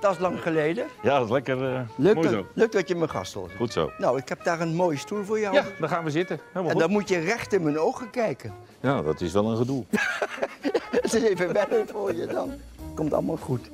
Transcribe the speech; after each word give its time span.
Dat 0.00 0.12
is 0.12 0.18
lang 0.18 0.40
geleden. 0.42 0.86
Ja, 1.02 1.14
dat 1.18 1.24
is 1.26 1.32
lekker 1.32 1.74
eh 1.74 1.80
Leuk, 1.96 2.14
mooi 2.14 2.28
dat, 2.28 2.36
zo. 2.36 2.46
leuk 2.54 2.72
dat 2.72 2.88
je 2.88 2.94
mijn 2.94 3.10
gast. 3.10 3.36
Goed 3.56 3.72
zo. 3.72 3.90
Nou, 3.98 4.18
ik 4.18 4.28
heb 4.28 4.44
daar 4.44 4.60
een 4.60 4.74
mooie 4.74 4.96
stoel 4.98 5.24
voor 5.24 5.40
jou. 5.40 5.54
Ja, 5.54 5.64
dan 5.78 5.88
gaan 5.88 6.04
we 6.04 6.10
zitten. 6.10 6.36
Helemaal 6.46 6.64
En 6.64 6.70
goed. 6.70 6.80
dan 6.80 6.90
moet 6.90 7.08
je 7.08 7.18
recht 7.18 7.52
in 7.52 7.62
mijn 7.62 7.78
ogen 7.78 8.10
kijken. 8.10 8.52
Ja, 8.82 9.02
dat 9.02 9.20
is 9.20 9.32
wel 9.32 9.50
een 9.50 9.56
gedoe. 9.56 9.84
Het 10.90 11.14
is 11.14 11.22
even 11.22 11.52
wennen 11.52 11.88
voor 11.88 12.14
je 12.14 12.26
dan. 12.26 12.50
Komt 12.94 13.12
allemaal 13.12 13.36
goed. 13.36 13.70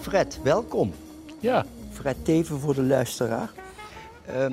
Fred, 0.00 0.38
welkom. 0.42 0.92
Ja, 1.38 1.64
Fred 1.92 2.16
Teven 2.24 2.60
voor 2.60 2.74
de 2.74 2.82
luisteraar. 2.82 3.50
Ehm, 4.26 4.52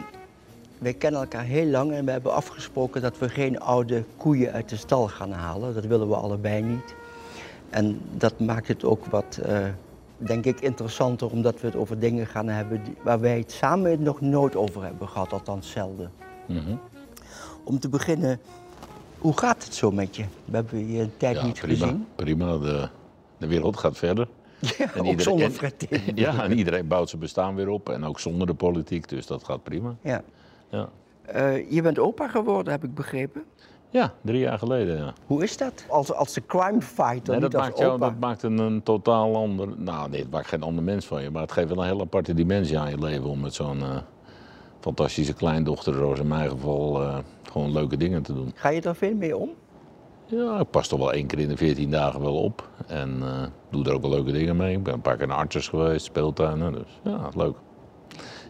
wij 0.78 0.94
kennen 0.94 1.22
elkaar 1.22 1.44
heel 1.44 1.66
lang 1.66 1.92
en 1.92 2.06
we 2.06 2.12
hebben 2.12 2.34
afgesproken 2.34 3.02
dat 3.02 3.18
we 3.18 3.30
geen 3.30 3.60
oude 3.60 4.04
koeien 4.18 4.52
uit 4.54 4.70
de 4.70 4.76
stal 4.78 5.08
gaan 5.08 5.32
halen. 5.32 5.74
Dat 5.74 5.86
willen 5.86 6.08
we 6.10 6.16
allebei 6.16 6.62
niet. 6.62 6.96
En 7.70 8.02
dat 8.12 8.40
maakt 8.40 8.68
het 8.68 8.84
ook 8.84 9.06
wat, 9.06 9.40
eh, 9.46 9.58
denk 10.26 10.46
ik, 10.46 10.60
interessanter 10.62 11.32
omdat 11.32 11.62
we 11.62 11.68
het 11.68 11.76
over 11.76 12.00
dingen 12.00 12.28
gaan 12.28 12.48
hebben 12.48 12.84
die- 12.84 12.96
waar 13.04 13.20
wij 13.20 13.38
het 13.38 13.52
samen 13.52 14.04
nog 14.04 14.22
nooit 14.22 14.56
over 14.56 14.84
hebben 14.84 15.08
gehad, 15.10 15.34
althans 15.34 15.72
zelden. 15.72 16.12
Mhm. 16.48 16.76
Om 17.64 17.80
te 17.80 17.90
beginnen, 17.90 18.40
hoe 19.18 19.38
gaat 19.38 19.64
het 19.64 19.74
zo 19.76 19.92
met 19.92 20.16
je? 20.16 20.24
We 20.46 20.56
hebben 20.56 20.92
je 20.92 21.02
een 21.02 21.12
tijd 21.18 21.36
ja 21.36 21.46
niet 21.46 21.60
prima. 21.60 21.86
gezien. 21.86 22.06
Prima, 22.16 22.58
de, 22.58 22.90
de 23.38 23.48
wereld 23.48 23.78
gaat 23.78 23.98
verder. 23.98 24.28
Ja, 24.60 24.70
En 24.78 24.88
ook 24.88 24.96
iedereen- 24.96 25.20
zonder 25.20 25.50
Fred. 25.52 25.88
Ja, 26.16 26.44
en 26.44 26.58
iedereen 26.58 26.88
bouwt 26.88 27.10
zijn 27.10 27.22
bestaan 27.22 27.56
weer 27.56 27.70
op. 27.70 27.90
En 27.90 28.04
ook 28.06 28.20
zonder 28.20 28.48
de 28.48 28.54
politiek, 28.54 29.10
dus 29.10 29.26
dat 29.28 29.44
gaat 29.44 29.64
prima. 29.64 29.96
Ja. 30.02 30.22
Ja, 30.70 30.90
Eh, 31.26 31.72
je 31.72 31.82
bent 31.82 32.00
opa 32.00 32.28
geworden, 32.28 32.74
heb 32.74 32.84
ik 32.84 32.94
begrepen. 32.94 33.44
Ja 33.94 34.14
drie 34.22 34.40
jaar 34.40 34.58
geleden, 34.60 34.98
ja. 34.98 35.14
Hoe 35.28 35.44
is 35.44 35.58
dat? 35.58 35.86
Als, 35.90 36.14
als 36.14 36.34
de 36.34 36.46
crime 36.46 36.82
fighter, 36.82 37.34
Nee, 37.34 37.40
niet 37.42 37.52
dat, 37.52 37.56
als 37.56 37.64
maakt 37.64 37.78
jou, 37.78 38.00
dat 38.00 38.20
maakt 38.20 38.44
een, 38.44 38.58
een 38.58 38.84
totaal 38.84 39.36
ander... 39.36 39.68
Nou, 39.78 40.10
nee, 40.10 40.20
het 40.22 40.32
maakt 40.32 40.48
geen 40.48 40.64
ander 40.64 40.84
mens 40.84 41.06
van 41.06 41.24
je. 41.24 41.30
Maar 41.30 41.42
het 41.42 41.52
geeft 41.52 41.68
wel 41.68 41.78
een 41.78 41.86
heel 41.86 42.02
aparte 42.02 42.34
dimensie 42.34 42.80
aan 42.80 42.90
je 42.90 42.98
leven... 43.00 43.30
om 43.30 43.40
met 43.40 43.54
zo'n 43.54 43.82
eh, 43.82 43.98
fantastische 44.80 45.34
kleindochter, 45.34 45.94
zoals 45.94 46.20
in 46.20 46.28
mijn 46.28 46.50
geval... 46.50 47.02
eh, 47.02 47.18
gewoon 47.52 47.72
leuke 47.72 47.98
dingen 47.98 48.22
te 48.22 48.34
doen. 48.34 48.52
Ga 48.56 48.70
je 48.70 48.82
er 48.82 48.96
veel 48.96 49.16
mee 49.16 49.38
om? 49.38 49.50
Ja, 50.26 50.60
ik 50.60 50.70
pas 50.70 50.88
toch 50.88 51.00
wel 51.00 51.14
één 51.14 51.28
keer 51.28 51.40
in 51.40 51.48
de 51.48 51.58
14 51.58 51.92
dagen 51.92 52.22
wel 52.22 52.36
op. 52.36 52.70
En 52.88 53.18
eh, 53.22 53.44
doe 53.70 53.86
er 53.86 53.94
ook 53.94 54.02
wel 54.02 54.12
leuke 54.12 54.32
dingen 54.32 54.56
mee. 54.56 54.76
Ik 54.76 54.84
ben 54.84 54.94
een 54.94 55.02
paar 55.02 55.18
keer 55.18 55.28
naar 55.28 55.38
artsen 55.38 55.62
geweest, 55.62 56.06
speeltuinen. 56.06 56.74
Dus 56.74 57.00
ja, 57.04 57.30
leuk. 57.36 57.56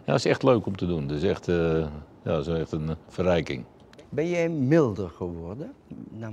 Ja, 0.06 0.12
het 0.14 0.26
is 0.26 0.26
echt 0.26 0.44
leuk 0.44 0.66
om 0.66 0.76
te 0.78 0.86
doen. 0.86 1.02
Het 1.02 1.12
is 1.12 1.24
echt, 1.24 1.46
ja, 1.46 1.90
het 2.24 2.48
is 2.48 2.60
echt 2.60 2.72
een 2.72 2.96
verrijking. 3.08 3.66
Ben 4.14 4.30
jij 4.30 4.50
milder 4.50 5.10
geworden? 5.10 5.74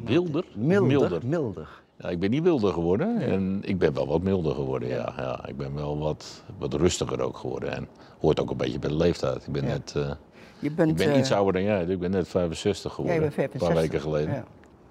Wilder? 0.05 0.45
Milder, 0.55 0.87
Milder. 0.87 1.27
milder. 1.27 1.83
Ja, 1.97 2.09
ik 2.09 2.19
ben 2.21 2.31
niet 2.31 2.43
wilder 2.43 2.73
geworden. 2.73 3.19
En 3.21 3.61
ik 3.65 3.79
ben 3.79 3.95
wel 3.95 4.07
wat 4.07 4.23
milder 4.23 4.55
geworden, 4.55 4.89
ja. 4.89 5.13
ja. 5.17 5.47
Ik 5.47 5.57
ben 5.57 5.75
wel 5.75 5.99
wat, 5.99 6.43
wat 6.59 6.75
rustiger 6.75 7.21
ook 7.21 7.37
geworden. 7.37 7.73
En 7.73 7.89
hoort 8.21 8.41
ook 8.41 8.51
een 8.51 8.57
beetje 8.57 8.79
bij 8.79 8.89
de 8.91 8.97
leeftijd. 8.97 9.47
Ik 9.47 9.53
ben, 9.53 9.63
Ja. 9.63 9.69
net, 9.69 9.93
eh, 9.97 10.13
Je 10.59 10.71
bent, 10.71 10.91
ik 10.91 10.97
ben 10.97 11.13
eh, 11.13 11.19
iets 11.19 11.33
ouder 11.33 11.53
dan 11.53 11.63
jij. 11.63 11.85
Ik 11.85 11.99
ben 11.99 12.11
net 12.11 12.29
65 12.29 12.91
ja, 12.91 12.95
geworden. 12.97 13.15
je 13.15 13.21
bent 13.21 13.35
65. 13.35 13.69
Een 13.69 13.75
paar 13.75 13.83
weken 13.83 14.01
geleden. 14.01 14.35
Ja. 14.35 14.45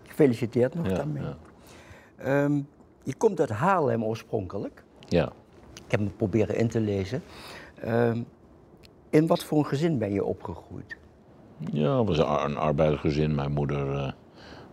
Gefeliciteerd 0.08 0.76
nog 0.76 0.88
Ja, 0.88 0.96
daarmee. 0.96 1.24
ja. 1.24 1.38
Ehm, 2.18 2.62
je 3.04 3.14
komt 3.18 3.40
uit 3.40 3.50
Haarlem 3.50 4.04
oorspronkelijk. 4.04 4.84
ja. 5.08 5.32
Ik 5.86 5.96
heb 5.96 6.00
me 6.04 6.10
proberen 6.10 6.56
in 6.58 6.68
te 6.68 6.80
lezen. 6.80 7.22
Ehm, 7.82 8.22
in 9.10 9.28
wat 9.28 9.44
voor 9.44 9.58
een 9.58 9.66
gezin 9.66 9.98
ben 9.98 10.12
je 10.14 10.24
opgegroeid? 10.24 10.98
Ja, 11.72 11.98
het 12.00 12.08
was 12.08 12.18
een, 12.18 12.26
ar- 12.26 12.46
een 12.46 12.58
arbeidersgezin. 12.58 13.36
Mijn 13.36 13.52
moeder, 13.52 13.96
eh, 13.96 14.12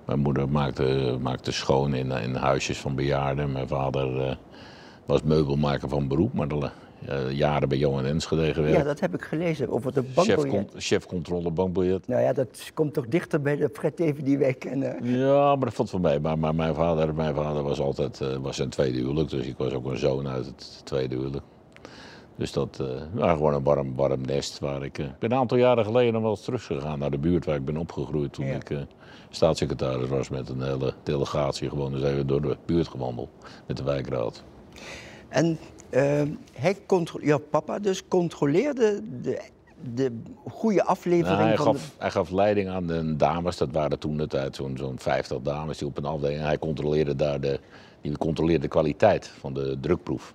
mijn 0.05 0.19
moeder 0.19 0.49
maakte, 0.49 1.17
maakte 1.21 1.53
schoon 1.53 1.95
in, 1.95 2.11
in 2.11 2.35
huisjes 2.35 2.79
van 2.79 2.95
bejaarden. 2.95 3.53
Mijn 3.53 3.69
vader 3.69 4.21
eh, 4.21 4.37
was 5.07 5.23
meubelmaker 5.23 5.89
van 5.89 6.09
beroep, 6.09 6.33
maar 6.33 6.49
de, 6.49 6.71
eh, 7.07 7.31
jaren 7.31 7.69
bij 7.69 7.79
Johan 7.79 8.05
Enschede 8.05 8.55
gewerkt. 8.55 8.77
Ja, 8.77 8.83
dat 8.85 9.01
heb 9.01 9.15
ik 9.15 9.23
gelezen 9.23 9.69
over 9.69 9.93
de 9.95 10.03
Chef, 10.03 10.15
bankbiljet. 10.15 10.51
con- 10.71 10.81
chef 10.81 11.07
controle 11.07 11.51
bankbiljet. 11.51 12.07
Nou 12.09 12.23
ja, 12.23 12.33
dat 12.33 12.71
komt 12.75 12.95
toch 12.95 13.07
dichter 13.07 13.41
bij 13.43 13.57
de 13.57 13.71
Fred 13.73 13.97
die 14.25 14.39
wij 14.39 14.55
kennen. 14.55 15.05
Ja, 15.19 15.57
maar 15.57 15.65
dat 15.65 15.75
valt 15.75 15.91
van 15.91 16.01
mij. 16.01 16.21
Maar, 16.21 16.39
maar 16.39 16.55
mijn, 16.55 16.75
vader, 16.75 17.15
mijn 17.15 17.35
vader 17.35 17.63
was 17.63 17.81
altijd 17.81 18.21
eh, 18.21 18.37
was 18.37 18.57
zijn 18.57 18.69
tweede 18.69 18.99
huwelijk, 18.99 19.31
dus 19.31 19.47
ik 19.47 19.57
was 19.59 19.73
ook 19.73 19.87
een 19.91 19.99
zoon 19.99 20.29
uit 20.29 20.47
het 20.47 20.81
tweede 20.85 21.15
huwelijk. 21.15 21.45
Dus 22.37 22.53
dat 22.53 22.81
ja, 23.17 23.33
gewoon 23.33 23.55
een 23.55 23.63
warm, 23.63 23.95
warm 23.95 24.21
nest 24.21 24.59
waar 24.59 24.83
ik... 24.85 24.99
eh, 24.99 25.05
ik 25.05 25.19
ben 25.19 25.33
een 25.33 25.39
aantal 25.39 25.57
jaren 25.57 25.85
geleden 25.85 26.13
nog 26.13 26.23
wel 26.23 26.31
eens 26.31 26.45
teruggegaan 26.45 26.99
naar 26.99 27.11
de 27.11 27.19
buurt 27.19 27.45
waar 27.45 27.57
ik 27.57 27.65
ben 27.65 27.77
opgegroeid 27.77 28.33
toen 28.33 28.47
Ja. 28.47 28.55
ik 28.55 28.71
eh, 28.71 28.79
staatssecretaris 29.31 30.09
was 30.09 30.29
met 30.29 30.49
een 30.49 30.63
hele 30.63 30.95
delegatie. 31.03 31.69
Gewoon 31.69 31.93
dus 31.93 32.03
even 32.03 32.27
door 32.27 32.41
de 32.43 32.57
buurt 32.67 32.89
gewandeld 32.89 33.29
met 33.67 33.77
de 33.77 33.83
wijkraad. 33.83 34.43
En 35.29 35.59
ehm, 35.91 36.29
hij 36.53 36.77
jouw 37.21 37.41
papa 37.51 37.79
dus 37.79 38.09
controleerde 38.09 39.03
de, 39.23 39.41
de 39.95 40.21
goede 40.49 40.85
aflevering 40.85 41.37
Nou, 41.37 41.49
hij, 41.49 41.57
van 41.57 41.65
gaf, 41.75 41.95
hij 41.99 42.11
gaf 42.11 42.31
leiding 42.31 42.69
aan 42.69 42.87
de 42.87 43.17
dames, 43.17 43.57
dat 43.57 43.71
waren 43.73 43.99
toen 43.99 44.17
de 44.17 44.27
tijd 44.27 44.57
zo'n 44.57 44.77
zo'n 44.77 44.99
50 44.99 45.39
dames 45.43 45.79
die 45.79 45.89
op 45.89 45.97
een 45.99 46.05
afdeling. 46.05 46.41
Hij 46.41 46.59
controleerde 46.59 47.17
daar 47.17 47.41
de, 47.41 47.61
die 48.01 48.19
controleerde 48.19 48.63
de 48.63 48.69
kwaliteit 48.69 49.27
van 49.27 49.55
de 49.55 49.77
drukproef. 49.81 50.35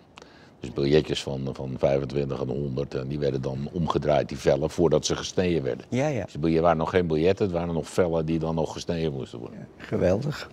Dus 0.62 0.74
biljetjes 0.74 1.24
van, 1.24 1.50
van 1.54 1.74
25 1.78 2.42
en 2.42 2.48
100 2.48 2.94
en 2.96 3.08
die 3.08 3.20
werden 3.20 3.42
dan 3.42 3.70
omgedraaid, 3.72 4.30
die 4.30 4.38
vellen, 4.38 4.70
voordat 4.70 5.06
ze 5.06 5.16
gesneden 5.16 5.64
werden. 5.64 5.86
de... 5.90 5.96
Ja, 5.98 6.08
ja, 6.08 6.26
Dus 6.40 6.54
er 6.56 6.62
waren 6.62 6.78
nog 6.78 6.90
geen 6.90 7.08
biljetten, 7.08 7.46
het 7.46 7.56
waren 7.56 7.74
nog 7.74 7.88
vellen 7.90 8.26
die 8.26 8.40
dan 8.40 8.56
nog 8.56 8.74
gesneden 8.74 9.14
moesten 9.14 9.40
worden. 9.40 9.68
geweldig. 9.78 10.50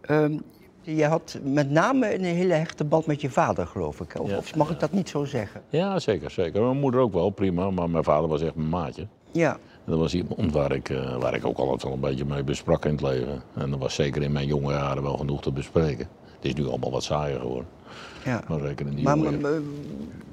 Ehm, 0.00 0.38
je 0.82 1.04
had 1.04 1.38
met 1.42 1.70
name 1.70 2.14
een 2.14 2.24
hele 2.24 2.54
hechte 2.54 2.84
band 2.84 3.06
met 3.06 3.20
je 3.20 3.30
vader, 3.30 3.66
geloof 3.66 4.00
ik. 4.00 4.20
Of, 4.20 4.30
Ja. 4.30 4.36
of 4.36 4.56
mag 4.56 4.70
ik 4.70 4.80
dat 4.80 4.92
niet 4.92 5.08
zo 5.08 5.24
zeggen? 5.24 5.62
Ja, 5.68 5.98
zeker, 5.98 6.30
zeker. 6.30 6.62
Mijn 6.62 6.78
moeder 6.78 7.00
ook 7.00 7.12
wel, 7.12 7.30
prima, 7.30 7.70
maar 7.70 7.90
mijn 7.90 8.04
vader 8.04 8.28
was 8.28 8.42
echt 8.42 8.54
mijn 8.54 8.68
maatje. 8.68 9.06
Ja, 9.32 9.52
En 9.84 9.90
dat 9.92 9.98
was 9.98 10.14
iemand 10.14 10.52
waar 10.52 10.72
ik, 10.72 10.88
eh, 10.88 11.16
waar 11.16 11.34
ik 11.34 11.46
ook 11.46 11.58
altijd 11.58 11.82
wel 11.82 11.92
een 11.92 12.00
beetje 12.00 12.24
mee 12.24 12.42
besprak 12.44 12.84
in 12.84 12.90
het 12.90 13.02
leven. 13.02 13.42
En 13.54 13.70
dat 13.70 13.78
was 13.78 13.94
zeker 13.94 14.22
in 14.22 14.32
mijn 14.32 14.46
jonge 14.46 14.72
jaren 14.72 15.02
wel 15.02 15.16
genoeg 15.16 15.40
te 15.42 15.52
bespreken. 15.52 16.08
Het 16.36 16.44
is 16.44 16.54
nu 16.54 16.66
allemaal 16.68 16.90
wat 16.90 17.02
saaier 17.02 17.40
geworden. 17.40 17.66
Ja. 18.24 18.42
Maar 18.48 18.60
die 19.30 19.46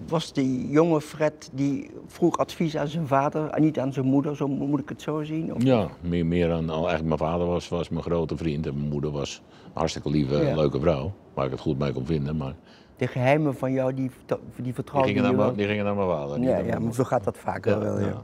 was 0.08 0.34
die 0.34 0.70
jonge 0.70 1.02
Fred 1.02 1.50
die 1.54 1.90
vroeg 2.08 2.38
advies 2.38 2.78
aan 2.78 2.88
zijn 2.88 3.08
vader 3.08 3.50
en 3.50 3.62
niet 3.62 3.80
aan 3.80 3.94
zijn 3.94 4.06
moeder, 4.06 4.36
zo 4.36 4.48
moet 4.48 4.80
ik 4.80 4.90
het 4.90 5.02
zo 5.02 5.24
zien? 5.24 5.54
Of- 5.56 5.64
Ja, 5.64 5.88
meer, 6.02 6.26
meer 6.26 6.48
dan 6.48 6.70
al. 6.70 6.88
Eigenlijk 6.90 7.20
mijn 7.20 7.32
vader 7.32 7.48
was, 7.48 7.68
was 7.70 7.90
mijn 7.90 8.04
grote 8.04 8.38
vriend 8.38 8.68
en 8.68 8.78
mijn 8.78 8.90
moeder 8.90 9.12
was 9.12 9.42
een 9.66 9.72
hartstikke 9.74 10.10
lieve, 10.10 10.38
Ja. 10.46 10.56
leuke 10.56 10.80
vrouw. 10.80 11.14
Waar 11.34 11.46
ik 11.46 11.52
het 11.52 11.60
goed 11.60 11.78
mee 11.80 11.94
kon 11.94 12.06
vinden. 12.06 12.38
Maar 12.38 12.54
De 12.98 13.08
geheimen 13.08 13.56
van 13.56 13.72
jou, 13.72 13.94
die, 13.94 14.12
die 14.26 14.38
die 14.64 14.74
vertrouwde 14.74 15.08
gingen, 15.08 15.24
naar 15.24 15.36
wel? 15.36 15.46
mijn, 15.46 15.58
die 15.58 15.68
gingen 15.68 15.86
naar 15.86 15.96
mijn 15.96 16.08
vader. 16.08 16.40
Ja, 16.42 16.58
ja, 16.58 16.80
maar 16.80 16.94
zo 16.94 17.04
gaat 17.04 17.24
dat 17.24 17.38
vaker 17.38 17.72
Ja, 17.72 17.80
wel, 17.80 18.00
ja. 18.00 18.06
ja. 18.08 18.24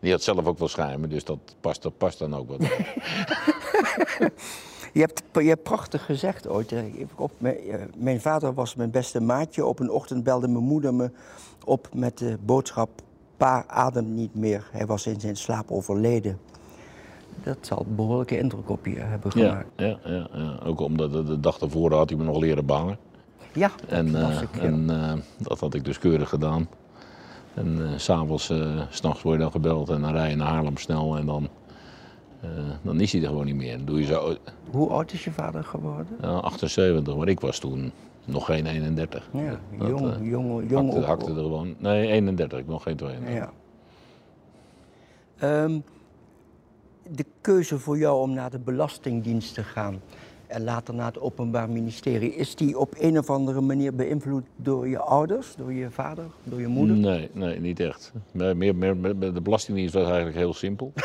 Die 0.00 0.10
had 0.10 0.22
zelf 0.22 0.46
ook 0.46 0.58
wel 0.58 0.68
schijmen, 0.68 1.10
dus 1.10 1.24
dat 1.24 1.38
past, 1.60 1.82
dat 1.82 1.98
past 1.98 2.18
dan 2.18 2.34
ook 2.36 2.48
wat. 2.48 2.60
Je 4.92 5.00
hebt, 5.00 5.22
je 5.32 5.48
hebt 5.48 5.62
prachtig 5.62 6.04
gezegd 6.04 6.48
ooit. 6.48 6.72
eh, 6.72 6.82
Op, 7.16 7.30
mijn, 7.38 7.56
eh, 7.56 7.80
mijn 7.96 8.20
vader 8.20 8.54
was 8.54 8.74
mijn 8.74 8.90
beste 8.90 9.20
maatje. 9.20 9.64
Op 9.66 9.78
een 9.80 9.90
ochtend 9.90 10.24
belde 10.24 10.48
mijn 10.48 10.64
moeder 10.64 10.94
me 10.94 11.10
op 11.64 11.88
met 11.94 12.18
de 12.18 12.38
boodschap... 12.44 12.88
Pa 13.36 13.64
ademt 13.66 14.08
niet 14.08 14.34
meer. 14.34 14.68
Hij 14.72 14.86
was 14.86 15.06
in 15.06 15.20
zijn 15.20 15.36
slaap 15.36 15.70
overleden. 15.70 16.38
Dat 17.42 17.56
zal 17.60 17.84
een 17.88 17.94
behoorlijke 17.96 18.38
indruk 18.38 18.70
op 18.70 18.86
je 18.86 18.98
hebben 18.98 19.32
gemaakt. 19.32 19.66
ja, 19.76 19.98
ja, 20.04 20.28
ja, 20.34 20.58
ook 20.64 20.80
omdat 20.80 21.12
de, 21.12 21.24
de 21.24 21.40
dag 21.40 21.58
daarvoor 21.58 21.92
had 21.94 22.08
hij 22.08 22.18
me 22.18 22.24
nog 22.24 22.38
leren 22.38 22.66
bangen. 22.66 22.98
Ja, 23.52 23.70
dat 23.80 23.88
En, 23.88 24.10
las 24.10 24.36
eh, 24.36 24.42
ik. 24.42 24.48
ja. 24.54 24.60
en 24.60 24.90
eh, 24.90 25.12
dat 25.38 25.60
had 25.60 25.74
ik 25.74 25.84
dus 25.84 25.98
keurig 25.98 26.28
gedaan. 26.28 26.68
En 27.54 27.86
eh, 27.86 27.98
s 27.98 28.04
s'avonds, 28.04 28.50
eh, 28.50 28.80
s'nachts 28.90 29.22
word 29.22 29.36
je 29.36 29.42
dan 29.42 29.50
gebeld 29.50 29.88
en 29.90 30.00
dan 30.00 30.12
rij 30.12 30.30
je 30.30 30.36
naar 30.36 30.48
Haarlem 30.48 30.76
snel 30.76 31.16
en 31.16 31.26
dan, 31.26 31.48
eh, 32.42 32.48
dan 32.82 33.00
is 33.00 33.12
hij 33.12 33.20
er 33.22 33.28
gewoon 33.28 33.44
niet 33.44 33.54
meer. 33.54 33.76
Dan 33.76 33.86
doe 33.86 33.98
je 33.98 34.04
zo, 34.06 34.36
Hoe 34.70 34.88
oud 34.88 35.12
is 35.12 35.24
je 35.24 35.30
vader 35.32 35.64
geworden? 35.64 36.06
Ja, 36.20 36.28
78, 36.28 37.16
maar 37.16 37.28
ik 37.28 37.40
was 37.40 37.58
toen 37.58 37.92
nog 38.24 38.44
geen 38.46 38.66
31. 38.66 39.28
Ja, 39.32 39.60
Dat, 39.78 39.88
jong, 39.88 40.12
eh, 40.12 40.30
jong, 40.30 40.70
jong 40.70 40.84
hakte, 40.86 41.00
op- 41.00 41.04
hakte 41.06 41.30
er 41.30 41.36
gewoon. 41.36 41.74
Nee, 41.78 42.06
31, 42.10 42.58
ik 42.58 42.66
nog 42.66 42.82
geen 42.82 42.96
32. 42.96 43.34
Ja. 43.34 43.52
Ehm, 45.38 45.78
de 47.10 47.24
keuze 47.40 47.78
voor 47.78 47.98
jou 47.98 48.20
om 48.20 48.32
naar 48.32 48.50
de 48.50 48.58
Belastingdienst 48.58 49.54
te 49.54 49.62
gaan 49.64 50.00
en 50.46 50.64
later 50.64 50.94
naar 50.94 51.06
het 51.06 51.20
Openbaar 51.20 51.70
Ministerie. 51.70 52.34
Is 52.34 52.54
die 52.54 52.78
op 52.78 52.94
een 52.98 53.18
of 53.18 53.30
andere 53.30 53.60
manier 53.60 53.94
beïnvloed 53.94 54.44
door 54.56 54.88
je 54.88 54.98
ouders, 54.98 55.54
door 55.56 55.72
je 55.72 55.90
vader, 55.90 56.24
door 56.44 56.60
je 56.60 56.66
moeder? 56.66 56.96
Nee, 56.96 57.30
nee 57.32 57.60
niet 57.60 57.80
echt. 57.80 58.12
Meer, 58.32 58.56
meer, 58.56 58.96
meer, 58.96 59.18
de 59.18 59.40
Belastingdienst 59.42 59.94
was 59.94 60.04
eigenlijk 60.06 60.36
heel 60.36 60.54
simpel. 60.54 60.92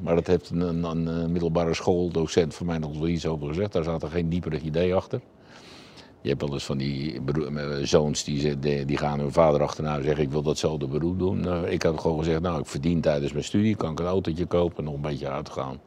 maar 0.00 0.14
dat 0.14 0.26
heeft 0.26 0.50
een, 0.50 0.84
een, 0.84 1.06
een 1.06 1.32
middelbare 1.32 1.74
schooldocent 1.74 2.54
van 2.54 2.66
mij 2.66 2.78
nog 2.78 2.98
wel 2.98 3.08
iets 3.08 3.26
over 3.26 3.48
gezegd. 3.48 3.72
Daar 3.72 3.84
zat 3.84 4.02
er 4.02 4.10
geen 4.10 4.28
diepere 4.28 4.60
idee 4.60 4.94
achter. 4.94 5.20
Je 6.20 6.28
hebt 6.28 6.44
wel 6.44 6.52
eens 6.52 6.64
van 6.64 6.78
die 6.78 7.20
zoons 7.82 8.24
die, 8.24 8.58
die 8.84 8.96
gaan 8.96 9.18
hun 9.18 9.32
vader 9.32 9.62
achterna 9.62 9.96
en 9.96 10.04
zeggen 10.04 10.24
ik 10.24 10.30
wil 10.30 10.42
datzelfde 10.42 10.86
beroep 10.86 11.18
doen. 11.18 11.40
Nou, 11.40 11.66
ik 11.66 11.82
had 11.82 12.00
gewoon 12.00 12.18
gezegd, 12.18 12.40
nou 12.40 12.60
ik 12.60 12.66
verdien 12.66 13.00
tijdens 13.00 13.32
mijn 13.32 13.44
studie, 13.44 13.76
kan 13.76 13.92
ik 13.92 13.98
een 13.98 14.06
autootje 14.06 14.46
kopen 14.46 14.76
en 14.76 14.84
nog 14.84 14.94
een 14.94 15.00
beetje 15.00 15.28
uitgaan. 15.28 15.80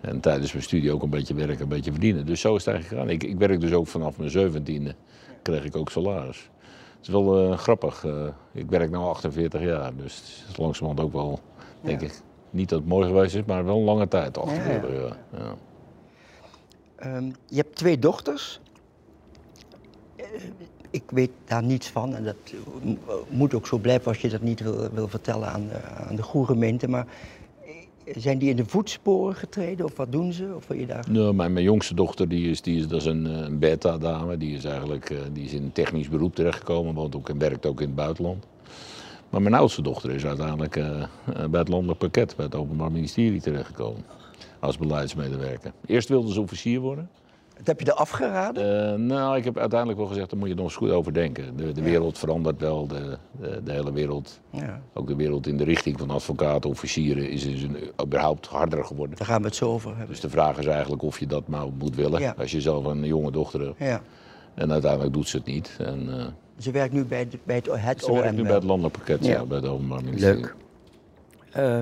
En 0.00 0.20
tijdens 0.20 0.52
mijn 0.52 0.64
studie 0.64 0.92
ook 0.92 1.02
een 1.02 1.10
beetje 1.10 1.34
werken, 1.34 1.60
een 1.60 1.68
beetje 1.68 1.90
verdienen. 1.90 2.26
Dus 2.26 2.40
zo 2.40 2.54
is 2.54 2.64
het 2.64 2.74
eigenlijk 2.74 3.02
gegaan. 3.02 3.14
Ik, 3.14 3.24
ik 3.24 3.38
werk 3.38 3.60
dus 3.60 3.72
ook 3.72 3.86
vanaf 3.86 4.18
mijn 4.18 4.30
zeventiende, 4.30 4.94
kreeg 5.42 5.64
ik 5.64 5.76
ook 5.76 5.90
salaris. 5.90 6.50
Het 6.96 7.06
is 7.06 7.08
wel 7.08 7.50
uh, 7.50 7.58
grappig. 7.58 8.04
Uh, 8.04 8.26
ik 8.52 8.70
werk 8.70 8.90
nu 8.90 8.96
48 8.96 9.62
jaar, 9.62 9.96
dus 9.96 10.16
het 10.16 10.50
is 10.50 10.56
langzamerhand 10.56 11.06
ook 11.06 11.12
wel, 11.12 11.40
denk 11.80 12.00
ik, 12.00 12.20
niet 12.50 12.68
dat 12.68 12.78
het 12.78 12.88
mooi 12.88 13.06
geweest 13.06 13.34
is, 13.34 13.44
maar 13.44 13.64
wel 13.64 13.76
een 13.76 13.84
lange 13.84 14.08
tijd, 14.08 14.38
48 14.38 15.16
ja. 15.32 15.54
Um, 17.04 17.32
je 17.46 17.56
hebt 17.56 17.76
twee 17.76 17.98
dochters. 17.98 18.60
ik 20.90 21.02
weet 21.10 21.30
daar 21.44 21.62
niets 21.62 21.88
van 21.88 22.14
en 22.14 22.24
dat 22.24 22.36
moet 23.28 23.54
ook 23.54 23.66
zo 23.66 23.78
blijven 23.78 24.06
als 24.06 24.20
je 24.20 24.28
dat 24.28 24.40
niet 24.40 24.60
wil, 24.60 24.90
wil 24.90 25.08
vertellen 25.08 25.48
aan 25.48 25.68
de, 25.68 25.82
aan 25.82 26.16
de 26.16 26.22
goede 26.22 26.46
gemeente. 26.46 26.88
Maar 26.88 27.06
zijn 28.04 28.38
die 28.38 28.50
in 28.50 28.56
de 28.56 28.64
voetsporen 28.64 29.34
getreden 29.34 29.86
of 29.86 29.96
wat 29.96 30.12
doen 30.12 30.32
ze? 30.32 30.52
Of 30.56 30.74
je 30.74 30.86
daar... 30.86 31.04
nou, 31.10 31.34
mijn, 31.34 31.52
mijn 31.52 31.64
jongste 31.64 31.94
dochter 31.94 32.28
die 32.28 32.50
is, 32.50 32.62
die 32.62 32.78
is, 32.78 32.88
dat 32.88 33.00
is 33.00 33.06
een, 33.06 33.26
eh, 33.26 33.32
een 33.32 33.58
beta-dame. 33.58 34.36
Die 34.36 34.56
is 34.56 34.64
eigenlijk 34.64 35.14
die 35.32 35.44
is 35.44 35.52
in 35.52 35.62
een 35.62 35.72
technisch 35.72 36.08
beroep 36.08 36.34
terechtgekomen, 36.34 36.94
woont 36.94 37.16
ook 37.16 37.28
en 37.28 37.38
werkt 37.38 37.66
ook 37.66 37.80
in 37.80 37.86
het 37.86 37.96
buitenland. 37.96 38.46
Maar 39.30 39.42
mijn 39.42 39.54
oudste 39.54 39.82
dochter 39.82 40.10
is 40.10 40.26
uiteindelijk 40.26 40.76
uh, 40.76 41.04
bij 41.50 41.60
het 41.60 41.68
landelijk 41.68 41.98
pakket, 41.98 42.36
bij 42.36 42.44
het 42.44 42.54
Openbaar 42.54 42.92
Ministerie 42.92 43.40
terechtgekomen. 43.40 44.04
Als 44.60 44.78
beleidsmedewerker. 44.78 45.72
Eerst 45.86 46.08
wilde 46.08 46.32
ze 46.32 46.40
officier 46.40 46.80
worden. 46.80 47.10
Dat 47.56 47.66
heb 47.66 47.80
je 47.80 47.86
er 47.86 47.92
afgeraden? 47.92 48.92
Uh, 48.92 49.06
nou, 49.06 49.36
ik 49.36 49.44
heb 49.44 49.58
uiteindelijk 49.58 49.98
wel 49.98 50.08
gezegd, 50.08 50.30
daar 50.30 50.38
moet 50.38 50.48
je 50.48 50.54
nog 50.54 50.64
eens 50.64 50.76
goed 50.76 50.90
over 50.90 51.12
denken. 51.12 51.56
De, 51.56 51.72
de 51.72 51.82
wereld 51.82 52.18
verandert 52.18 52.60
wel, 52.60 52.86
de, 52.86 53.18
de, 53.40 53.60
de 53.64 53.72
hele 53.72 53.92
wereld. 53.92 54.40
Ja. 54.50 54.80
Ook 54.92 55.06
de 55.06 55.16
wereld 55.16 55.46
in 55.46 55.56
de 55.56 55.64
richting 55.64 55.98
van 55.98 56.10
advocaten, 56.10 56.70
officieren 56.70 57.30
is, 57.30 57.44
is 57.44 57.62
een, 57.62 57.76
überhaupt 58.02 58.46
harder 58.46 58.84
geworden. 58.84 59.16
Daar 59.16 59.26
gaan 59.26 59.40
we 59.40 59.46
het 59.46 59.56
zo 59.56 59.70
over 59.70 59.90
hebben. 59.90 60.08
Dus 60.08 60.20
de 60.20 60.30
vraag 60.30 60.58
is 60.58 60.66
eigenlijk 60.66 61.02
of 61.02 61.18
je 61.20 61.26
dat 61.26 61.48
nou 61.48 61.72
moet 61.78 61.94
willen, 61.94 62.36
als 62.36 62.50
je 62.50 62.60
zelf 62.60 62.84
een 62.84 63.04
jonge 63.04 63.30
dochter 63.30 63.60
hebt. 63.60 63.78
Ja. 63.78 64.02
En 64.54 64.72
uiteindelijk 64.72 65.12
doet 65.12 65.28
ze 65.28 65.36
het 65.36 65.46
niet. 65.46 65.76
En, 65.78 66.06
uh, 66.08 66.24
ze 66.58 66.70
werkt 66.70 66.92
nu 66.92 67.04
bij, 67.04 67.28
de, 67.28 67.38
bij 67.44 67.56
het, 67.56 67.68
het 67.70 68.04
ze 68.04 68.12
werkt 68.12 68.36
nu 68.36 68.42
bij 68.42 68.54
het 68.54 68.64
landelijk 68.64 68.96
pakket, 68.96 69.24
ja. 69.26 69.44
bij 69.44 69.56
het 69.56 69.66
Openbaar 69.66 70.04
Ministerie. 70.04 70.40
Leuk. 70.40 70.54
Uh, 71.56 71.80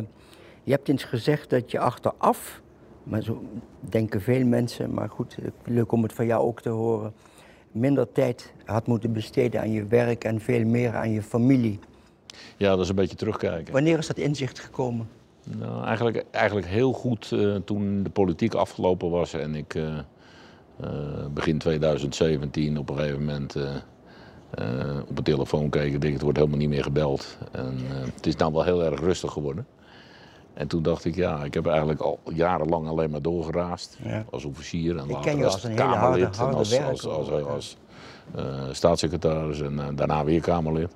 je 0.63 0.71
hebt 0.71 0.89
eens 0.89 1.05
gezegd 1.05 1.51
dat 1.51 1.71
je 1.71 1.79
achteraf 1.79 2.63
maar 3.05 3.23
zo 3.23 3.43
denken 3.81 4.21
veel 4.21 4.45
mensen, 4.45 4.95
maar 4.95 5.09
goed, 5.09 5.37
leuk 5.65 5.93
om 5.93 6.03
het 6.03 6.13
van 6.13 6.27
jou 6.27 6.43
ook 6.43 6.61
te 6.61 6.69
horen. 6.69 7.13
Minder 7.73 8.13
tijd 8.13 8.53
had 8.65 8.87
moeten 8.87 9.13
besteden 9.13 9.61
aan 9.61 9.71
je 9.71 9.87
werk 9.87 10.25
en 10.25 10.41
veel 10.41 10.65
meer 10.65 10.95
aan 10.95 11.11
je 11.11 11.23
familie. 11.23 11.79
Ja, 12.57 12.71
dat 12.71 12.81
is 12.81 12.89
een 12.89 12.95
beetje 12.95 13.17
terugkijken. 13.17 13.73
Wanneer 13.73 13.99
is 13.99 14.07
dat 14.07 14.19
inzicht 14.19 14.59
gekomen? 14.59 15.09
Nou, 15.59 15.85
eigenlijk, 15.85 16.25
eigenlijk 16.31 16.67
heel 16.67 16.93
goed 16.93 17.31
uh, 17.31 17.57
toen 17.57 18.03
de 18.03 18.11
politiek 18.11 18.55
afgelopen 18.55 19.11
was 19.11 19.33
en 19.33 19.55
ik 19.55 19.75
uh, 19.75 19.99
uh, 20.81 20.89
begin 21.31 21.59
2017 21.59 22.79
op 22.79 22.91
een 22.91 22.97
gegeven 22.97 23.25
moment 23.25 23.57
op 25.09 25.17
de 25.17 25.23
telefoon. 25.23 25.65
Ik 25.65 26.01
denk, 26.01 26.13
het 26.13 26.23
wordt 26.23 26.39
helemaal 26.39 26.59
niet 26.59 26.69
meer 26.69 26.83
gebeld. 26.83 27.39
En 27.53 27.77
het 28.15 28.27
is 28.27 28.37
nou 28.37 28.53
wel 28.53 28.65
heel 28.65 28.85
erg 28.85 29.01
rustig 29.01 29.33
geworden. 29.33 29.67
En 30.55 30.67
toen 30.67 30.83
dacht 30.83 31.05
ik, 31.05 31.15
ja, 31.15 31.45
ik 31.45 31.55
heb 31.55 31.67
eigenlijk 31.67 32.01
al 32.01 32.19
jarenlang 32.33 32.89
alleen 32.89 33.11
maar 33.11 33.23
doorgeraast. 33.23 33.99
Als 34.31 34.45
officier 34.45 34.99
en 34.99 35.11
later 35.11 35.45
als, 35.45 35.65
als 35.65 35.75
Kamerlid. 35.75 36.39
en 36.39 36.55
als, 36.55 36.81
als, 36.81 37.07
als, 37.07 37.31
als 37.31 37.77
uh, 38.37 38.65
staatssecretaris 38.71 39.61
en 39.61 39.97
daarna 39.97 40.25
weer 40.25 40.41
Kamerlid. 40.41 40.91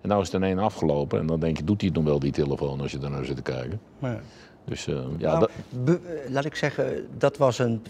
En 0.00 0.08
nou 0.08 0.22
is 0.22 0.32
het 0.32 0.42
ineens 0.42 0.60
afgelopen 0.60 1.18
en 1.18 1.26
dan 1.26 1.40
denk 1.40 1.56
je, 1.56 1.64
doet 1.64 1.80
hij 1.80 1.88
het 1.88 1.98
nog 1.98 2.06
wel 2.06 2.18
die 2.18 2.32
telefoon 2.32 2.80
als 2.80 2.92
je 2.92 2.98
er 3.00 3.10
naar 3.10 3.24
zit 3.24 3.36
te 3.36 3.42
kijken. 3.42 3.80
Ja. 3.98 4.20
Dus 4.64 4.86
uh, 4.86 5.00
ja, 5.18 5.38
nou, 5.38 5.48
dat... 5.84 5.98
laat 6.28 6.44
ik 6.44 6.54
zeggen, 6.54 7.06
dat 7.18 7.36
was 7.36 7.58
een, 7.58 7.82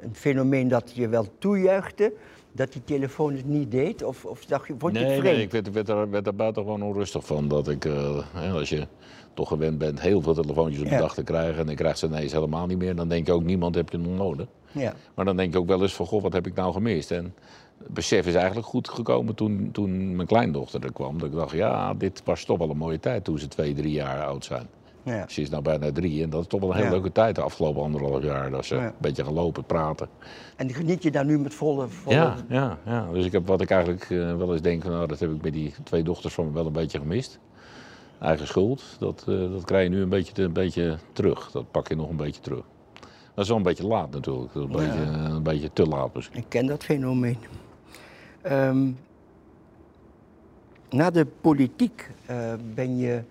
een 0.00 0.14
fenomeen 0.14 0.68
dat 0.68 0.92
je 0.94 1.08
wel 1.08 1.26
toejuichte 1.38 2.12
dat 2.56 2.72
die 2.72 2.84
telefoon 2.84 3.34
het 3.34 3.46
niet 3.46 3.70
deed? 3.70 4.02
Of, 4.02 4.24
of 4.24 4.44
dacht 4.44 4.66
je, 4.66 4.74
vond 4.78 4.96
je 4.96 5.04
nee, 5.04 5.18
vreemd? 5.18 5.36
Nee, 5.36 5.44
ik 5.44 5.50
werd, 5.50 5.72
werd, 5.72 5.86
daar, 5.86 6.10
werd 6.10 6.24
daar 6.24 6.34
buiten 6.34 6.62
gewoon 6.62 6.82
onrustig 6.82 7.26
van. 7.26 7.48
Dat 7.48 7.68
ik, 7.68 7.84
uh, 7.84 8.54
als 8.54 8.68
je 8.68 8.86
toch 9.34 9.48
gewend 9.48 9.78
bent 9.78 10.00
heel 10.00 10.22
veel 10.22 10.34
telefoontjes 10.34 10.82
op 10.82 10.88
de 10.88 10.96
dag 10.96 11.14
te 11.14 11.22
krijgen... 11.22 11.58
en 11.58 11.66
dan 11.66 11.74
krijgt 11.74 11.98
ze 11.98 12.06
ineens 12.06 12.32
helemaal 12.32 12.66
niet 12.66 12.78
meer... 12.78 12.96
dan 12.96 13.08
denk 13.08 13.26
je 13.26 13.32
ook, 13.32 13.44
niemand 13.44 13.74
heb 13.74 13.90
je 13.90 13.98
nog 13.98 14.16
nodig. 14.16 14.46
Ja. 14.72 14.94
Maar 15.14 15.24
dan 15.24 15.36
denk 15.36 15.52
je 15.52 15.58
ook 15.58 15.66
wel 15.66 15.82
eens 15.82 15.94
van, 15.94 16.06
goh, 16.06 16.22
wat 16.22 16.32
heb 16.32 16.46
ik 16.46 16.54
nou 16.54 16.72
gemist? 16.72 17.10
En 17.10 17.34
het 17.78 17.94
besef 17.94 18.26
is 18.26 18.34
eigenlijk 18.34 18.66
goed 18.66 18.88
gekomen 18.88 19.34
toen, 19.34 19.68
toen 19.72 20.16
mijn 20.16 20.28
kleindochter 20.28 20.84
er 20.84 20.92
kwam. 20.92 21.18
Dat 21.18 21.28
ik 21.28 21.34
dacht, 21.34 21.50
ja, 21.52 21.94
dit 21.94 22.22
was 22.24 22.44
toch 22.44 22.58
wel 22.58 22.70
een 22.70 22.76
mooie 22.76 23.00
tijd 23.00 23.24
toen 23.24 23.38
ze 23.38 23.48
twee, 23.48 23.74
drie 23.74 23.92
jaar 23.92 24.24
oud 24.24 24.44
zijn. 24.44 24.66
Ja. 25.06 25.28
Ze 25.28 25.40
is 25.40 25.50
nou 25.50 25.62
bijna 25.62 25.92
drie 25.92 26.22
en 26.22 26.30
dat 26.30 26.40
is 26.40 26.46
toch 26.46 26.60
wel 26.60 26.70
een 26.70 26.76
hele 26.76 26.90
leuke 26.90 27.12
tijd 27.12 27.34
de 27.34 27.40
afgelopen 27.40 27.82
anderhalf 27.82 28.22
jaar. 28.22 28.50
Dat 28.50 28.64
ze 28.64 28.74
een 28.74 28.92
beetje 28.98 29.24
gelopen, 29.24 29.64
praten. 29.64 30.08
En 30.56 30.70
geniet 30.70 31.02
je 31.02 31.10
daar 31.10 31.24
nu 31.24 31.38
met 31.38 31.54
volle... 31.54 31.88
volle... 31.88 32.16
Ja, 32.16 32.36
ja, 32.48 32.78
ja, 32.84 33.08
dus 33.12 33.24
ik 33.24 33.32
heb 33.32 33.46
wat 33.46 33.60
ik 33.60 33.70
eigenlijk 33.70 34.10
uh, 34.10 34.36
wel 34.36 34.52
eens 34.52 34.62
denk, 34.62 34.84
nou, 34.84 35.06
dat 35.06 35.18
heb 35.18 35.30
ik 35.30 35.42
met 35.42 35.52
die 35.52 35.74
twee 35.82 36.02
dochters 36.02 36.34
van 36.34 36.46
me 36.46 36.52
wel 36.52 36.66
een 36.66 36.72
beetje 36.72 36.98
gemist. 36.98 37.38
Eigen 38.20 38.46
schuld, 38.46 38.96
dat, 38.98 39.24
uh, 39.28 39.52
dat 39.52 39.64
krijg 39.64 39.84
je 39.84 39.90
nu 39.90 40.02
een 40.02 40.08
beetje, 40.08 40.42
een 40.42 40.52
beetje 40.52 40.96
terug. 41.12 41.50
Dat 41.50 41.70
pak 41.70 41.88
je 41.88 41.96
nog 41.96 42.08
een 42.08 42.16
beetje 42.16 42.40
terug. 42.40 42.64
Dat 43.34 43.44
is 43.44 43.48
wel 43.48 43.56
een 43.56 43.62
beetje 43.62 43.86
laat 43.86 44.10
natuurlijk, 44.10 44.52
dat 44.52 44.62
is 44.62 44.70
een, 44.70 44.76
beetje, 44.76 45.00
een 45.34 45.42
beetje 45.42 45.70
te 45.72 45.86
laat 45.86 46.14
misschien. 46.14 46.38
Ik 46.38 46.44
ken 46.48 46.66
dat 46.66 46.84
fenomeen. 46.84 47.38
Um, 48.50 48.98
na 50.90 51.10
de 51.10 51.26
politiek 51.40 52.10
uh, 52.30 52.52
ben 52.74 52.96
je 52.96 53.22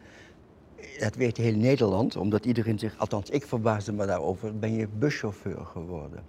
dat 0.99 1.15
weet 1.15 1.37
heel 1.37 1.55
Nederland, 1.55 2.15
omdat 2.15 2.45
iedereen 2.45 2.79
zich, 2.79 2.93
althans 2.97 3.29
ik 3.29 3.45
verbaasde 3.45 3.91
me 3.91 4.05
daarover, 4.05 4.59
ben 4.59 4.73
je 4.73 4.87
buschauffeur 4.97 5.65
geworden. 5.65 6.23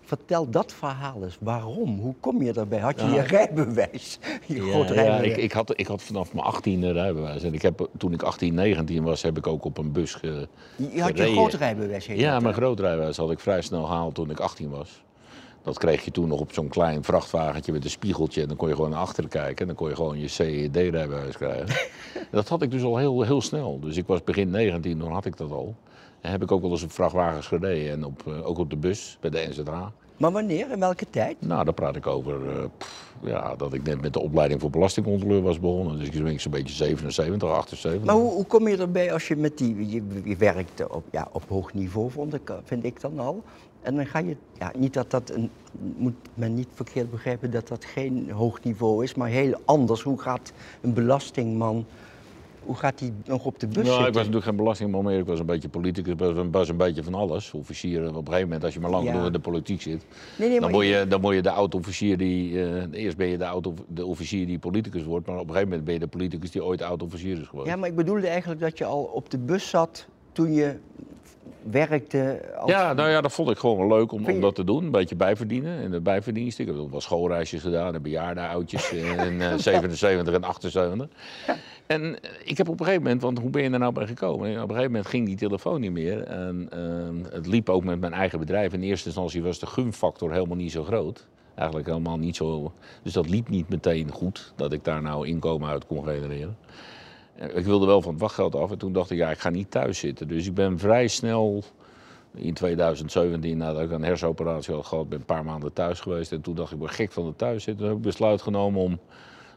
Vertel 0.00 0.50
dat 0.50 0.72
verhaal 0.72 1.24
eens. 1.24 1.38
Waarom? 1.40 1.98
Hoe 1.98 2.14
kom 2.20 2.42
je 2.42 2.52
daarbij? 2.52 2.78
Had 2.78 3.00
je 3.00 3.06
je 3.06 3.20
rijbewijs? 3.20 4.18
Je 4.46 4.54
ja, 4.54 4.70
groot 4.70 4.90
rijbewijs? 4.90 5.26
Ja, 5.26 5.32
ik, 5.32 5.36
ik, 5.36 5.52
had, 5.52 5.78
ik 5.78 5.86
had 5.86 6.02
vanaf 6.02 6.32
mijn 6.34 6.46
18e 6.54 6.92
rijbewijs. 6.92 7.42
En 7.42 7.54
ik 7.54 7.62
heb, 7.62 7.88
toen 7.98 8.12
ik 8.12 8.22
18, 8.22 8.54
19 8.54 9.02
was, 9.02 9.22
heb 9.22 9.36
ik 9.36 9.46
ook 9.46 9.64
op 9.64 9.78
een 9.78 9.92
bus 9.92 10.14
ge, 10.14 10.48
Je 10.76 11.02
had 11.02 11.18
je 11.18 11.32
groot 11.32 11.54
rijbewijs? 11.54 12.06
Ja, 12.06 12.40
mijn 12.40 12.54
groot 12.54 12.80
rijbewijs 12.80 13.16
had 13.16 13.30
ik 13.30 13.40
vrij 13.40 13.62
snel 13.62 13.84
gehaald 13.84 14.14
toen 14.14 14.30
ik 14.30 14.40
18 14.40 14.70
was. 14.70 15.02
Dat 15.62 15.78
kreeg 15.78 16.04
je 16.04 16.10
toen 16.10 16.28
nog 16.28 16.40
op 16.40 16.52
zo'n 16.52 16.68
klein 16.68 17.04
vrachtwagentje 17.04 17.72
met 17.72 17.84
een 17.84 17.90
spiegeltje. 17.90 18.42
En 18.42 18.48
dan 18.48 18.56
kon 18.56 18.68
je 18.68 18.74
gewoon 18.74 18.90
naar 18.90 19.00
achteren 19.00 19.30
kijken. 19.30 19.56
En 19.56 19.66
dan 19.66 19.74
kon 19.74 19.88
je 19.88 19.94
gewoon 19.94 20.18
je 20.18 20.28
CED-rijbewijs 20.28 21.36
krijgen. 21.36 21.88
dat 22.30 22.48
had 22.48 22.62
ik 22.62 22.70
dus 22.70 22.82
al 22.82 22.96
heel, 22.96 23.22
heel 23.22 23.40
snel. 23.40 23.80
Dus 23.80 23.96
ik 23.96 24.06
was 24.06 24.24
begin 24.24 24.50
19, 24.50 24.98
toen 24.98 25.12
had 25.12 25.24
ik 25.24 25.36
dat 25.36 25.50
al. 25.50 25.74
En 26.20 26.30
heb 26.30 26.42
ik 26.42 26.52
ook 26.52 26.62
wel 26.62 26.70
eens 26.70 26.82
op 26.82 26.92
vrachtwagens 26.92 27.46
gereden. 27.46 27.92
En 27.92 28.04
op, 28.04 28.22
uh, 28.28 28.46
ook 28.46 28.58
op 28.58 28.70
de 28.70 28.76
bus 28.76 29.16
bij 29.20 29.30
de 29.30 29.46
NZA. 29.48 29.92
Maar 30.16 30.32
wanneer? 30.32 30.70
In 30.70 30.78
welke 30.78 31.06
tijd? 31.10 31.36
Nou, 31.38 31.64
daar 31.64 31.74
praat 31.74 31.96
ik 31.96 32.06
over 32.06 32.42
uh, 32.44 32.64
pff, 32.78 33.14
ja, 33.22 33.56
dat 33.56 33.72
ik 33.72 33.82
net 33.82 34.00
met 34.00 34.12
de 34.12 34.20
opleiding 34.20 34.60
voor 34.60 34.70
belastingcontroleur 34.70 35.42
was 35.42 35.60
begonnen. 35.60 35.98
Dus 35.98 36.08
ik 36.08 36.22
ben 36.22 36.40
zo'n 36.40 36.50
beetje 36.50 36.74
77, 36.74 37.48
78. 37.50 38.04
Maar 38.04 38.14
hoe, 38.14 38.32
hoe, 38.32 38.46
kom 38.46 38.68
je 38.68 38.76
erbij 38.76 39.12
als 39.12 39.28
je 39.28 39.36
met 39.36 39.58
die... 39.58 39.90
Je, 39.90 40.02
je 40.24 40.36
werkt 40.36 40.88
op, 40.88 41.04
ja, 41.10 41.28
op 41.32 41.42
hoog 41.48 41.74
niveau, 41.74 42.10
vond 42.10 42.34
ik, 42.34 42.52
vind 42.64 42.84
ik 42.84 43.00
dan 43.00 43.18
al. 43.18 43.42
En 43.82 43.96
dan 43.96 44.06
ga 44.06 44.18
je, 44.18 44.36
ja, 44.58 44.72
niet 44.76 44.92
dat 44.94 45.10
dat 45.10 45.30
een, 45.30 45.50
moet 45.96 46.14
men 46.34 46.54
niet 46.54 46.68
verkeerd 46.74 47.10
begrijpen 47.10 47.50
dat 47.50 47.68
dat 47.68 47.84
geen 47.84 48.30
hoog 48.30 48.62
niveau 48.62 49.04
is, 49.04 49.14
maar 49.14 49.28
heel 49.28 49.60
anders. 49.64 50.02
Hoe 50.02 50.20
gaat 50.20 50.52
een 50.80 50.94
belastingman, 50.94 51.86
hoe 52.64 52.76
gaat 52.76 53.00
hij 53.00 53.12
nog 53.24 53.44
op 53.44 53.60
de 53.60 53.66
bus 53.66 53.76
nou, 53.76 53.86
zitten? 53.86 54.06
ik 54.06 54.14
was 54.14 54.16
natuurlijk 54.16 54.44
geen 54.44 54.56
belastingman 54.56 55.04
meer, 55.04 55.18
ik 55.18 55.26
was 55.26 55.38
een 55.38 55.46
beetje 55.46 55.68
politicus, 55.68 56.12
ik 56.12 56.50
was 56.50 56.68
een 56.68 56.76
beetje 56.76 57.02
van 57.02 57.14
alles. 57.14 57.52
Officier, 57.52 58.08
op 58.08 58.16
een 58.16 58.26
gegeven 58.26 58.42
moment, 58.42 58.64
als 58.64 58.74
je 58.74 58.80
maar 58.80 58.90
lang 58.90 59.04
ja. 59.04 59.24
in 59.24 59.32
de 59.32 59.38
politiek 59.38 59.82
zit, 59.82 60.04
nee, 60.38 60.48
nee, 60.48 60.60
dan, 60.60 60.70
word 60.70 60.86
je, 60.86 61.06
dan 61.08 61.20
word 61.20 61.34
je 61.34 61.42
de 61.42 61.50
oud-officier 61.50 62.16
die, 62.16 62.52
uh, 62.52 62.82
eerst 62.90 63.16
ben 63.16 63.26
je 63.26 63.38
de, 63.38 63.46
oud 63.46 63.68
de 63.86 64.06
officier 64.06 64.46
die 64.46 64.58
politicus 64.58 65.04
wordt, 65.04 65.26
maar 65.26 65.36
op 65.36 65.42
een 65.42 65.48
gegeven 65.48 65.68
moment 65.68 65.84
ben 65.84 65.94
je 65.94 66.00
de 66.00 66.06
politicus 66.06 66.50
die 66.50 66.64
ooit 66.64 66.82
oud-officier 66.82 67.40
is 67.40 67.46
geworden. 67.46 67.72
Ja, 67.72 67.78
maar 67.78 67.88
ik 67.88 67.96
bedoelde 67.96 68.26
eigenlijk 68.26 68.60
dat 68.60 68.78
je 68.78 68.84
al 68.84 69.02
op 69.02 69.30
de 69.30 69.38
bus 69.38 69.68
zat 69.68 70.06
toen 70.32 70.52
je 70.52 70.76
werkte 71.62 72.40
als... 72.58 72.70
Ja, 72.70 72.92
nou 72.92 73.10
ja, 73.10 73.20
dat 73.20 73.32
vond 73.32 73.50
ik 73.50 73.58
gewoon 73.58 73.86
leuk 73.86 74.12
om, 74.12 74.26
om 74.26 74.40
dat 74.40 74.54
te 74.54 74.64
doen. 74.64 74.84
Een 74.84 74.90
beetje 74.90 75.16
bijverdienen 75.16 75.82
en 75.82 75.90
de 75.90 76.00
bijverdienst. 76.00 76.58
Ik 76.58 76.66
heb 76.66 76.76
wel 76.90 77.00
schoolreisjes 77.00 77.62
gedaan 77.62 77.94
en 77.94 78.02
bejaardenoudjes 78.02 78.92
in 78.92 79.40
eh, 79.40 79.54
77 79.56 80.34
en 80.34 80.44
78. 80.44 81.08
En 81.86 82.22
eh, 82.22 82.30
ik 82.44 82.58
heb 82.58 82.68
op 82.68 82.78
een 82.78 82.84
gegeven 82.84 83.02
moment, 83.02 83.22
want 83.22 83.38
hoe 83.38 83.50
ben 83.50 83.62
je 83.62 83.70
er 83.70 83.78
nou 83.78 83.92
bij 83.92 84.06
gekomen? 84.06 84.50
Op 84.50 84.56
een 84.56 84.68
gegeven 84.68 84.84
moment 84.84 85.06
ging 85.06 85.26
die 85.26 85.36
telefoon 85.36 85.80
niet 85.80 85.92
meer. 85.92 86.22
En 86.22 86.68
eh, 86.70 87.32
het 87.32 87.46
liep 87.46 87.68
ook 87.68 87.84
met 87.84 88.00
mijn 88.00 88.12
eigen 88.12 88.38
bedrijf. 88.38 88.72
In 88.72 88.82
eerste 88.82 89.06
instantie 89.06 89.42
was 89.42 89.58
de 89.58 89.66
gunfactor 89.66 90.32
helemaal 90.32 90.56
niet 90.56 90.72
zo 90.72 90.84
groot. 90.84 91.26
Eigenlijk 91.54 91.88
helemaal 91.88 92.18
niet 92.18 92.36
zo. 92.36 92.72
Dus 93.02 93.12
dat 93.12 93.28
liep 93.28 93.48
niet 93.48 93.68
meteen 93.68 94.10
goed, 94.10 94.52
dat 94.56 94.72
ik 94.72 94.84
daar 94.84 95.02
nou 95.02 95.26
inkomen 95.26 95.68
uit 95.68 95.86
kon 95.86 96.04
genereren. 96.04 96.56
Eh, 97.40 97.56
Ik 97.56 97.64
wilde 97.64 97.86
wel 97.86 98.02
van 98.02 98.12
het 98.12 98.20
wachtgeld 98.20 98.54
af 98.54 98.70
en 98.70 98.78
toen 98.78 98.92
dacht 98.92 99.10
ik, 99.10 99.18
ja, 99.18 99.30
ik 99.30 99.38
ga 99.38 99.50
niet 99.50 99.70
thuis 99.70 99.98
zitten. 99.98 100.28
Dus 100.28 100.46
ik 100.46 100.54
ben 100.54 100.78
vrij 100.78 101.08
snel 101.08 101.62
in 102.34 102.54
2017, 102.54 103.56
nadat 103.56 103.82
ik 103.82 103.90
een 103.90 104.04
hersenoperatie 104.04 104.74
had 104.74 104.86
gehad, 104.86 105.08
ben 105.08 105.18
een 105.18 105.24
paar 105.24 105.44
maanden 105.44 105.72
thuis 105.72 106.00
geweest. 106.00 106.32
En 106.32 106.40
toen 106.40 106.54
dacht 106.54 106.68
ik, 106.68 106.74
ik 106.74 106.80
word 106.80 106.92
gek 106.92 107.12
van 107.12 107.26
het 107.26 107.38
thuis 107.38 107.62
zitten. 107.62 107.82
Toen 107.82 107.88
heb 107.88 107.96
ik 107.96 108.02
besluit 108.02 108.42
genomen 108.42 108.80
om 108.80 108.98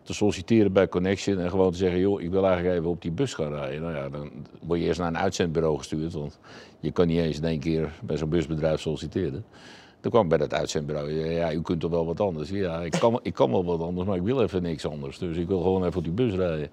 te 0.04 0.14
solliciteren 0.14 0.74
bij 0.74 0.88
Connection 0.88 1.40
en 1.40 1.50
gewoon 1.50 1.72
te 1.72 1.78
zeggen, 1.78 2.00
joh, 2.00 2.22
ik 2.22 2.30
wil 2.32 2.46
eigenlijk 2.46 2.78
even 2.78 2.90
op 2.90 3.02
die 3.02 3.12
bus 3.12 3.34
gaan 3.34 3.54
rijden. 3.54 3.82
Nou 3.82 3.96
ja, 3.96 4.10
dan 4.10 4.32
word 4.62 4.80
je 4.80 4.86
eerst 4.86 5.00
naar 5.00 5.08
een 5.08 5.18
uitzendbureau 5.18 5.78
gestuurd, 5.78 6.14
want 6.14 6.40
je 6.80 6.92
kan 6.92 7.08
niet 7.08 7.20
eens 7.20 7.38
in 7.38 7.44
één 7.44 7.60
keer 7.60 7.92
bij 8.04 8.18
zo'n 8.18 8.30
busbedrijf 8.30 8.80
solliciteren. 8.80 9.46
Toen 10.00 10.12
kwam 10.12 10.24
ik 10.24 10.30
bij 10.30 10.38
dat 10.38 10.54
uitzendbureau. 10.54 11.12
Ja, 11.12 11.54
u 11.54 11.62
kunt 11.62 11.80
toch 11.80 11.92
wel 11.92 12.06
wat 12.06 12.20
anders? 12.20 12.50
Ja, 12.50 12.82
ik 12.82 12.96
ik 13.22 13.34
kan 13.34 13.52
wel 13.52 13.66
wat 13.66 13.82
anders, 13.82 14.08
maar 14.08 14.18
ik 14.18 14.24
wil 14.24 14.42
even 14.42 14.62
niks 14.62 14.86
anders. 14.86 15.18
Dus 15.18 15.38
ik 15.38 15.48
wil 15.48 15.62
gewoon 15.62 15.86
even 15.86 15.98
op 15.98 16.04
die 16.04 16.14
bus 16.14 16.34
rijden. 16.34 16.70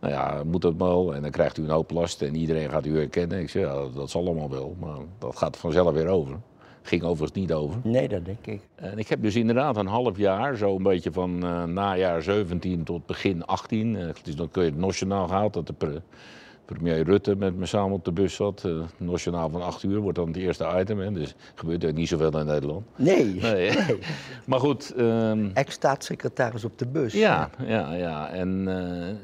Nou 0.00 0.12
ja, 0.12 0.42
moet 0.44 0.62
dat 0.62 0.74
wel? 0.76 1.14
En 1.14 1.22
dan 1.22 1.30
krijgt 1.30 1.58
u 1.58 1.62
een 1.62 1.70
hoop 1.70 1.90
last 1.90 2.22
en 2.22 2.34
iedereen 2.34 2.70
gaat 2.70 2.86
u 2.86 2.96
herkennen. 2.96 3.40
Ik 3.40 3.50
zeg, 3.50 3.62
ja, 3.62 3.88
dat, 3.94 4.10
zal 4.10 4.26
allemaal 4.26 4.50
wel, 4.50 4.76
maar 4.80 4.96
dat 5.18 5.36
gaat 5.36 5.56
vanzelf 5.56 5.94
weer 5.94 6.08
over. 6.08 6.36
Ging 6.82 7.02
overigens 7.02 7.38
niet 7.38 7.52
over. 7.52 7.80
Nee, 7.82 8.08
dat 8.08 8.24
denk 8.24 8.46
ik. 8.46 8.60
En 8.74 8.98
ik 8.98 9.08
heb 9.08 9.22
dus 9.22 9.36
inderdaad 9.36 9.76
een 9.76 9.86
half 9.86 10.16
jaar, 10.16 10.56
zo 10.56 10.76
een 10.76 10.82
beetje 10.82 11.12
van 11.12 11.44
eh, 11.44 11.64
najaar 11.64 12.22
17 12.22 12.84
tot 12.84 13.06
begin 13.06 13.44
18. 13.44 13.96
eh, 13.96 14.08
dus 14.22 14.36
dan 14.36 14.50
kun 14.50 14.64
je 14.64 14.70
het 14.70 14.78
nationaal 14.78 15.26
gehaald 15.28 15.54
dat 15.54 15.66
de 15.66 15.72
premier 16.66 17.02
Rutte 17.04 17.36
met 17.36 17.56
me 17.56 17.66
samen 17.66 17.92
op 17.92 18.04
de 18.04 18.12
bus 18.12 18.34
zat. 18.34 18.62
Eh 18.64 18.72
nationaal 18.98 19.50
van 19.50 19.62
8 19.62 19.82
uur 19.82 19.98
wordt 20.00 20.18
dan 20.18 20.26
het 20.26 20.36
eerste 20.36 20.66
item. 20.78 20.98
Hè, 20.98 21.12
dus 21.12 21.34
gebeurt 21.54 21.84
er 21.84 21.92
niet 21.92 22.08
zoveel 22.08 22.38
in 22.40 22.46
Nederland. 22.46 22.84
Nee, 22.96 23.24
Nee, 23.34 23.70
maar 24.46 24.60
goed. 24.60 24.94
ehm, 24.96 25.48
ex-staatssecretaris 25.54 26.64
op 26.64 26.78
de 26.78 26.86
bus. 26.86 27.12
ja, 27.12 27.50
ja, 27.66 27.92
ja. 27.94 28.28
En 28.30 28.64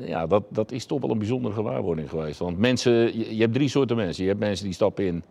eh, 0.01 0.09
ja, 0.09 0.27
dat, 0.27 0.43
dat 0.49 0.73
is 0.73 0.85
toch 0.87 1.01
wel 1.01 1.11
een 1.11 1.19
bijzondere 1.19 1.55
gewaarwording 1.55 2.09
geweest. 2.11 2.39
Want 2.39 2.59
mensen, 2.59 2.93
je, 3.19 3.35
je 3.37 3.41
hebt 3.43 3.55
drie 3.55 3.69
soorten 3.69 3.97
mensen. 3.97 4.23
Je 4.23 4.29
hebt 4.29 4.41
mensen 4.43 4.65
die 4.65 4.75
stappen 4.75 5.05
in 5.07 5.23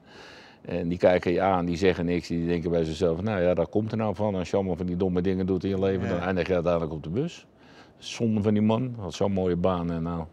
en 0.61 0.87
die 0.87 0.97
kijken 0.97 1.31
je 1.31 1.41
aan, 1.41 1.65
die 1.65 1.77
zeggen 1.77 2.05
niks. 2.05 2.27
Die 2.27 2.47
denken 2.47 2.71
bij 2.71 2.83
zichzelf, 2.83 3.21
nou 3.21 3.41
ja, 3.41 3.53
daar 3.53 3.67
komt 3.67 3.91
er 3.91 3.97
nou 3.97 4.15
van. 4.15 4.35
Als 4.35 4.49
je 4.49 4.55
allemaal 4.55 4.75
van 4.75 4.85
die 4.85 4.97
domme 4.97 5.21
dingen 5.21 5.45
doet 5.45 5.63
in 5.63 5.69
je 5.69 5.79
leven, 5.79 6.07
Ja. 6.07 6.13
dan 6.13 6.19
eindig 6.19 6.47
je 6.47 6.53
uiteindelijk 6.53 6.93
op 6.93 7.03
de 7.03 7.09
bus. 7.09 7.45
Zonde 7.97 8.41
van 8.41 8.53
die 8.53 8.63
man, 8.63 8.95
had 8.99 9.13
zo'n 9.13 9.31
mooie 9.31 9.55
baan. 9.55 9.91
En 9.91 10.03
nou, 10.03 10.23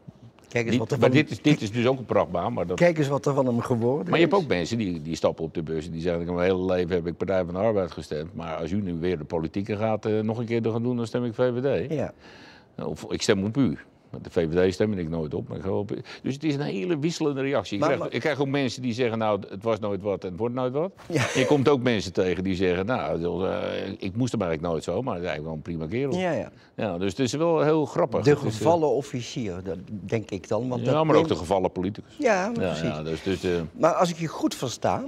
Kijk, 0.48 0.66
eens 0.66 0.76
wat 0.76 0.90
er 0.90 0.98
maar 0.98 1.08
van, 1.08 1.18
dit 1.18 1.30
is, 1.30 1.42
dit 1.42 1.60
is 1.60 1.72
dus 1.72 1.86
ook 1.86 1.98
een 1.98 2.04
prachtbaan. 2.04 2.52
Maar, 2.52 2.66
dat, 2.66 2.76
kijk 2.76 2.98
eens 2.98 3.08
wat 3.08 3.26
er 3.26 3.34
van 3.34 3.46
hem 3.46 3.60
geworden 3.60 4.10
maar 4.10 4.18
je 4.18 4.24
hebt 4.24 4.36
is. 4.36 4.42
ook 4.42 4.48
mensen 4.48 4.78
die, 4.78 5.02
die 5.02 5.16
stappen 5.16 5.44
op 5.44 5.54
de 5.54 5.62
bus 5.62 5.86
en 5.86 5.92
die 5.92 6.00
zeggen, 6.00 6.34
mijn 6.34 6.50
hele 6.50 6.64
leven 6.64 6.94
heb 6.94 7.06
ik 7.06 7.16
Partij 7.16 7.44
van 7.44 7.54
de 7.54 7.60
Arbeid 7.60 7.92
gestemd. 7.92 8.34
Maar 8.34 8.56
als 8.56 8.70
u 8.70 8.80
nu 8.80 8.94
weer 8.94 9.18
de 9.18 9.24
politiek 9.24 9.68
in 9.68 9.76
gaat, 9.76 10.06
eh, 10.06 10.20
nog 10.20 10.38
een 10.38 10.46
keer 10.46 10.62
te 10.62 10.70
gaan 10.70 10.82
doen, 10.82 10.96
dan 10.96 11.06
stem 11.06 11.24
ik 11.24 11.34
VVD. 11.34 11.92
Ja. 11.92 12.12
Of 12.76 13.12
ik 13.12 13.22
stem 13.22 13.44
op 13.44 13.56
u. 13.56 13.78
De 14.22 14.30
VVD 14.30 14.74
stem 14.74 14.92
ik 14.92 15.08
nooit 15.08 15.34
op. 15.34 15.48
Maar 15.48 15.58
ik. 15.58 16.18
Dus 16.22 16.34
het 16.34 16.44
is 16.44 16.54
een 16.54 16.60
hele 16.60 16.98
wisselende 16.98 17.40
reactie. 17.40 17.74
Ik, 17.74 17.80
Maar- 17.80 17.88
krijg, 17.88 18.04
maar- 18.04 18.14
ik 18.14 18.20
krijg 18.20 18.40
ook 18.40 18.46
mensen 18.48 18.82
die 18.82 18.92
zeggen, 18.92 19.18
nou, 19.18 19.40
het 19.48 19.62
was 19.62 19.78
nooit 19.78 20.02
wat 20.02 20.24
en 20.24 20.30
het 20.30 20.38
wordt 20.38 20.54
nooit 20.54 20.72
wat. 20.72 20.92
Ja. 21.08 21.26
Je 21.34 21.46
komt 21.46 21.68
ook 21.68 21.82
mensen 21.82 22.12
tegen 22.12 22.44
die 22.44 22.54
zeggen, 22.54 22.86
nou, 22.86 23.46
eh, 23.48 23.88
ik 23.98 24.16
moest 24.16 24.32
hem 24.32 24.42
eigenlijk 24.42 24.72
nooit 24.72 24.84
zo, 24.84 25.02
maar 25.02 25.14
hij 25.14 25.22
is 25.22 25.28
eigenlijk 25.28 25.44
wel 25.44 25.52
een 25.54 25.62
prima 25.62 25.86
kerel. 25.86 26.14
Ja. 26.14 26.32
Ja, 26.32 26.50
ja. 26.76 26.98
dus 26.98 27.10
het 27.10 27.20
is 27.20 27.32
wel 27.32 27.60
heel 27.62 27.86
grappig. 27.86 28.22
De 28.22 28.30
Het 28.30 28.38
eh, 28.38 28.44
gevallen 28.44 28.88
officier, 28.90 29.62
dat 29.64 29.78
denk 29.88 30.30
ik 30.30 30.48
dan. 30.48 30.68
Want 30.68 30.84
ja, 30.84 30.92
dat 30.92 31.04
maar 31.04 31.16
ook 31.16 31.28
de 31.28 31.36
gevallen 31.36 31.72
politicus. 31.72 32.16
Ja, 32.18 32.44
Ja, 32.44 32.50
precies. 32.52 32.80
ja, 32.82 33.02
dus, 33.02 33.22
dus, 33.22 33.44
eh, 33.44 33.60
Maar 33.72 33.92
als 33.94 34.10
ik 34.10 34.16
je 34.18 34.26
goed 34.26 34.54
versta, 34.54 35.04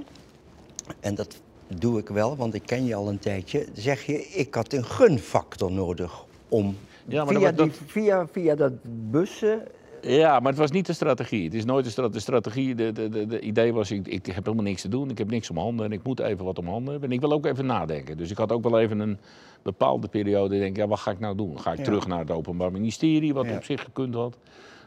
en 0.99 1.15
dat 1.15 1.41
doe 1.75 1.99
ik 1.99 2.07
wel, 2.09 2.35
want 2.35 2.53
ik 2.53 2.61
ken 2.65 2.85
je 2.85 2.95
al 2.95 3.07
een 3.09 3.19
tijdje, 3.19 3.65
zeg 3.73 4.05
je, 4.05 4.27
ik 4.27 4.53
had 4.55 4.73
een 4.73 4.85
gunfactor 4.85 5.71
nodig 5.71 6.25
om 6.49 6.77
Ja, 7.07 7.23
maar 7.25 7.33
via, 7.35 7.51
dat- 7.51 7.65
die, 7.65 7.73
via, 7.85 8.27
via 8.27 8.55
dat 8.55 8.71
bussen... 9.11 9.63
Ja, 10.01 10.39
maar 10.39 10.51
het 10.51 10.59
was 10.59 10.71
niet 10.71 10.85
de 10.85 10.93
strategie. 10.93 11.43
Het 11.43 11.53
is 11.53 11.65
nooit 11.65 11.85
de, 11.85 11.91
stra- 11.91 12.07
de 12.09 12.19
strategie. 12.19 12.75
De, 12.75 12.91
de, 12.91 13.09
de, 13.09 13.25
de 13.25 13.39
idee 13.39 13.73
was, 13.73 13.91
ik, 13.91 14.07
ik 14.07 14.25
heb 14.25 14.43
helemaal 14.45 14.65
niks 14.65 14.81
te 14.81 14.87
doen. 14.87 15.09
Ik 15.09 15.17
heb 15.17 15.29
niks 15.29 15.49
om 15.49 15.57
handen 15.57 15.85
en 15.85 15.91
ik 15.91 16.03
moet 16.03 16.19
even 16.19 16.45
wat 16.45 16.59
om 16.59 16.67
handen 16.67 16.91
hebben. 16.91 17.09
En 17.09 17.15
ik 17.15 17.21
wil 17.21 17.31
ook 17.31 17.45
even 17.45 17.65
nadenken. 17.65 18.17
Dus 18.17 18.31
ik 18.31 18.37
had 18.37 18.51
ook 18.51 18.63
wel 18.63 18.79
even 18.79 18.99
een 18.99 19.17
bepaalde 19.61 20.07
periode. 20.07 20.55
Ik 20.55 20.61
denk, 20.61 20.77
ja, 20.77 20.87
wat 20.87 20.99
ga 20.99 21.11
ik 21.11 21.19
nou 21.19 21.35
doen? 21.35 21.59
Ga 21.59 21.71
ik 21.71 21.77
Ja. 21.77 21.83
terug 21.83 22.07
naar 22.07 22.19
het 22.19 22.31
Openbaar 22.31 22.71
Ministerie, 22.71 23.33
wat 23.33 23.45
Ja. 23.45 23.55
op 23.55 23.63
zich 23.63 23.83
gekund 23.83 24.13
had? 24.13 24.37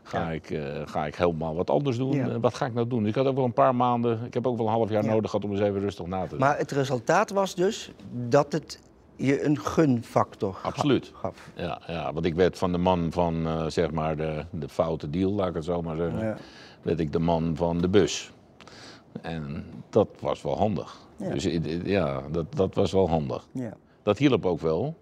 Ga, 0.02 0.18
Ja. 0.20 0.30
ik, 0.30 0.50
eh, 0.50 0.62
ga 0.84 1.06
ik 1.06 1.14
helemaal 1.14 1.54
wat 1.54 1.70
anders 1.70 1.96
doen? 1.96 2.12
Ja. 2.12 2.28
Eh, 2.28 2.36
wat 2.40 2.54
ga 2.54 2.66
ik 2.66 2.74
nou 2.74 2.86
doen? 2.88 2.98
Dus 3.00 3.08
ik 3.08 3.14
had 3.14 3.26
ook 3.26 3.36
wel 3.36 3.44
een 3.44 3.52
paar 3.52 3.74
maanden, 3.74 4.20
ik 4.26 4.34
heb 4.34 4.46
ook 4.46 4.56
wel 4.56 4.66
een 4.66 4.72
half 4.72 4.90
jaar 4.90 5.04
Ja. 5.04 5.10
nodig 5.12 5.30
gehad 5.30 5.44
om 5.46 5.52
eens 5.52 5.60
even 5.60 5.80
rustig 5.80 6.06
na 6.06 6.22
te 6.22 6.28
denken. 6.28 6.38
Maar 6.48 6.58
het 6.58 6.70
resultaat 6.70 7.30
was 7.30 7.54
dus 7.54 7.92
dat 8.28 8.52
het 8.52 8.80
je 9.16 9.44
een 9.44 9.58
gunfactor 9.58 10.56
Absoluut. 10.62 11.10
gaf. 11.14 11.50
Ja, 11.56 11.80
ja, 11.86 12.12
want 12.12 12.26
ik 12.26 12.34
werd 12.34 12.58
van 12.58 12.72
de 12.72 12.78
man 12.78 13.12
van, 13.12 13.46
eh, 13.46 13.66
zeg 13.66 13.90
maar, 13.90 14.16
de, 14.16 14.44
de 14.50 14.68
foute 14.68 15.10
deal, 15.10 15.32
laat 15.32 15.48
ik 15.48 15.54
het 15.54 15.64
zo 15.64 15.82
maar 15.82 15.96
zeggen. 15.96 16.18
Ja. 16.20 16.36
werd 16.82 17.00
ik 17.00 17.12
de 17.12 17.18
man 17.18 17.56
van 17.56 17.78
de 17.78 17.88
bus. 17.88 18.32
En 19.22 19.64
dat 19.90 20.08
was 20.20 20.42
wel 20.42 20.56
handig. 20.56 20.98
Ja. 21.16 21.30
Dus 21.30 21.48
ja, 21.84 22.22
dat, 22.30 22.46
dat 22.56 22.74
was 22.74 22.92
wel 22.92 23.08
handig. 23.08 23.46
Ja. 23.52 23.72
Dat 24.02 24.18
hielp 24.18 24.46
ook 24.46 24.60
wel. 24.60 24.94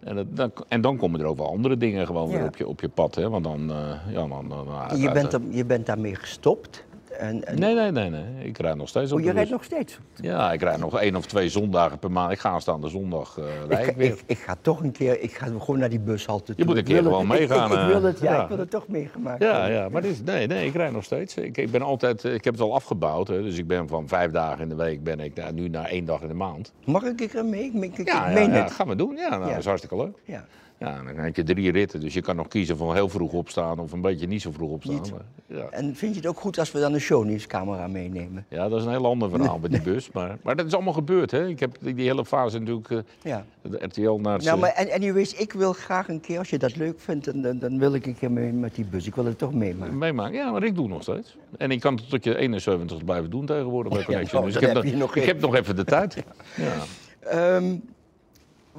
En, 0.00 0.14
dat, 0.16 0.36
dan, 0.36 0.52
en 0.68 0.80
dan 0.80 0.96
komen 0.96 1.20
er 1.20 1.26
ook 1.26 1.36
wel 1.36 1.48
andere 1.50 1.76
dingen 1.76 2.06
gewoon 2.06 2.28
weer 2.28 2.44
op 2.44 2.56
je, 2.56 2.66
op 2.66 2.80
je 2.80 2.88
pad. 2.88 3.14
Hè? 3.14 3.28
Want 3.30 3.44
dan, 3.44 3.70
eh, 3.70 4.12
ja, 4.12 4.26
dan, 4.26 4.48
dan, 4.48 4.66
dan- 4.88 4.98
Je, 5.00 5.12
bent 5.12 5.32
er, 5.32 5.40
je 5.50 5.64
bent 5.64 5.86
daarmee 5.86 6.14
gestopt. 6.14 6.84
En, 7.20 7.44
en- 7.46 7.58
Nee, 7.58 7.74
nee, 7.74 7.90
nee, 7.90 8.10
nee. 8.10 8.44
Ik 8.44 8.58
rijd 8.58 8.76
nog 8.76 8.88
steeds 8.88 9.12
op 9.12 9.18
oh, 9.18 9.24
je 9.24 9.30
rijdt 9.32 9.50
nog 9.50 9.64
steeds. 9.64 9.98
Ja, 10.14 10.52
ik 10.52 10.60
rijd 10.62 10.78
nog 10.78 10.98
één 11.00 11.16
of 11.16 11.26
twee 11.26 11.48
zondagen 11.48 11.98
per 11.98 12.10
maand. 12.10 12.32
Ik 12.32 12.38
ga 12.38 12.48
aanstaande 12.50 12.88
zondag 12.88 13.38
eh 13.38 13.88
Ik, 13.88 13.94
weer. 13.96 14.06
ik, 14.12 14.22
ik 14.26 14.38
ga 14.38 14.56
toch 14.60 14.80
een 14.82 14.92
keer, 14.92 15.20
ik 15.20 15.32
ga 15.34 15.46
gewoon 15.46 15.78
naar 15.78 15.88
die 15.88 15.98
bushalte 16.00 16.54
toe. 16.54 16.64
moet 16.64 16.76
een 16.76 16.84
keer 16.84 17.02
gewoon 17.02 17.24
ik- 17.26 17.32
ik- 17.32 17.38
meegaan, 17.48 17.72
Ik, 17.72 17.78
eh, 17.78 17.86
wil 17.86 18.02
het, 18.02 18.20
ja, 18.20 18.32
ja. 18.32 18.42
ik 18.42 18.48
wil 18.48 18.58
het 18.58 18.70
toch 18.70 18.88
meegemaakt 18.88 19.42
Ja, 19.42 19.66
ja, 19.66 19.88
maar 19.88 20.02
dit 20.02 20.10
is, 20.10 20.22
nee, 20.22 20.46
nee, 20.46 20.66
ik 20.66 20.74
rijd 20.74 20.92
nog 20.92 21.04
steeds. 21.04 21.34
Ik, 21.36 21.56
ik 21.56 21.70
ben 21.70 21.82
altijd, 21.82 22.24
ik 22.24 22.44
heb 22.44 22.54
het 22.54 22.62
al 22.62 22.74
afgebouwd. 22.74 23.28
Hè, 23.28 23.42
dus 23.42 23.58
ik 23.58 23.66
ben 23.66 23.88
van 23.88 24.08
vijf 24.08 24.30
dagen 24.30 24.62
in 24.62 24.68
de 24.68 24.74
week 24.74 25.02
ben 25.04 25.20
ik 25.20 25.52
nu 25.54 25.68
naar 25.68 25.84
één 25.86 26.04
dag 26.04 26.20
in 26.22 26.28
de 26.28 26.34
maand. 26.34 26.72
Mag 26.84 27.02
ik 27.02 27.34
er 27.34 27.44
mee? 27.44 27.64
Ik, 27.74 27.98
ik, 27.98 28.06
Ja, 28.06 28.30
ja, 28.30 28.38
ja, 28.40 28.68
gaan 28.68 28.88
we 28.88 28.96
doen. 28.96 29.16
Ja, 29.16 29.28
nou, 29.28 29.42
Ja. 29.42 29.48
dat 29.48 29.58
is 29.58 29.64
hartstikke 29.64 29.96
leuk. 29.96 30.16
Ja. 30.24 30.44
Ja, 30.80 31.02
dan 31.02 31.16
heb 31.16 31.36
je 31.36 31.42
drie 31.42 31.70
ritten, 31.72 32.00
dus 32.00 32.14
je 32.14 32.20
kan 32.20 32.36
nog 32.36 32.48
kiezen 32.48 32.76
van 32.76 32.94
heel 32.94 33.08
vroeg 33.08 33.32
opstaan 33.32 33.78
of 33.78 33.92
een 33.92 34.00
beetje 34.00 34.26
niet 34.26 34.42
zo 34.42 34.50
vroeg 34.52 34.70
opstaan. 34.70 34.94
Niet. 34.94 35.12
Ja. 35.46 35.68
En 35.70 35.96
vind 35.96 36.14
je 36.14 36.20
het 36.20 36.28
ook 36.28 36.40
goed 36.40 36.58
als 36.58 36.72
we 36.72 36.80
dan 36.80 36.94
een 36.94 37.00
shownieuwscamera 37.00 37.86
meenemen? 37.86 38.44
ja, 38.48 38.68
dat 38.68 38.78
is 38.80 38.84
een 38.84 38.90
heel 38.90 39.06
ander 39.06 39.30
verhaal 39.30 39.58
met 39.58 39.70
die 39.70 39.80
bus. 39.92 40.10
Maar, 40.10 40.38
maar 40.42 40.56
dat 40.56 40.66
is 40.66 40.74
allemaal 40.74 40.92
gebeurd. 40.92 41.30
Hè. 41.30 41.48
Ik 41.48 41.60
heb 41.60 41.76
die, 41.80 41.94
die 41.94 42.06
hele 42.06 42.24
fase 42.24 42.58
natuurlijk, 42.58 42.90
eh, 42.90 42.98
Ja. 43.22 43.44
de 43.62 43.84
RTL 43.84 44.10
naar. 44.12 44.42
Nou, 44.42 44.58
maar 44.58 44.70
en, 44.70 44.90
anyways, 44.92 45.34
ik 45.34 45.52
wil 45.52 45.72
graag 45.72 46.08
een 46.08 46.20
keer, 46.20 46.38
als 46.38 46.50
je 46.50 46.58
dat 46.58 46.76
leuk 46.76 47.00
vindt, 47.00 47.42
dan, 47.42 47.58
dan, 47.58 47.78
wil 47.78 47.94
ik 47.94 48.06
een 48.06 48.16
keer 48.18 48.30
mee 48.30 48.52
met 48.52 48.74
die 48.74 48.84
bus. 48.84 49.06
Ik 49.06 49.14
wil 49.14 49.24
het 49.24 49.38
toch 49.38 49.52
meemaken. 49.54 49.98
meemaken. 49.98 50.34
Ja, 50.34 50.50
maar 50.50 50.62
ik 50.62 50.74
doe 50.74 50.88
nog 50.88 51.02
steeds. 51.02 51.36
En 51.58 51.70
ik 51.70 51.80
kan 51.80 51.94
het 51.94 52.08
tot 52.08 52.24
je 52.24 52.36
71 52.36 53.04
blijven 53.04 53.30
doen 53.30 53.46
tegenwoordig 53.46 53.92
bij 53.92 54.04
Connection. 54.04 54.40
nou, 54.40 54.52
dus 54.52 54.62
ik 54.62 54.74
dan 54.74 54.84
heb, 54.84 54.94
nog 54.96 55.10
ik 55.10 55.16
even. 55.16 55.28
heb 55.28 55.40
nog 55.40 55.54
even 55.54 55.76
de 55.76 55.84
tijd. 55.84 56.16
Ja. 56.56 56.72
Ehm, 57.20 57.74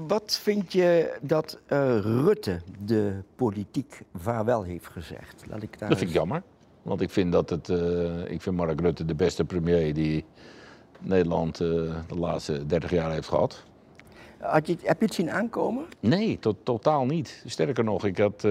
wat 0.07 0.39
vind 0.41 0.73
je 0.73 1.17
dat 1.21 1.59
eh, 1.65 1.99
Rutte 1.99 2.61
de 2.85 3.13
politiek 3.35 4.01
vaarwel 4.15 4.63
heeft 4.63 4.87
gezegd? 4.87 5.43
Laat 5.49 5.63
ik 5.63 5.79
daar 5.79 5.89
Dat 5.89 5.97
vind 5.97 6.09
ik 6.09 6.15
jammer. 6.15 6.43
Want 6.81 7.01
ik 7.01 7.09
vind, 7.09 7.31
dat 7.31 7.49
het, 7.49 7.69
eh, 7.69 8.31
ik 8.31 8.41
vind 8.41 8.55
Mark 8.55 8.79
Rutte 8.81 9.05
de 9.05 9.15
beste 9.15 9.45
premier 9.45 9.93
die 9.93 10.25
Nederland 10.99 11.59
eh, 11.59 11.67
de 12.07 12.15
laatste 12.17 12.65
30 12.65 12.89
jaar 12.91 13.11
heeft 13.11 13.27
gehad. 13.27 13.63
Had 14.37 14.67
je, 14.67 14.77
heb 14.81 14.99
je 14.99 15.05
het 15.05 15.13
zien 15.15 15.31
aankomen? 15.31 15.85
Nee, 15.99 16.39
to- 16.39 16.57
totaal 16.63 17.05
niet. 17.05 17.43
Sterker 17.45 17.83
nog, 17.83 18.05
ik, 18.05 18.17
had, 18.17 18.47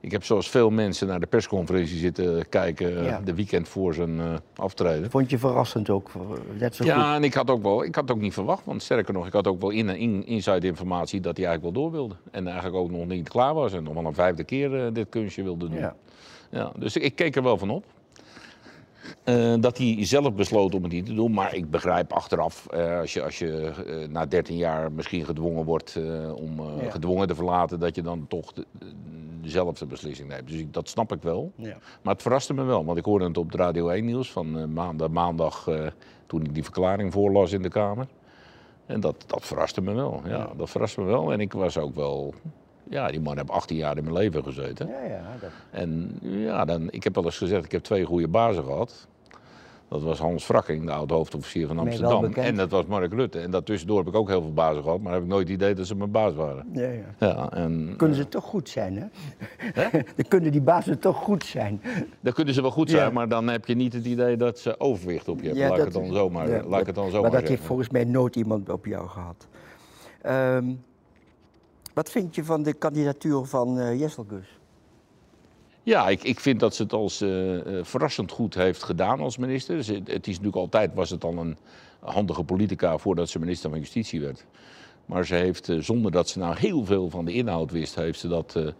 ik 0.00 0.10
heb 0.10 0.24
zoals 0.24 0.48
veel 0.50 0.70
mensen 0.70 1.06
naar 1.06 1.20
de 1.20 1.26
persconferentie 1.26 1.96
zitten 1.98 2.48
kijken 2.48 2.98
eh, 2.98 3.04
Ja. 3.06 3.20
de 3.24 3.34
weekend 3.34 3.68
voor 3.68 3.94
zijn 3.94 4.20
eh, 4.20 4.34
aftreden. 4.56 5.10
Vond 5.10 5.30
je 5.30 5.38
verrassend 5.38 5.90
ook? 5.90 6.10
Net 6.58 6.74
zo 6.74 6.84
Ja, 6.84 7.04
goed. 7.06 7.16
en 7.16 7.24
ik 7.24 7.34
had 7.34 7.50
ook 7.50 7.62
wel, 7.62 7.84
ik 7.84 7.94
had 7.94 8.08
het 8.08 8.16
ook 8.16 8.22
niet 8.22 8.32
verwacht, 8.32 8.64
want 8.64 8.82
sterker 8.82 9.14
nog, 9.14 9.26
ik 9.26 9.32
had 9.32 9.46
ook 9.46 9.60
wel 9.60 9.70
in, 9.70 9.88
in, 9.88 10.26
inside 10.26 10.66
informatie 10.66 11.20
dat 11.20 11.36
hij 11.36 11.46
eigenlijk 11.46 11.74
wel 11.76 11.84
door 11.84 11.92
wilde. 11.98 12.14
En 12.30 12.46
eigenlijk 12.46 12.76
ook 12.76 12.90
nog 12.90 13.06
niet 13.06 13.28
klaar 13.28 13.54
was 13.54 13.72
en 13.72 13.82
nog 13.82 13.94
wel 13.94 14.04
een 14.04 14.14
vijfde 14.14 14.44
keer 14.44 14.84
eh, 14.86 14.92
dit 14.92 15.06
kunstje 15.08 15.42
wilde 15.42 15.68
doen. 15.68 15.78
Ja. 15.78 15.94
Ja, 16.50 16.72
dus 16.76 16.96
ik, 16.96 17.02
ik 17.02 17.14
keek 17.14 17.36
er 17.36 17.42
wel 17.42 17.58
van 17.58 17.70
op. 17.70 17.84
Eh, 19.24 19.54
dat 19.60 19.78
hij 19.78 19.96
zelf 20.00 20.34
besloot 20.34 20.74
om 20.74 20.82
het 20.82 20.92
niet 20.92 21.06
te 21.06 21.14
doen. 21.14 21.32
Maar 21.32 21.54
ik 21.54 21.70
begrijp 21.70 22.12
achteraf, 22.12 22.66
eh, 22.66 22.98
als 22.98 23.12
je, 23.12 23.22
als 23.24 23.38
je 23.38 23.72
eh, 23.86 24.08
na 24.08 24.26
13 24.26 24.56
jaar 24.56 24.92
misschien 24.92 25.24
gedwongen 25.24 25.64
wordt 25.64 25.96
om 26.34 26.60
Ja. 26.80 26.90
gedwongen 26.90 27.26
te 27.28 27.34
verlaten, 27.34 27.80
dat 27.80 27.94
je 27.94 28.02
dan 28.02 28.26
toch 28.28 28.52
de, 28.52 28.66
de- 28.78 28.86
dezelfde 29.40 29.86
beslissing 29.86 30.28
neemt. 30.28 30.48
Dus 30.48 30.58
ik, 30.58 30.72
dat 30.72 30.88
snap 30.88 31.12
ik 31.12 31.22
wel. 31.22 31.52
Ja. 31.56 31.76
Maar 32.02 32.12
het 32.12 32.22
verraste 32.22 32.54
me 32.54 32.62
wel, 32.62 32.84
want 32.84 32.98
ik 32.98 33.04
hoorde 33.04 33.24
het 33.26 33.38
op 33.38 33.46
het 33.46 33.60
Radio 33.60 33.88
1 33.88 34.04
nieuws 34.04 34.32
van 34.32 34.72
maandag, 34.72 35.08
maandag 35.08 35.68
toen 36.26 36.42
ik 36.44 36.54
die 36.54 36.62
verklaring 36.62 37.12
voorlas 37.12 37.52
in 37.52 37.62
de 37.62 37.68
Kamer. 37.68 38.06
En 38.86 39.00
dat, 39.00 39.24
dat 39.26 39.46
verraste 39.46 39.80
me 39.80 39.92
wel. 39.94 40.20
Ja, 40.24 40.50
dat 40.56 40.70
verraste 40.70 41.00
me 41.00 41.06
wel. 41.06 41.32
En 41.32 41.40
ik 41.40 41.52
was 41.52 41.78
ook 41.78 41.94
wel. 41.94 42.34
Ja, 42.90 43.08
die 43.10 43.20
man 43.20 43.36
heeft 43.36 43.50
18 43.50 43.76
jaar 43.76 43.96
in 43.96 44.02
mijn 44.04 44.16
leven 44.16 44.42
gezeten. 44.42 44.86
Ja, 44.88 45.02
ja. 45.08 45.22
Dat... 45.40 45.50
En 45.70 46.18
ja, 46.20 46.64
dan, 46.64 46.90
ik 46.90 47.04
heb 47.04 47.14
wel 47.14 47.24
eens 47.24 47.38
gezegd, 47.38 47.64
ik 47.64 47.72
heb 47.72 47.82
twee 47.82 48.04
goede 48.04 48.28
bazen 48.28 48.64
gehad. 48.64 49.06
Dat 49.88 50.02
was 50.02 50.18
Hans 50.18 50.44
Frakking, 50.44 50.84
de 50.84 50.92
oud-hoofdofficier 50.92 51.66
van 51.66 51.78
Amsterdam. 51.78 52.24
En 52.24 52.56
dat 52.56 52.70
was 52.70 52.86
Mark 52.86 53.12
Rutte. 53.12 53.38
En 53.40 53.50
daartussendoor 53.50 53.98
heb 53.98 54.06
ik 54.06 54.14
ook 54.14 54.28
heel 54.28 54.40
veel 54.42 54.52
bazen 54.52 54.82
gehad, 54.82 55.00
maar 55.00 55.12
heb 55.12 55.22
ik 55.22 55.28
nooit 55.28 55.48
het 55.48 55.56
idee 55.56 55.74
dat 55.74 55.86
ze 55.86 55.94
mijn 55.96 56.10
baas 56.10 56.34
waren. 56.34 56.66
Ja, 56.72 56.88
ja. 56.88 57.04
Ja, 57.18 57.50
en 57.52 57.94
Kunnen 57.96 58.16
ze 58.16 58.28
toch 58.28 58.44
goed 58.44 58.68
zijn, 58.68 58.96
hè? 58.96 59.06
Dan 60.16 60.28
kunnen 60.28 60.52
die 60.52 60.60
bazen 60.60 60.98
toch 60.98 61.16
goed 61.16 61.44
zijn. 61.44 61.80
dan 62.20 62.32
kunnen 62.32 62.54
ze 62.54 62.60
wel 62.62 62.70
goed 62.70 62.90
zijn, 62.90 63.02
Ja. 63.06 63.10
maar 63.10 63.28
dan 63.28 63.48
heb 63.48 63.66
je 63.66 63.74
niet 63.74 63.92
het 63.92 64.04
idee 64.06 64.36
dat 64.36 64.58
ze 64.58 64.80
overwicht 64.80 65.28
op 65.28 65.40
je 65.40 65.44
hebben. 65.46 65.62
Ja, 65.62 65.68
laat 65.68 65.78
ik 65.78 65.84
dat- 65.84 65.94
het 65.94 66.02
dan 66.04 66.12
zomaar, 66.14 66.48
ja, 66.48 66.62
laat 66.64 66.80
ik 66.80 66.86
het 66.86 66.94
dan 66.94 67.04
zomaar 67.10 67.20
Maar 67.20 67.30
dat 67.30 67.38
zeggen. 67.40 67.56
heeft 67.56 67.66
volgens 67.66 67.88
mij 67.90 68.04
nooit 68.04 68.36
iemand 68.36 68.68
op 68.68 68.86
jou 68.86 69.08
gehad. 69.08 69.46
Ehm, 70.22 70.64
wat 71.98 72.10
vind 72.10 72.34
je 72.34 72.44
van 72.44 72.62
de 72.62 72.72
kandidatuur 72.72 73.44
van 73.44 73.78
eh 73.78 73.98
Jesselgus? 73.98 74.58
Ja, 75.82 76.08
ik, 76.08 76.22
ik 76.22 76.40
vind 76.40 76.60
dat 76.60 76.74
ze 76.74 76.82
het 76.82 76.92
als 76.92 77.20
eh, 77.20 77.78
eh, 77.78 77.84
verrassend 77.84 78.30
goed 78.30 78.54
heeft 78.54 78.82
gedaan 78.82 79.20
als 79.20 79.36
minister. 79.36 79.84
Ze, 79.84 79.92
het 79.92 80.26
is 80.26 80.36
natuurlijk 80.36 80.56
altijd, 80.56 80.94
was 80.94 81.10
het 81.10 81.24
al 81.24 81.36
een 81.38 81.56
handige 82.00 82.44
politica 82.44 82.98
voordat 82.98 83.28
ze 83.28 83.38
minister 83.38 83.70
van 83.70 83.78
Justitie 83.78 84.20
werd. 84.20 84.44
Maar 85.06 85.26
ze 85.26 85.34
heeft, 85.34 85.70
zonder 85.78 86.10
dat 86.10 86.28
ze 86.28 86.38
nou 86.38 86.56
heel 86.56 86.84
veel 86.84 87.10
van 87.10 87.24
de 87.24 87.32
inhoud 87.32 87.70
wist, 87.70 87.94
heeft 87.94 88.18
ze 88.18 88.28
dat, 88.28 88.74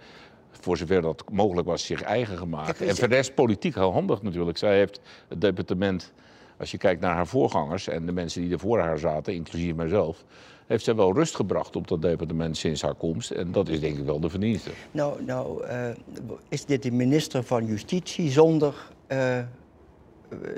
voor 0.51 0.77
zover 0.77 1.03
dat 1.03 1.25
mogelijk 1.31 1.67
was, 1.67 1.87
zich 1.87 2.03
eigen 2.03 2.39
gemaakt. 2.39 2.81
En 2.81 2.97
voor 2.97 3.09
de 3.09 3.15
rest 3.15 3.35
politiek 3.35 3.75
heel 3.75 3.93
handig 3.93 4.23
natuurlijk. 4.23 4.59
Zij 4.59 4.77
heeft 4.77 5.01
het 5.29 5.41
departement, 5.41 6.13
als 6.59 6.71
je 6.71 6.79
kijkt 6.79 7.01
naar 7.01 7.15
haar 7.15 7.27
voorgangers 7.27 7.89
en 7.89 8.07
de 8.07 8.13
mensen 8.13 8.43
die 8.43 8.53
er 8.53 8.59
voor 8.59 8.81
haar 8.81 8.99
zaten, 8.99 9.35
inclusief 9.35 9.75
mijzelf, 9.75 10.25
heeft 10.69 10.85
zij 10.85 10.95
wel 10.95 11.15
rust 11.15 11.35
gebracht 11.37 11.77
op 11.77 11.89
dat 11.89 12.03
departement 12.03 12.57
sinds 12.57 12.83
haar 12.83 12.95
komst. 12.95 13.31
En 13.31 13.53
dat 13.53 13.69
is 13.69 13.81
denk 13.81 13.99
ik 13.99 14.05
wel 14.05 14.21
de 14.21 14.29
verdienste. 14.31 14.71
Nou, 14.91 15.25
nou 15.25 15.65
eh, 15.65 15.89
is 16.49 16.65
dit 16.65 16.83
de 16.83 16.91
minister 16.93 17.43
van 17.43 17.67
Justitie 17.67 18.31
zonder 18.31 18.75
eh, 19.07 19.39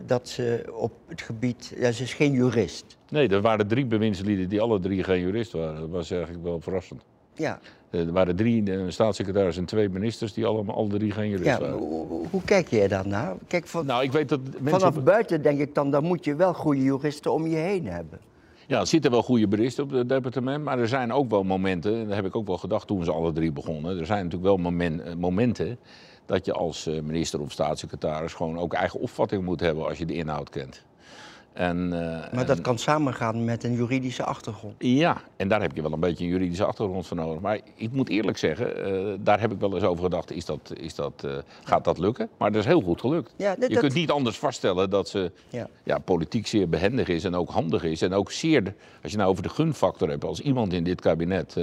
dat 0.06 0.28
ze 0.28 0.64
op 0.74 0.92
het 1.06 1.22
gebied... 1.22 1.72
Ja, 1.76 1.92
ze 1.92 2.02
is 2.02 2.14
geen 2.14 2.32
jurist. 2.32 2.96
Nee, 3.08 3.28
er 3.28 3.40
waren 3.40 3.66
drie 3.68 3.86
bewindslieden 3.86 4.48
die 4.48 4.60
alle 4.60 4.80
drie 4.80 5.02
geen 5.04 5.20
jurist 5.20 5.52
waren. 5.52 5.80
Dat 5.80 5.88
was 5.90 6.10
eigenlijk 6.10 6.42
wel 6.44 6.60
verrassend. 6.60 7.02
Ja, 7.34 7.60
Eh, 7.90 8.00
Er 8.00 8.12
waren 8.12 8.36
drie 8.36 8.64
staatssecretaris 8.90 9.56
en 9.56 9.64
twee 9.64 9.88
ministers 9.88 10.32
die 10.32 10.46
allemaal 10.46 10.76
alle 10.76 10.88
drie 10.88 11.10
geen 11.10 11.28
jurist 11.28 11.44
ja 11.48 11.60
waren. 11.60 11.76
hoe, 11.76 12.26
hoe- 12.30 12.42
kijk 12.44 12.68
jij 12.68 12.88
daarnaar? 12.88 13.36
Kijk, 13.46 13.66
van, 13.66 13.86
Nou, 13.86 14.02
ik 14.02 14.12
weet 14.12 14.28
dat 14.28 14.40
mensen... 14.60 14.80
vanaf 14.80 15.02
buiten 15.02 15.42
denk 15.42 15.58
ik 15.60 15.74
dan, 15.74 15.90
dan 15.90 16.04
moet 16.04 16.24
je 16.24 16.34
wel 16.34 16.54
goede 16.54 16.82
juristen 16.82 17.32
om 17.32 17.46
je 17.46 17.56
heen 17.56 17.86
hebben. 17.86 18.18
Ja, 18.70 18.80
er 18.80 18.86
zitten 18.86 19.10
wel 19.10 19.22
goede 19.22 19.46
juristen 19.48 19.84
op 19.84 19.90
het 19.90 20.08
departement, 20.08 20.64
maar 20.64 20.78
er 20.78 20.88
zijn 20.88 21.12
ook 21.12 21.30
wel 21.30 21.42
momenten, 21.42 21.94
en 21.94 22.06
dat 22.06 22.14
heb 22.14 22.24
ik 22.24 22.36
ook 22.36 22.46
wel 22.46 22.58
gedacht 22.58 22.86
toen 22.86 23.04
ze 23.04 23.12
alle 23.12 23.32
drie 23.32 23.52
begonnen, 23.52 23.98
er 23.98 24.06
zijn 24.06 24.24
natuurlijk 24.24 24.62
wel 24.62 24.72
eh, 24.80 25.14
momenten 25.14 25.78
dat 26.26 26.44
je 26.44 26.52
als 26.52 26.86
eh, 26.86 27.00
minister 27.02 27.40
of 27.40 27.52
staatssecretaris 27.52 28.32
gewoon 28.32 28.58
ook 28.58 28.72
eigen 28.72 29.00
opvatting 29.00 29.44
moet 29.44 29.60
hebben 29.60 29.86
als 29.86 29.98
je 29.98 30.06
de 30.06 30.14
inhoud 30.14 30.50
kent. 30.50 30.84
En, 31.52 31.92
eh, 31.92 32.00
Maar 32.00 32.40
en- 32.40 32.46
dat 32.46 32.60
kan 32.60 32.78
samengaan 32.78 33.44
met 33.44 33.64
een 33.64 33.74
juridische 33.74 34.24
achtergrond. 34.24 34.74
Ja, 34.78 35.20
en 35.36 35.48
daar 35.48 35.60
heb 35.60 35.74
je 35.76 35.82
wel 35.82 35.92
een 35.92 36.00
beetje 36.00 36.24
een 36.24 36.30
juridische 36.30 36.64
achtergrond 36.64 37.06
voor 37.06 37.16
nodig. 37.16 37.40
Maar 37.40 37.60
ik 37.74 37.92
moet 37.92 38.08
eerlijk 38.08 38.38
zeggen, 38.38 38.84
eh, 38.84 39.14
daar 39.20 39.40
heb 39.40 39.52
ik 39.52 39.60
wel 39.60 39.74
eens 39.74 39.84
over 39.84 40.04
gedacht, 40.04 40.32
is 40.32 40.44
dat, 40.44 40.72
is 40.80 40.94
dat, 40.94 41.12
eh, 41.24 41.30
gaat 41.64 41.84
dat 41.84 41.98
lukken? 41.98 42.28
Maar 42.38 42.52
dat 42.52 42.60
is 42.60 42.66
heel 42.66 42.80
goed 42.80 43.00
gelukt. 43.00 43.32
Ja, 43.36 43.56
je 43.68 43.78
kunt 43.78 43.94
niet 43.94 44.10
anders 44.10 44.38
vaststellen 44.38 44.90
dat 44.90 45.08
ze 45.08 45.32
Ja. 45.48 45.68
ja, 45.82 45.98
politiek 45.98 46.46
zeer 46.46 46.68
behendig 46.68 47.08
is 47.08 47.24
en 47.24 47.34
ook 47.34 47.50
handig 47.50 47.82
is. 47.84 48.02
En 48.02 48.12
ook 48.12 48.30
zeer, 48.30 48.74
als 49.02 49.12
je 49.12 49.18
nou 49.18 49.30
over 49.30 49.42
de 49.42 49.48
gunfactor 49.48 50.08
hebt, 50.08 50.24
als 50.24 50.40
iemand 50.40 50.72
in 50.72 50.84
dit 50.84 51.00
kabinet, 51.00 51.56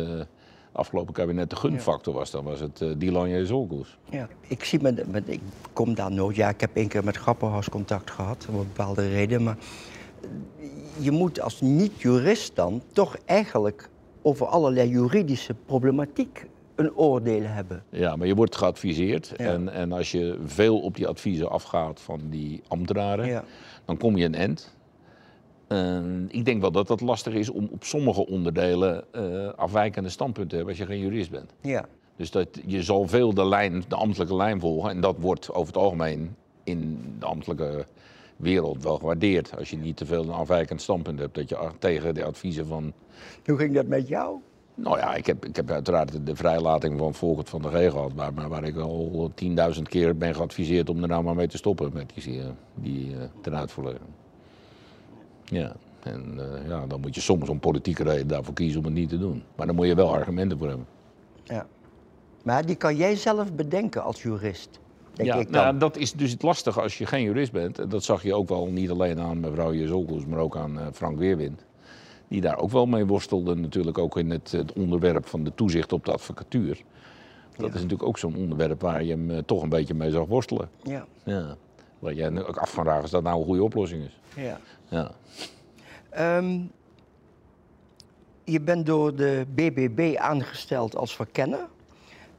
afgelopen 0.77 1.13
kabinet 1.13 1.49
de 1.49 1.55
gunfactor 1.55 2.13
was, 2.13 2.31
dan 2.31 2.43
was 2.43 2.59
het 2.59 2.81
eh 2.81 2.89
Dylan 2.97 3.29
Jezolkus. 3.29 3.97
Ja, 4.09 4.27
ik 4.47 4.63
zie 4.63 4.81
met, 4.81 5.03
ik 5.25 5.39
kom 5.73 5.93
daar 5.95 6.11
nooit. 6.11 6.35
Ja, 6.35 6.49
ik 6.49 6.61
heb 6.61 6.69
één 6.73 6.87
keer 6.87 7.03
met 7.03 7.17
Grapperhaus 7.17 7.69
contact 7.69 8.11
gehad, 8.11 8.45
om 8.49 8.55
een 8.55 8.67
bepaalde 8.67 9.07
reden. 9.09 9.43
Maar 9.43 9.57
je 10.99 11.11
moet 11.11 11.41
als 11.41 11.61
niet-jurist 11.61 12.55
dan 12.55 12.81
toch 12.93 13.17
eigenlijk 13.25 13.89
over 14.21 14.45
allerlei 14.45 14.89
juridische 14.89 15.53
problematiek 15.65 16.45
een 16.75 16.95
oordeel 16.95 17.43
hebben. 17.43 17.83
Ja, 17.89 18.15
maar 18.15 18.27
je 18.27 18.35
wordt 18.35 18.55
geadviseerd. 18.55 19.33
Ja. 19.37 19.45
En, 19.45 19.69
en 19.69 19.91
als 19.91 20.11
je 20.11 20.39
veel 20.45 20.79
op 20.79 20.95
die 20.95 21.07
adviezen 21.07 21.49
afgaat 21.49 22.01
van 22.01 22.19
die 22.29 22.61
ambtenaren, 22.67 23.25
Ja. 23.27 23.43
dan 23.85 23.97
kom 23.97 24.17
je 24.17 24.25
een 24.25 24.35
end. 24.35 24.75
En 25.67 26.27
ik 26.31 26.45
denk 26.45 26.61
wel 26.61 26.71
dat 26.71 26.89
het 26.89 27.01
lastig 27.01 27.33
is 27.33 27.49
om 27.49 27.67
op 27.71 27.83
sommige 27.83 28.27
onderdelen 28.27 29.03
eh, 29.11 29.47
afwijkende 29.55 30.09
standpunten 30.09 30.49
te 30.49 30.55
hebben 30.55 30.73
als 30.73 30.83
je 30.83 30.93
geen 30.93 31.01
jurist 31.03 31.31
bent. 31.31 31.53
Ja, 31.61 31.85
Dus 32.15 32.31
dat, 32.31 32.47
je 32.65 32.83
zal 32.83 33.07
veel 33.07 33.33
de, 33.33 33.45
lijn, 33.45 33.83
de 33.87 33.95
ambtelijke 33.95 34.35
lijn 34.35 34.59
volgen. 34.59 34.89
En 34.89 35.01
dat 35.01 35.15
wordt 35.19 35.53
over 35.53 35.67
het 35.67 35.83
algemeen 35.83 36.35
in 36.63 36.99
de 37.19 37.25
ambtelijke 37.25 37.85
wereld 38.35 38.83
wel 38.83 38.97
gewaardeerd. 38.97 39.57
Als 39.57 39.69
je 39.69 39.77
niet 39.77 39.97
te 39.97 40.05
veel 40.05 40.23
een 40.23 40.29
afwijkend 40.29 40.81
standpunt 40.81 41.19
hebt. 41.19 41.35
Dat 41.35 41.49
je 41.49 41.69
tegen 41.79 42.13
de 42.13 42.23
adviezen 42.23 42.67
van 42.67 42.93
hoe 43.45 43.57
ging 43.57 43.73
dat 43.73 43.87
met 43.87 44.07
jou? 44.07 44.39
nou 44.77 44.97
ja, 44.97 45.15
ik 45.15 45.25
heb, 45.25 45.45
ik 45.45 45.55
heb 45.55 45.71
uiteraard 45.71 46.25
de 46.25 46.35
vrijlating 46.35 46.97
van 46.97 47.13
Volkert 47.13 47.49
van 47.49 47.61
der 47.61 47.71
G 47.71 47.91
gehad, 47.91 48.13
waar, 48.13 48.33
maar 48.33 48.49
waar 48.49 48.63
ik 48.63 48.77
al 48.77 49.31
10.000 49.75 49.81
keer 49.83 50.17
ben 50.17 50.35
geadviseerd 50.35 50.89
om 50.89 51.01
er 51.01 51.07
nou 51.07 51.23
maar 51.23 51.35
mee 51.35 51.47
te 51.47 51.57
stoppen 51.57 51.91
met 51.93 52.11
die, 52.15 52.39
eh, 52.39 52.45
die 52.75 53.13
eh, 53.13 53.23
tenuitvoerlegging. 53.41 54.09
Ja, 55.51 55.75
en 56.03 56.33
eh, 56.37 56.67
ja, 56.67 56.87
dan 56.87 57.01
moet 57.01 57.15
je 57.15 57.21
soms 57.21 57.49
om 57.49 57.59
politieke 57.59 58.03
reden 58.03 58.27
daarvoor 58.27 58.53
kiezen 58.53 58.79
om 58.79 58.85
het 58.85 58.93
niet 58.93 59.09
te 59.09 59.17
doen. 59.17 59.43
Maar 59.55 59.67
dan 59.67 59.75
moet 59.75 59.87
je 59.87 59.95
wel 59.95 60.13
argumenten 60.13 60.57
voor 60.57 60.67
hebben. 60.67 60.87
Ja. 61.43 61.67
Maar 62.43 62.65
die 62.65 62.75
kan 62.75 62.95
jij 62.95 63.15
zelf 63.15 63.53
bedenken 63.53 64.03
als 64.03 64.21
jurist, 64.21 64.79
denk 65.13 65.29
ja, 65.29 65.35
ik 65.35 65.51
dan. 65.51 65.61
nou, 65.63 65.77
dat 65.77 65.97
is 65.97 66.11
dus 66.11 66.31
het 66.31 66.41
lastige 66.41 66.81
als 66.81 66.97
je 66.97 67.05
geen 67.05 67.23
jurist 67.23 67.51
bent. 67.51 67.79
En 67.79 67.89
dat 67.89 68.03
zag 68.03 68.23
je 68.23 68.33
ook 68.33 68.49
wel 68.49 68.65
niet 68.65 68.89
alleen 68.89 69.19
aan 69.19 69.39
mevrouw 69.39 69.73
Jezolkoes, 69.73 70.25
maar 70.25 70.39
ook 70.39 70.57
aan 70.57 70.79
eh, 70.79 70.85
Frank 70.93 71.17
Weerwind. 71.17 71.65
Die 72.27 72.41
daar 72.41 72.57
ook 72.57 72.71
wel 72.71 72.85
mee 72.85 73.05
worstelde, 73.05 73.55
natuurlijk 73.55 73.97
ook 73.97 74.17
in 74.17 74.29
het, 74.29 74.51
het 74.51 74.73
onderwerp 74.73 75.25
van 75.25 75.43
de 75.43 75.51
toezicht 75.55 75.93
op 75.93 76.05
de 76.05 76.11
advocatuur. 76.11 76.81
Dat 77.57 77.67
is 77.67 77.73
natuurlijk 77.73 78.03
ook 78.03 78.17
zo'n 78.17 78.35
onderwerp 78.35 78.81
waar 78.81 79.03
je 79.03 79.11
hem 79.11 79.31
eh, 79.31 79.37
toch 79.45 79.63
een 79.63 79.69
beetje 79.69 79.93
mee 79.93 80.11
zag 80.11 80.25
worstelen. 80.25 80.69
Ja, 80.83 81.05
Ja. 81.23 81.57
Waar 81.99 82.13
jij 82.13 82.45
ook 82.47 82.57
af 82.57 82.73
kan 82.73 82.83
vragen 82.83 83.03
of 83.03 83.09
dat 83.09 83.23
nou 83.23 83.39
een 83.39 83.45
goede 83.45 83.63
oplossing 83.63 84.03
is. 84.03 84.19
ja. 84.35 84.59
Ja. 84.89 85.11
Ehm, 86.09 86.59
je 88.43 88.61
bent 88.61 88.85
door 88.85 89.15
de 89.15 89.45
BBB 89.53 90.15
aangesteld 90.17 90.95
als 90.95 91.15
verkenner. 91.15 91.67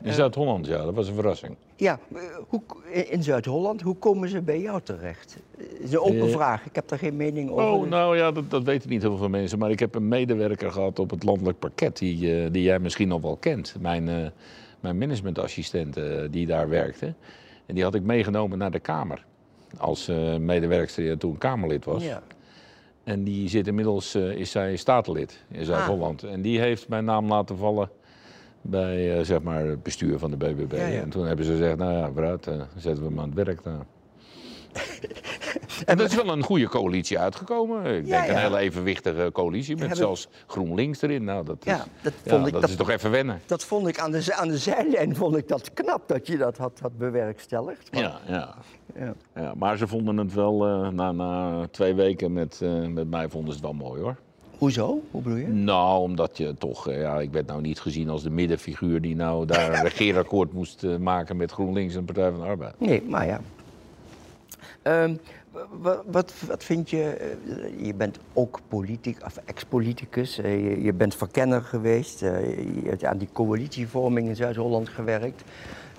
In 0.03 0.13
Zuid-Holland, 0.13 0.67
ja, 0.67 0.85
dat 0.85 0.95
was 0.95 1.09
een 1.09 1.15
verrassing. 1.15 1.57
Ja, 1.77 1.99
eh, 2.15 2.21
hoe, 2.49 2.63
in 3.09 3.23
Zuid-Holland, 3.23 3.81
hoe 3.83 3.95
komen 3.97 4.29
ze 4.29 4.43
bij 4.43 4.61
jou 4.61 4.81
terecht? 4.83 5.37
Het 5.57 5.79
is 5.81 5.93
een 5.93 5.99
open 5.99 6.21
Eh, 6.21 6.29
vraag, 6.29 6.67
ik 6.67 6.75
heb 6.75 6.89
daar 6.89 6.99
geen 6.99 7.17
mening 7.17 7.51
over. 7.51 7.65
Oh, 7.65 7.81
dus- 7.81 7.91
nou 7.91 8.17
ja, 8.17 8.31
dat, 8.33 8.51
dat 8.51 8.63
weten 8.63 8.89
niet 8.89 9.03
heel 9.03 9.17
veel 9.17 9.29
mensen. 9.29 9.59
Maar 9.59 9.71
ik 9.71 9.79
heb 9.79 9.95
een 9.95 10.09
medewerker 10.09 10.73
gehad 10.73 10.99
op 10.99 11.11
het 11.11 11.23
landelijk 11.23 11.59
parket 11.59 11.99
die, 11.99 12.43
eh, 12.45 12.53
die 12.53 12.63
jij 12.63 12.79
misschien 12.79 13.09
nog 13.09 13.23
wel 13.23 13.37
kent. 13.37 13.75
Mijn, 13.81 14.09
eh, 14.09 14.27
mijn 14.81 14.99
managementassistent 14.99 15.97
eh, 15.97 16.05
die 16.31 16.47
daar 16.47 16.69
werkte. 16.69 17.15
En 17.67 17.75
die 17.75 17.85
had 17.85 17.95
ik 17.95 18.03
meegenomen 18.03 18.59
naar 18.59 18.71
de 18.71 18.81
Kamer. 18.81 19.25
Als 19.77 20.09
eh 20.09 20.37
medewerkster 20.37 21.03
die 21.03 21.17
toen 21.17 21.39
Kamerlid 21.39 21.85
was. 21.85 22.05
Ja. 22.05 22.23
En 23.05 23.25
die 23.25 23.49
zit 23.49 23.67
inmiddels, 23.67 24.15
eh, 24.15 24.31
is 24.31 24.51
zij 24.51 24.77
statenlid 24.77 25.45
in 25.51 25.65
Zuid-Holland. 25.65 26.25
Ah. 26.25 26.33
En 26.33 26.43
die 26.43 26.61
heeft 26.61 26.89
mijn 26.89 27.05
naam 27.05 27.29
laten 27.29 27.57
vallen 27.57 27.91
bij 28.63 29.19
eh, 29.19 29.25
zeg 29.25 29.43
maar 29.43 29.65
het 29.65 29.83
bestuur 29.83 30.19
van 30.19 30.31
de 30.31 30.37
BBB. 30.37 30.73
Ja, 30.73 30.87
ja. 30.87 31.01
En 31.01 31.11
toen 31.11 31.27
hebben 31.27 31.45
ze 31.45 31.51
gezegd, 31.51 31.77
nou 31.77 31.93
ja, 31.93 32.11
vooruit, 32.13 32.45
zetten 32.77 33.03
we 33.03 33.09
hem 33.09 33.21
aan 33.21 33.33
het 33.35 33.47
werk 33.47 33.63
daar. 33.63 33.87
en 35.85 35.97
dat 35.97 36.09
is 36.11 36.15
wel 36.15 36.29
een 36.29 36.43
goede 36.43 36.69
coalitie 36.69 37.19
uitgekomen. 37.19 37.85
Ik 37.97 38.07
Ja, 38.07 38.21
denk 38.21 38.33
een 38.33 38.43
hele 38.43 38.59
evenwichtige 38.59 39.31
coalitie 39.33 39.71
met 39.75 39.79
Hebben- 39.81 39.97
zelfs 39.99 40.29
GroenLinks 40.47 41.03
erin. 41.03 41.25
Nou, 41.25 41.45
dat 41.45 41.57
is, 41.61 41.73
Ja, 41.73 41.85
dat 42.03 42.13
vond 42.27 42.47
ik- 42.47 42.53
dat 42.53 42.61
dat- 42.61 42.71
is 42.71 42.77
toch 42.77 42.91
even 42.91 43.11
wennen. 43.11 43.41
Dat 43.47 43.65
vond 43.65 43.89
ik 43.89 43.99
aan 43.99 44.11
de, 44.11 44.35
aan 44.35 44.49
de 44.49 44.59
zijlijn 44.59 45.17
vond 45.23 45.37
ik 45.37 45.49
dat 45.49 45.73
knap 45.75 46.03
dat 46.09 46.27
je 46.27 46.37
dat 46.37 46.57
had, 46.57 46.79
had 46.81 46.99
bewerkstelligd. 46.99 47.93
Maar- 47.93 48.03
Ja, 48.03 48.21
ja. 48.27 48.55
ja. 48.95 49.15
Ja, 49.35 49.55
maar 49.57 49.77
ze 49.77 49.87
vonden 49.87 50.17
het 50.17 50.35
wel, 50.35 50.67
eh, 50.67 50.89
na, 50.89 51.13
na 51.13 51.67
twee 51.71 51.95
weken 51.95 52.33
met, 52.33 52.61
eh, 52.63 52.87
met 52.87 53.11
mij 53.11 53.29
vonden 53.29 53.53
ze 53.55 53.59
het 53.59 53.67
wel 53.79 53.87
mooi 53.89 54.01
hoor. 54.03 54.17
Hoezo? 54.59 55.01
Hoe 55.11 55.23
bedoel 55.23 55.39
je? 55.39 55.47
Nou, 55.49 56.01
omdat 56.01 56.37
je 56.37 56.55
toch, 56.59 56.89
eh, 56.89 57.01
ja, 57.01 57.21
ik 57.21 57.33
werd 57.33 57.47
nou 57.47 57.61
niet 57.61 57.81
gezien 57.81 58.09
als 58.09 58.23
de 58.23 58.31
middenfiguur 58.31 59.01
die 59.01 59.17
nou 59.17 59.47
daar 59.47 59.73
een 59.75 59.83
regeerakkoord 59.91 60.53
moest 60.53 60.87
maken 60.99 61.37
met 61.37 61.53
GroenLinks 61.53 61.95
en 61.95 62.01
de 62.07 62.13
Partij 62.13 62.31
van 62.31 62.41
de 62.41 62.47
Arbeid. 62.47 62.81
Nee, 62.81 63.03
maar 63.03 63.27
ja. 63.27 63.41
W- 64.83 65.48
Wat, 65.71 66.03
wat, 66.07 66.35
wat 66.47 66.65
vind 66.65 66.91
je, 66.91 67.03
eh, 67.03 67.87
je 67.87 67.95
bent 67.95 68.19
ook 68.33 68.61
politic, 68.69 69.25
of 69.25 69.37
ex-politicus, 69.45 70.39
eh, 70.39 70.65
je, 70.65 70.83
je 70.83 70.93
bent 70.93 71.15
verkenner 71.15 71.63
geweest, 71.63 72.23
eh, 72.23 72.57
je 72.83 72.89
hebt 72.89 73.05
aan 73.05 73.19
die 73.19 73.29
coalitievorming 73.33 74.29
in 74.29 74.37
Zuid-Holland 74.37 74.89
gewerkt. 74.89 75.45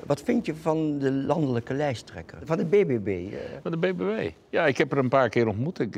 Wat 0.05 0.21
vind 0.21 0.45
je 0.45 0.55
van 0.55 0.99
de 0.99 1.11
landelijke 1.11 1.73
lijsttrekker, 1.73 2.37
van 2.43 2.57
de 2.57 2.65
BBB? 2.65 3.33
Van 3.61 3.71
de 3.71 3.77
BBW. 3.77 4.29
Ja, 4.49 4.65
ik 4.65 4.77
heb 4.77 4.91
er 4.91 4.97
een 4.97 5.09
paar 5.09 5.29
keer 5.29 5.47
ontmoet. 5.47 5.79
Ik, 5.79 5.95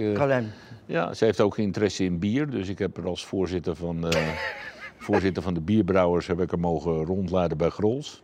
ja, 0.86 1.13
ze 1.13 1.26
heeft 1.26 1.41
ook 1.41 1.58
interesse 1.58 2.04
in 2.04 2.19
bier. 2.19 2.50
Dus 2.50 2.69
ik 2.69 2.80
heb 2.80 2.97
er 2.97 3.06
als 3.06 3.26
voorzitter 3.26 3.76
van, 3.76 4.06
voorzitter 4.97 5.43
van 5.43 5.54
de 5.54 5.62
bierbrouwers 5.62 6.28
heb 6.28 6.41
ik 6.41 6.52
er 6.52 6.60
mogen 6.60 7.06
rondleiden 7.06 7.58
bij 7.58 7.69
Grols. 7.69 8.24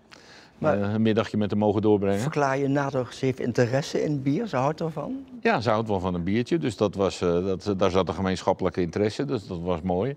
Maar- 0.57 0.81
Eh, 0.81 0.93
een 0.93 1.01
middagje 1.01 1.37
met 1.37 1.49
hem 1.49 1.59
mogen 1.59 1.81
doorbrengen. 1.81 2.19
Verklaar 2.19 2.57
je 2.57 2.67
nader, 2.67 3.07
ze 3.11 3.25
heeft 3.25 3.39
interesse 3.39 4.03
in 4.03 4.21
bier, 4.21 4.47
ze 4.47 4.55
houdt 4.55 4.79
ervan? 4.81 5.25
Ja, 5.41 5.61
ze 5.61 5.69
houdt 5.69 5.87
wel 5.87 5.99
van 5.99 6.13
een 6.13 6.23
biertje, 6.23 6.57
dus 6.57 6.77
dat 6.77 6.95
was, 6.95 7.21
eh, 7.21 7.45
dat, 7.45 7.73
daar 7.77 7.89
zat 7.91 8.07
een 8.07 8.13
gemeenschappelijke 8.13 8.81
interesse, 8.81 9.25
dus 9.25 9.47
dat 9.47 9.59
was 9.59 9.81
mooi. 9.81 10.15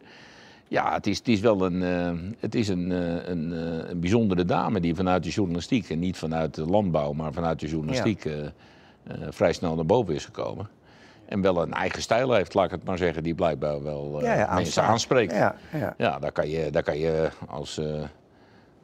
Ja, 0.69 0.95
het 0.95 1.07
is, 1.07 1.19
het 1.19 1.29
is 1.29 1.41
wel 1.41 1.65
een, 1.65 1.83
eh, 1.83 2.11
het 2.39 2.55
is 2.55 2.69
een, 2.69 2.91
een, 3.31 3.51
een 3.91 4.01
bijzondere 4.01 4.45
dame 4.45 4.81
die 4.81 4.95
vanuit 4.95 5.23
de 5.23 5.31
journalistiek, 5.31 5.91
en 5.91 5.99
niet 5.99 6.17
vanuit 6.17 6.55
de 6.55 6.65
landbouw, 6.65 7.13
maar 7.13 7.33
vanuit 7.33 7.61
de 7.61 7.67
journalistiek 7.69 8.27
vrij 9.31 9.53
snel 9.53 9.75
naar 9.75 9.87
boven 9.87 10.15
is 10.15 10.25
gekomen. 10.25 10.69
En 11.27 11.41
wel 11.41 11.63
een 11.63 11.73
eigen 11.73 12.03
stijl 12.03 12.33
heeft, 12.33 12.55
laat 12.55 12.65
ik 12.65 12.71
het 12.71 12.85
maar 12.85 12.99
zeggen, 12.99 13.23
die 13.23 13.35
blijkbaar 13.35 13.83
wel 13.83 14.21
eh, 14.21 14.23
mensen 14.27 14.49
aanstaat. 14.49 14.85
aanspreekt. 14.89 15.33
Ja, 15.33 15.55
ja. 15.73 15.95
Ja, 15.99 16.19
daar 16.19 16.33
kan 16.33 16.49
je, 16.49 16.71
daar 16.71 16.83
kan 16.83 16.99
je 16.99 17.29
als. 17.49 17.81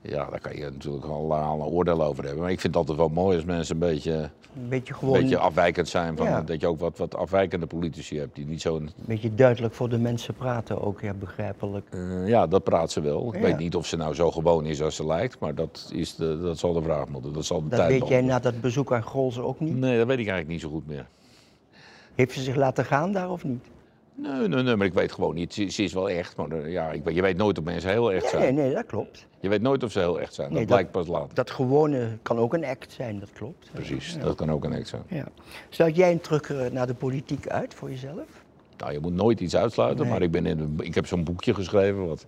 Eh, 0.07 0.13
ja, 0.13 0.31
daar 0.31 0.41
kan 0.41 0.57
je 0.57 0.65
natuurlijk 0.65 1.05
al, 1.05 1.33
een 1.33 1.63
oordeel 1.63 2.03
over 2.05 2.25
hebben. 2.25 2.43
Maar 2.43 2.53
ik 2.53 2.61
vind 2.61 2.75
het 2.75 2.83
altijd 2.89 2.99
wel 3.09 3.23
mooi 3.25 3.37
als 3.37 3.45
mensen 3.45 3.75
een 3.75 3.81
beetje, 3.81 4.13
Een 4.13 4.69
beetje 4.69 4.93
een 4.93 4.99
gewoon, 4.99 5.21
beetje 5.21 5.39
afwijkend 5.39 5.89
zijn. 5.89 6.17
Van, 6.17 6.27
Ja. 6.27 6.43
Dat 6.43 6.61
je 6.61 6.67
ook 6.67 6.79
wat, 6.81 6.99
wat 6.99 7.15
afwijkende 7.17 7.67
politici 7.67 8.19
hebt 8.19 8.35
die 8.35 8.47
niet 8.47 8.61
zo. 8.61 8.77
een 8.77 8.91
beetje 8.97 9.35
duidelijk 9.35 9.75
voor 9.75 9.89
de 9.89 9.99
mensen 9.99 10.35
praten 10.35 10.81
ook, 10.83 11.01
ja, 11.01 11.13
begrijpelijk. 11.15 11.87
eh, 11.91 12.29
ja, 12.29 12.47
dat 12.47 12.65
praat 12.65 12.91
ze 12.91 13.01
wel. 13.01 13.35
Ik 13.35 13.41
weet 13.41 13.59
niet 13.59 13.75
of 13.77 13.87
ze 13.87 13.97
nou 13.97 14.15
zo 14.15 14.31
gewoon 14.31 14.65
is 14.67 14.83
als 14.83 14.97
ze 14.97 15.07
lijkt, 15.07 15.39
maar 15.39 15.55
dat, 15.55 15.91
is 15.95 16.15
de, 16.15 16.41
dat 16.41 16.59
zal 16.59 16.73
de 16.73 16.83
vraag 16.83 17.09
moeten. 17.09 17.33
Dat 17.33 17.45
zal 17.45 17.63
de 17.63 17.69
Dat 17.69 17.79
tijd 17.79 17.91
weet 17.91 18.09
jij 18.09 18.21
na 18.23 18.39
dat 18.39 18.61
bezoek 18.61 18.93
aan 18.93 19.03
Grolse 19.03 19.43
ook 19.43 19.61
niet? 19.61 19.77
Nee, 19.77 19.99
dat 19.99 20.07
weet 20.07 20.19
ik 20.19 20.29
eigenlijk 20.29 20.49
niet 20.49 20.61
zo 20.61 20.69
goed 20.69 20.87
meer. 20.87 21.07
Heeft 22.15 22.33
ze 22.33 22.43
zich 22.43 22.57
laten 22.57 22.85
gaan 22.85 23.13
daar 23.13 23.31
of 23.31 23.45
niet? 23.45 23.65
Nee, 24.19 24.49
nee, 24.49 24.63
nee, 24.63 24.77
maar 24.77 24.87
ik 24.87 24.95
weet 24.95 25.13
gewoon 25.13 25.35
niet. 25.35 25.55
Ze, 25.55 25.69
ze 25.69 25.83
is 25.83 25.93
wel 25.93 26.11
echt, 26.11 26.37
maar 26.37 26.51
eh, 26.51 26.73
ja, 26.73 26.91
ik, 26.91 27.05
weet- 27.05 27.15
je 27.15 27.23
weet 27.23 27.37
nooit 27.37 27.59
of 27.59 27.65
mensen 27.65 27.91
heel 27.91 28.13
echt 28.13 28.23
Nee, 28.23 28.31
zijn. 28.43 28.55
nee, 28.55 28.75
dat 28.75 28.87
klopt. 28.87 29.27
Je 29.41 29.49
weet 29.49 29.63
nooit 29.63 29.83
of 29.83 29.93
ze 29.93 29.99
heel 29.99 30.21
echt 30.21 30.35
zijn. 30.35 30.49
Nee, 30.53 30.59
dat 30.59 30.69
dat- 30.69 30.77
blijkt 30.77 30.93
pas 30.93 31.07
later. 31.21 31.35
Dat 31.35 31.51
gewone 31.51 32.09
kan 32.23 32.39
ook 32.39 32.55
een 32.55 32.65
act 32.65 32.93
zijn, 32.93 33.19
dat 33.21 33.33
klopt. 33.33 33.71
Precies, 33.73 34.19
dat 34.19 34.35
kan 34.37 34.51
ook 34.51 34.65
een 34.65 34.73
echt 34.73 34.89
zijn. 34.89 35.03
Ja. 35.09 35.25
Sluit 35.69 35.97
jij 35.97 36.13
een 36.13 36.21
terug 36.21 36.51
eh, 36.51 36.71
naar 36.71 36.87
de 36.87 36.95
politiek 36.95 37.49
uit 37.49 37.75
voor 37.75 37.91
jezelf? 37.91 38.25
Nou, 38.79 38.93
je 38.93 39.01
moet 39.01 39.15
nooit 39.15 39.41
iets 39.41 39.57
uitsluiten, 39.57 40.01
Nee. 40.03 40.11
maar 40.13 40.23
ik, 40.23 40.31
ben 40.31 40.47
in 40.47 40.77
ik 40.83 40.95
heb 40.95 41.07
zo'n 41.07 41.25
boekje 41.25 41.55
geschreven 41.55 42.07
wat 42.07 42.27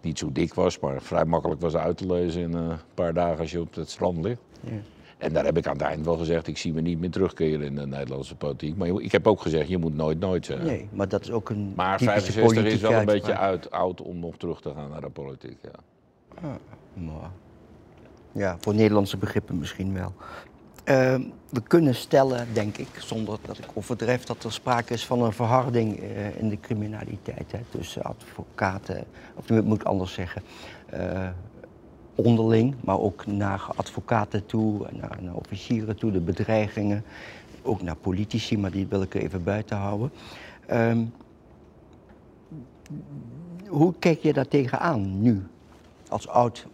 niet 0.00 0.18
zo 0.18 0.32
dik 0.32 0.54
was, 0.54 0.78
maar 0.78 1.02
vrij 1.02 1.24
makkelijk 1.24 1.60
was 1.60 1.76
uit 1.76 1.96
te 1.96 2.06
lezen 2.06 2.42
in 2.42 2.54
eh, 2.54 2.60
een 2.60 2.76
paar 2.94 3.14
dagen 3.14 3.38
als 3.38 3.50
je 3.50 3.60
op 3.60 3.74
het 3.74 3.90
strand 3.90 4.24
ligt. 4.24 4.40
Ja. 4.60 4.70
En 5.18 5.32
daar 5.32 5.44
heb 5.44 5.56
ik 5.56 5.66
aan 5.66 5.72
het 5.72 5.82
eind 5.82 6.04
wel 6.04 6.16
gezegd, 6.16 6.46
ik 6.46 6.58
zie 6.58 6.72
me 6.72 6.80
niet 6.80 6.98
meer 7.00 7.10
terugkeren 7.10 7.66
in 7.66 7.74
de 7.74 7.86
Nederlandse 7.86 8.36
politiek. 8.36 8.76
Maar 8.76 8.88
ik 8.88 9.12
heb 9.12 9.26
ook 9.26 9.40
gezegd, 9.40 9.68
je 9.68 9.78
moet 9.78 9.94
nooit 9.94 10.20
nooit 10.20 10.46
zeggen. 10.46 10.66
Nee, 10.66 10.88
maar 10.92 11.08
dat 11.08 11.22
is 11.22 11.30
ook 11.30 11.48
een 11.48 11.72
Maar 11.76 11.98
typische 11.98 12.32
65 12.32 12.72
is 12.72 12.80
wel 12.80 12.92
een 12.92 13.04
beetje 13.04 13.36
uit, 13.36 13.70
oud 13.70 14.00
om 14.00 14.18
nog 14.18 14.36
terug 14.36 14.60
te 14.60 14.72
gaan 14.74 14.90
naar 14.90 15.00
de 15.00 15.10
politiek. 15.10 15.58
Ja. 15.62 16.58
Maar, 16.94 17.30
ja, 18.32 18.56
voor 18.60 18.74
Nederlandse 18.74 19.16
begrippen 19.16 19.58
misschien 19.58 19.94
wel. 19.94 20.12
Ehm, 20.84 21.22
we 21.48 21.62
kunnen 21.62 21.94
stellen, 21.94 22.46
denk 22.52 22.76
ik, 22.76 22.88
zonder 22.98 23.38
dat 23.46 23.58
ik 23.58 23.64
overdrijf, 23.74 24.24
dat 24.24 24.44
er 24.44 24.52
sprake 24.52 24.92
is 24.92 25.06
van 25.06 25.22
een 25.22 25.32
verharding 25.32 26.00
eh, 26.00 26.40
in 26.40 26.48
de 26.48 26.60
criminaliteit. 26.60 27.52
Hè, 27.52 27.58
tussen 27.68 28.02
advocaten, 28.02 29.04
of 29.34 29.50
ik 29.50 29.64
moet 29.64 29.80
ik 29.80 29.86
anders 29.86 30.12
zeggen, 30.12 30.42
eh, 30.86 31.28
onderling, 32.18 32.74
maar 32.80 32.98
ook 32.98 33.26
naar 33.26 33.66
advocaten 33.76 34.46
toe, 34.46 34.86
naar, 34.90 35.18
officieren 35.32 35.96
toe, 35.96 36.10
de 36.10 36.20
bedreigingen. 36.20 37.04
Ook 37.62 37.82
naar 37.82 37.96
politici, 37.96 38.58
maar 38.58 38.70
die 38.70 38.86
wil 38.86 39.02
ik 39.02 39.14
even 39.14 39.44
buiten 39.44 39.76
houden. 39.76 40.10
Ehm, 40.66 41.04
hoe 43.68 43.94
kijk 43.98 44.22
je 44.22 44.32
daar 44.32 44.48
tegenaan 44.48 45.22
nu? 45.22 45.46
Als 46.08 46.28
oud 46.28 46.66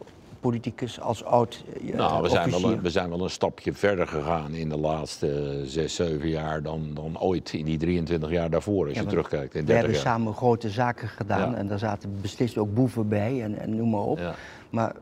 politicus, 0.49 1.01
als 1.01 1.25
oud 1.25 1.65
eh, 1.87 1.95
Nou, 1.95 2.23
we 2.23 2.29
zijn, 2.29 2.51
wel 2.51 2.65
een, 2.73 2.81
we 2.81 2.91
zijn 2.91 3.09
wel 3.09 3.23
een 3.23 3.31
stapje 3.31 3.73
verder 3.73 4.07
gegaan 4.09 4.53
in 4.55 4.69
de 4.69 4.77
laatste 4.77 5.61
zes, 5.65 5.95
zeven 5.95 6.29
jaar 6.29 6.63
dan, 6.63 6.91
dan 6.95 7.19
ooit 7.21 7.53
in 7.53 7.65
die 7.65 7.79
23 7.79 8.31
jaar 8.31 8.51
daarvoor, 8.51 8.87
als 8.87 8.95
Ja, 8.97 9.01
je 9.03 9.07
terugkijkt. 9.09 9.55
In 9.55 9.61
We 9.61 9.67
30 9.67 9.75
hebben 9.77 9.93
jaar. 9.93 10.03
samen 10.15 10.35
grote 10.35 10.71
zaken 10.71 11.09
gedaan 11.09 11.51
Ja. 11.51 11.57
en 11.57 11.69
daar 11.69 11.79
zaten 11.79 12.21
beslist 12.21 12.59
ook 12.59 12.75
boeven 12.75 13.09
bij 13.09 13.43
en, 13.43 13.59
en 13.59 13.77
noem 13.77 13.91
maar 13.91 14.01
op. 14.01 14.19
Ja. 14.19 14.35
Maar 14.71 14.95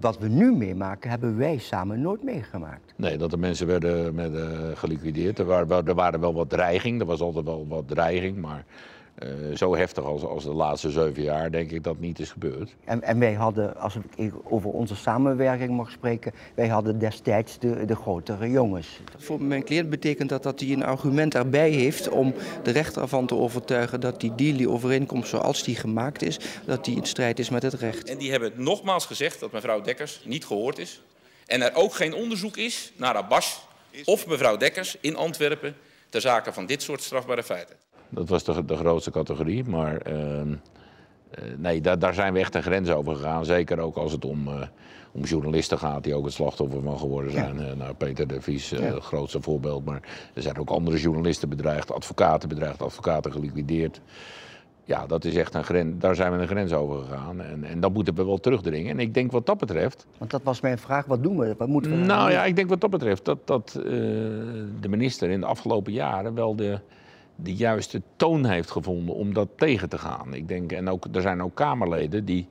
wat 0.00 0.18
we 0.18 0.28
nu 0.28 0.52
meemaken, 0.52 1.10
hebben 1.10 1.36
wij 1.38 1.58
samen 1.58 2.00
nooit 2.00 2.22
meegemaakt. 2.22 2.92
Nee, 2.96 3.16
dat 3.16 3.30
de 3.30 3.36
mensen 3.36 3.66
werden 3.66 4.14
met, 4.14 4.34
eh, 4.34 4.48
geliquideerd. 4.74 5.38
Er 5.38 5.44
waren, 5.44 5.68
wel- 5.68 5.84
er 5.84 5.94
waren 5.94 6.20
wel 6.20 6.34
wat 6.34 6.50
dreiging, 6.50 7.00
er 7.00 7.06
was 7.06 7.20
altijd 7.20 7.44
wel 7.44 7.66
wat 7.68 7.88
dreiging, 7.88 8.36
maar 8.40 8.64
eh, 9.22 9.56
zo 9.56 9.76
heftig 9.76 10.04
als, 10.04 10.22
als 10.22 10.44
de 10.44 10.52
laatste 10.52 10.90
zeven 10.90 11.22
jaar 11.22 11.50
denk 11.50 11.70
ik 11.70 11.84
dat 11.84 11.98
niet 11.98 12.18
is 12.18 12.30
gebeurd. 12.30 12.74
En, 12.84 13.02
en 13.02 13.18
wij 13.18 13.32
hadden, 13.32 13.76
als 13.76 13.96
ik 14.16 14.32
over 14.44 14.70
onze 14.70 14.96
samenwerking 14.96 15.70
mag 15.76 15.90
spreken, 15.90 16.32
wij 16.54 16.68
hadden 16.68 16.98
destijds 16.98 17.58
de, 17.58 17.84
de 17.84 17.96
grotere 17.96 18.50
jongens. 18.50 19.00
Voor 19.18 19.42
mijn 19.42 19.64
cliënt 19.64 19.90
betekent 19.90 20.28
dat 20.28 20.42
dat 20.42 20.60
hij 20.60 20.70
een 20.70 20.84
argument 20.84 21.34
erbij 21.34 21.70
heeft 21.70 22.08
om 22.08 22.34
de 22.62 22.70
rechter 22.70 23.02
ervan 23.02 23.26
te 23.26 23.34
overtuigen 23.34 24.00
dat 24.00 24.20
die 24.20 24.34
deal, 24.34 24.56
die 24.56 24.70
overeenkomst 24.70 25.28
zoals 25.28 25.62
die 25.62 25.76
gemaakt 25.76 26.22
is, 26.22 26.38
dat 26.64 26.84
die 26.84 26.96
in 26.96 27.06
strijd 27.06 27.38
is 27.38 27.50
met 27.50 27.62
het 27.62 27.74
recht. 27.74 28.08
En 28.08 28.18
die 28.18 28.30
hebben 28.30 28.52
nogmaals 28.56 29.06
gezegd 29.06 29.40
dat 29.40 29.52
mevrouw 29.52 29.80
Dekkers 29.80 30.22
niet 30.24 30.44
gehoord 30.44 30.78
is. 30.78 31.02
En 31.46 31.62
er 31.62 31.74
ook 31.74 31.94
geen 31.94 32.14
onderzoek 32.14 32.56
is 32.56 32.92
naar 32.96 33.14
Abbas 33.14 33.66
of 34.04 34.26
mevrouw 34.26 34.56
Dekkers 34.56 34.96
in 35.00 35.16
Antwerpen 35.16 35.76
ter 36.08 36.20
zake 36.20 36.52
van 36.52 36.66
dit 36.66 36.82
soort 36.82 37.02
strafbare 37.02 37.42
feiten. 37.42 37.76
Dat 38.14 38.28
was 38.28 38.44
de, 38.44 38.64
de 38.64 38.76
grootste 38.76 39.10
categorie, 39.10 39.64
maar 39.64 39.96
ehm, 39.96 40.54
eh, 41.34 41.44
nee, 41.56 41.80
daar, 41.80 41.98
daar 41.98 42.14
zijn 42.14 42.32
we 42.32 42.38
echt 42.38 42.54
een 42.54 42.62
grens 42.62 42.90
over 42.90 43.16
gegaan. 43.16 43.44
Zeker 43.44 43.78
ook 43.78 43.96
als 43.96 44.12
het 44.12 44.24
om, 44.24 44.48
eh, 44.48 44.62
om 45.12 45.22
journalisten 45.22 45.78
gaat 45.78 46.04
die 46.04 46.14
ook 46.14 46.24
het 46.24 46.34
slachtoffer 46.34 46.82
van 46.82 46.98
geworden 46.98 47.32
zijn. 47.32 47.60
Eh, 47.60 47.76
nou, 47.76 47.94
Peter 47.94 48.26
de 48.26 48.40
Vries, 48.40 48.70
het 48.70 49.02
grootste 49.02 49.40
voorbeeld, 49.40 49.84
maar 49.84 50.00
er 50.34 50.42
zijn 50.42 50.58
ook 50.58 50.70
andere 50.70 50.98
journalisten 50.98 51.48
bedreigd, 51.48 51.92
advocaten 51.92 52.48
bedreigd, 52.48 52.82
advocaten 52.82 53.32
geliquideerd. 53.32 54.00
Ja, 54.84 55.06
dat 55.06 55.24
is 55.24 55.34
echt 55.34 55.54
een 55.54 55.64
grens, 55.64 55.94
daar 55.98 56.14
zijn 56.14 56.32
we 56.32 56.38
een 56.38 56.48
grens 56.48 56.72
over 56.72 57.02
gegaan. 57.02 57.40
En, 57.40 57.64
en 57.64 57.80
dat 57.80 57.92
moeten 57.92 58.14
we 58.14 58.24
wel 58.24 58.38
terugdringen. 58.38 58.90
En 58.90 58.98
ik 58.98 59.14
denk 59.14 59.32
wat 59.32 59.46
dat 59.46 59.58
betreft, 59.58 60.06
Want 60.18 60.30
dat 60.30 60.42
was 60.42 60.60
mijn 60.60 60.78
vraag, 60.78 61.06
wat 61.06 61.22
doen 61.22 61.38
we? 61.38 61.54
Wat 61.58 61.68
moeten 61.68 61.90
we 61.90 61.96
nou 61.96 62.22
doen? 62.22 62.32
ja, 62.32 62.44
ik 62.44 62.56
denk 62.56 62.68
wat 62.68 62.80
dat 62.80 62.90
betreft 62.90 63.24
dat, 63.24 63.38
dat 63.44 63.70
de 64.80 64.88
minister 64.88 65.30
in 65.30 65.40
de 65.40 65.46
afgelopen 65.46 65.92
jaren 65.92 66.34
wel 66.34 66.56
de, 66.56 66.78
de 67.42 67.54
juiste 67.54 68.02
toon 68.16 68.44
heeft 68.44 68.70
gevonden 68.70 69.14
om 69.14 69.34
dat 69.34 69.48
tegen 69.56 69.88
te 69.88 69.98
gaan. 69.98 70.34
Ik 70.34 70.48
denk, 70.48 70.72
en 70.72 70.88
ook, 70.88 71.06
er 71.12 71.22
zijn 71.22 71.42
ook 71.42 71.54
Kamerleden 71.54 72.24
die 72.24 72.48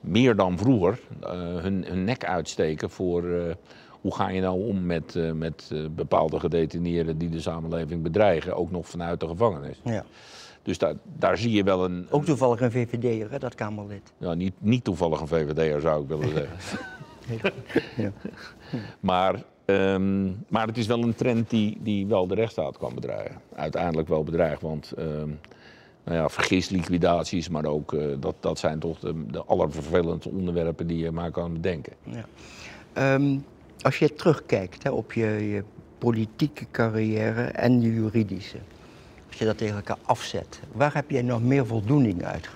meer 0.00 0.36
dan 0.36 0.58
vroeger 0.58 1.00
eh, 1.20 1.30
hun, 1.56 1.84
hun 1.84 2.04
nek 2.04 2.24
uitsteken 2.24 2.90
voor 2.90 3.24
eh, 3.24 3.54
hoe 4.00 4.14
ga 4.14 4.28
je 4.28 4.40
nou 4.40 4.66
om 4.66 4.86
met, 4.86 5.16
eh, 5.16 5.32
met 5.32 5.70
bepaalde 5.90 6.40
gedetineerden 6.40 7.18
die 7.18 7.28
de 7.28 7.40
samenleving 7.40 8.02
bedreigen, 8.02 8.56
ook 8.56 8.70
nog 8.70 8.88
vanuit 8.88 9.20
de 9.20 9.28
gevangenis. 9.28 9.80
Ja. 9.84 10.04
Dus 10.62 10.78
daar, 10.78 10.94
daar 11.18 11.38
zie 11.38 11.50
je 11.50 11.62
wel 11.62 11.84
een, 11.84 12.06
Ook 12.10 12.24
toevallig 12.24 12.60
een 12.60 12.70
VVD'er, 12.70 13.30
hè, 13.30 13.38
dat 13.38 13.54
Kamerlid. 13.54 14.12
ja, 14.18 14.34
niet, 14.34 14.54
niet 14.58 14.84
toevallig 14.84 15.20
een 15.20 15.28
VVD'er 15.28 15.80
zou 15.80 16.02
ik 16.02 16.08
willen 16.08 16.28
zeggen. 16.28 16.48
Ja. 17.96 18.12
Maar, 19.00 19.42
ehm, 19.66 20.24
maar 20.48 20.66
het 20.66 20.78
is 20.78 20.86
wel 20.86 21.02
een 21.02 21.14
trend 21.14 21.50
die, 21.50 21.78
die 21.80 22.06
wel 22.06 22.26
de 22.26 22.34
rechtsstaat 22.34 22.78
kan 22.78 22.94
bedreigen. 22.94 23.40
Uiteindelijk 23.54 24.08
wel 24.08 24.24
bedreigt, 24.24 24.62
want 24.62 24.92
ehm 24.92 25.30
nou 26.06 26.18
ja, 26.18 26.28
vergisliquidaties, 26.28 27.48
maar 27.48 27.64
ook 27.64 27.92
eh, 27.92 28.06
dat, 28.20 28.34
dat 28.40 28.58
zijn 28.58 28.78
toch 28.78 28.98
de, 28.98 29.26
de 29.30 29.44
allervervelendste 29.44 30.30
onderwerpen 30.30 30.86
die 30.86 30.98
je 30.98 31.10
maar 31.10 31.30
kan 31.30 31.52
bedenken. 31.52 31.92
Ja. 32.02 32.24
Ehm, 32.92 33.38
als 33.80 33.98
je 33.98 34.14
terugkijkt 34.14 34.82
hè, 34.82 34.90
op 34.90 35.12
je, 35.12 35.26
je 35.26 35.64
politieke 35.98 36.66
carrière 36.70 37.42
en 37.42 37.80
je 37.80 37.94
juridische, 37.94 38.58
als 39.28 39.38
je 39.38 39.44
dat 39.44 39.58
tegen 39.58 39.76
elkaar 39.76 39.98
afzet, 40.02 40.60
waar 40.72 40.94
heb 40.94 41.10
jij 41.10 41.22
nog 41.22 41.42
meer 41.42 41.66
voldoening 41.66 42.24
uit 42.24 42.46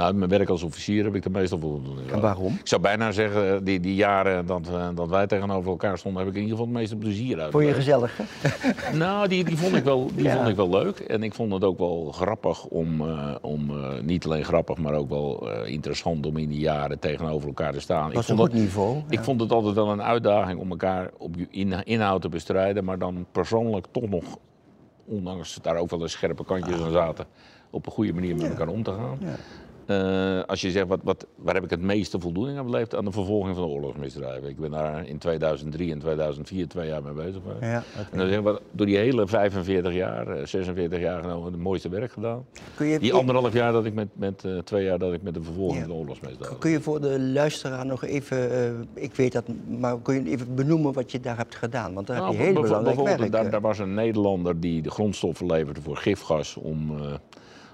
Nou, 0.00 0.14
mijn 0.14 0.30
werk 0.30 0.48
als 0.48 0.62
officier 0.62 1.04
heb 1.04 1.14
ik 1.14 1.24
er 1.24 1.30
meestal 1.30 1.58
voldoening 1.58 2.10
En 2.10 2.20
waarom? 2.20 2.52
Ik 2.60 2.68
zou 2.68 2.80
bijna 2.80 3.12
zeggen, 3.12 3.64
die, 3.64 3.80
die 3.80 3.94
jaren 3.94 4.46
dat, 4.46 4.68
eh, 4.68 4.88
dat 4.94 5.08
wij 5.08 5.26
tegenover 5.26 5.70
elkaar 5.70 5.98
stonden, 5.98 6.20
heb 6.22 6.30
ik 6.30 6.36
in 6.36 6.42
ieder 6.42 6.56
geval 6.56 6.72
het 6.72 6.80
meeste 6.80 6.96
plezier 6.96 7.40
uit. 7.40 7.50
Vond 7.52 7.64
je 7.64 7.72
gezellig, 7.74 8.16
hè? 8.16 8.24
Nou, 8.98 9.28
die, 9.28 9.44
die, 9.44 9.56
vond 9.56 9.74
ik 9.76 9.84
wel, 9.84 10.10
die 10.14 10.24
Ja. 10.24 10.36
vond 10.36 10.48
ik 10.48 10.56
wel 10.56 10.68
leuk. 10.70 10.98
En 10.98 11.22
ik 11.22 11.34
vond 11.34 11.52
het 11.52 11.64
ook 11.64 11.78
wel 11.78 12.12
grappig 12.12 12.64
om, 12.64 13.00
eh, 13.00 13.34
om 13.40 13.70
eh, 13.70 14.00
niet 14.02 14.24
alleen 14.24 14.44
grappig, 14.44 14.76
maar 14.78 14.94
ook 14.94 15.08
wel 15.08 15.50
eh, 15.52 15.72
interessant 15.72 16.26
om 16.26 16.36
in 16.36 16.48
die 16.48 16.60
jaren 16.60 16.98
tegenover 16.98 17.48
elkaar 17.48 17.72
te 17.72 17.80
staan. 17.80 18.12
Was 18.12 18.24
ik 18.24 18.30
een 18.30 18.36
vond 18.36 18.40
goed 18.40 18.52
het- 18.52 18.60
niveau. 18.60 19.02
Ik 19.08 19.20
vond 19.24 19.40
het 19.40 19.52
altijd 19.52 19.74
wel 19.74 19.90
een 19.90 20.02
uitdaging 20.02 20.60
om 20.60 20.70
elkaar 20.70 21.10
op 21.18 21.34
je 21.36 21.46
in- 21.50 21.84
inhoud 21.84 22.22
te 22.22 22.28
bestrijden, 22.28 22.84
maar 22.84 22.98
dan 22.98 23.26
persoonlijk 23.32 23.86
toch 23.90 24.08
nog, 24.08 24.24
ondanks 25.06 25.58
daar 25.62 25.76
ook 25.76 25.90
wel 25.90 26.00
eens 26.02 26.12
scherpe 26.12 26.44
kantjes 26.44 26.80
aan 26.80 26.90
zaten, 26.92 27.26
op 27.70 27.86
een 27.86 27.92
goede 27.92 28.12
manier 28.12 28.36
met 28.36 28.48
elkaar 28.50 28.68
om 28.68 28.82
te 28.82 28.92
gaan. 28.92 29.18
Eh, 29.90 30.40
als 30.46 30.60
je 30.60 30.70
zegt, 30.70 30.86
wat, 30.88 31.00
wat, 31.02 31.26
waar 31.36 31.54
heb 31.54 31.64
ik 31.64 31.70
het 31.70 31.80
meeste 31.80 32.20
voldoening 32.20 32.58
aan 32.58 32.64
beleefd? 32.64 32.94
Aan 32.96 33.04
de 33.04 33.10
vervolging 33.12 33.56
van 33.56 33.64
de 33.64 33.70
oorlogsmisdrijven. 33.70 34.48
Ik 34.48 34.56
ben 34.58 34.70
daar 34.70 35.06
in 35.06 35.18
2003 35.18 35.92
en 35.92 35.98
2004 35.98 36.68
twee 36.68 36.88
jaar 36.88 37.02
mee 37.02 37.12
bezig 37.12 37.42
geweest. 37.42 37.60
Ja. 37.60 37.82
En 38.10 38.18
dan 38.18 38.28
zeg 38.28 38.38
ik, 38.38 38.42
wat, 38.44 38.60
door 38.70 38.86
die 38.86 38.96
hele 38.96 39.26
45 39.26 39.92
jaar, 39.92 40.28
eh, 40.28 40.46
46 40.46 41.00
jaar 41.00 41.22
genomen, 41.22 41.52
het 41.52 41.60
mooiste 41.62 41.88
werk 41.88 42.12
gedaan. 42.12 42.44
Kun 42.74 42.86
je, 42.86 42.98
Die 42.98 43.12
anderhalf 43.12 43.52
jaar 43.52 43.72
dat 43.72 43.84
ik 43.84 43.94
met, 43.94 44.08
met 44.12 44.44
eh, 44.44 44.58
twee 44.58 44.84
jaar 44.84 44.98
dat 44.98 45.12
ik 45.12 45.22
met 45.22 45.34
de 45.34 45.42
vervolging 45.42 45.78
Ja. 45.80 45.84
van 45.86 45.92
de 45.94 45.98
oorlogsmisdaden. 46.00 46.58
kun 46.58 46.70
je 46.70 46.80
voor 46.80 47.00
de 47.00 47.20
luisteraar 47.20 47.86
nog 47.86 48.04
even, 48.04 48.50
eh, 48.50 49.02
ik 49.02 49.14
weet 49.14 49.32
dat, 49.32 49.44
maar 49.80 49.98
kun 50.00 50.24
je 50.24 50.30
even 50.30 50.54
benoemen 50.54 50.92
wat 50.92 51.12
je 51.12 51.20
daar 51.20 51.36
hebt 51.36 51.54
gedaan? 51.54 51.94
Want 51.94 52.06
daar 52.06 52.16
Nou, 52.16 52.28
heb 52.30 52.38
je 52.38 52.44
heel 52.44 52.52
belangrijk 52.54 52.84
bijvoorbeeld, 52.84 53.18
werk. 53.18 53.32
daar, 53.32 53.50
daar 53.50 53.60
was 53.60 53.78
een 53.78 53.94
Nederlander 53.94 54.60
die 54.60 54.82
de 54.82 54.90
grondstoffen 54.90 55.46
leverde 55.46 55.80
voor 55.80 55.96
gifgas 55.96 56.56
om, 56.56 56.90
eh, 56.98 57.12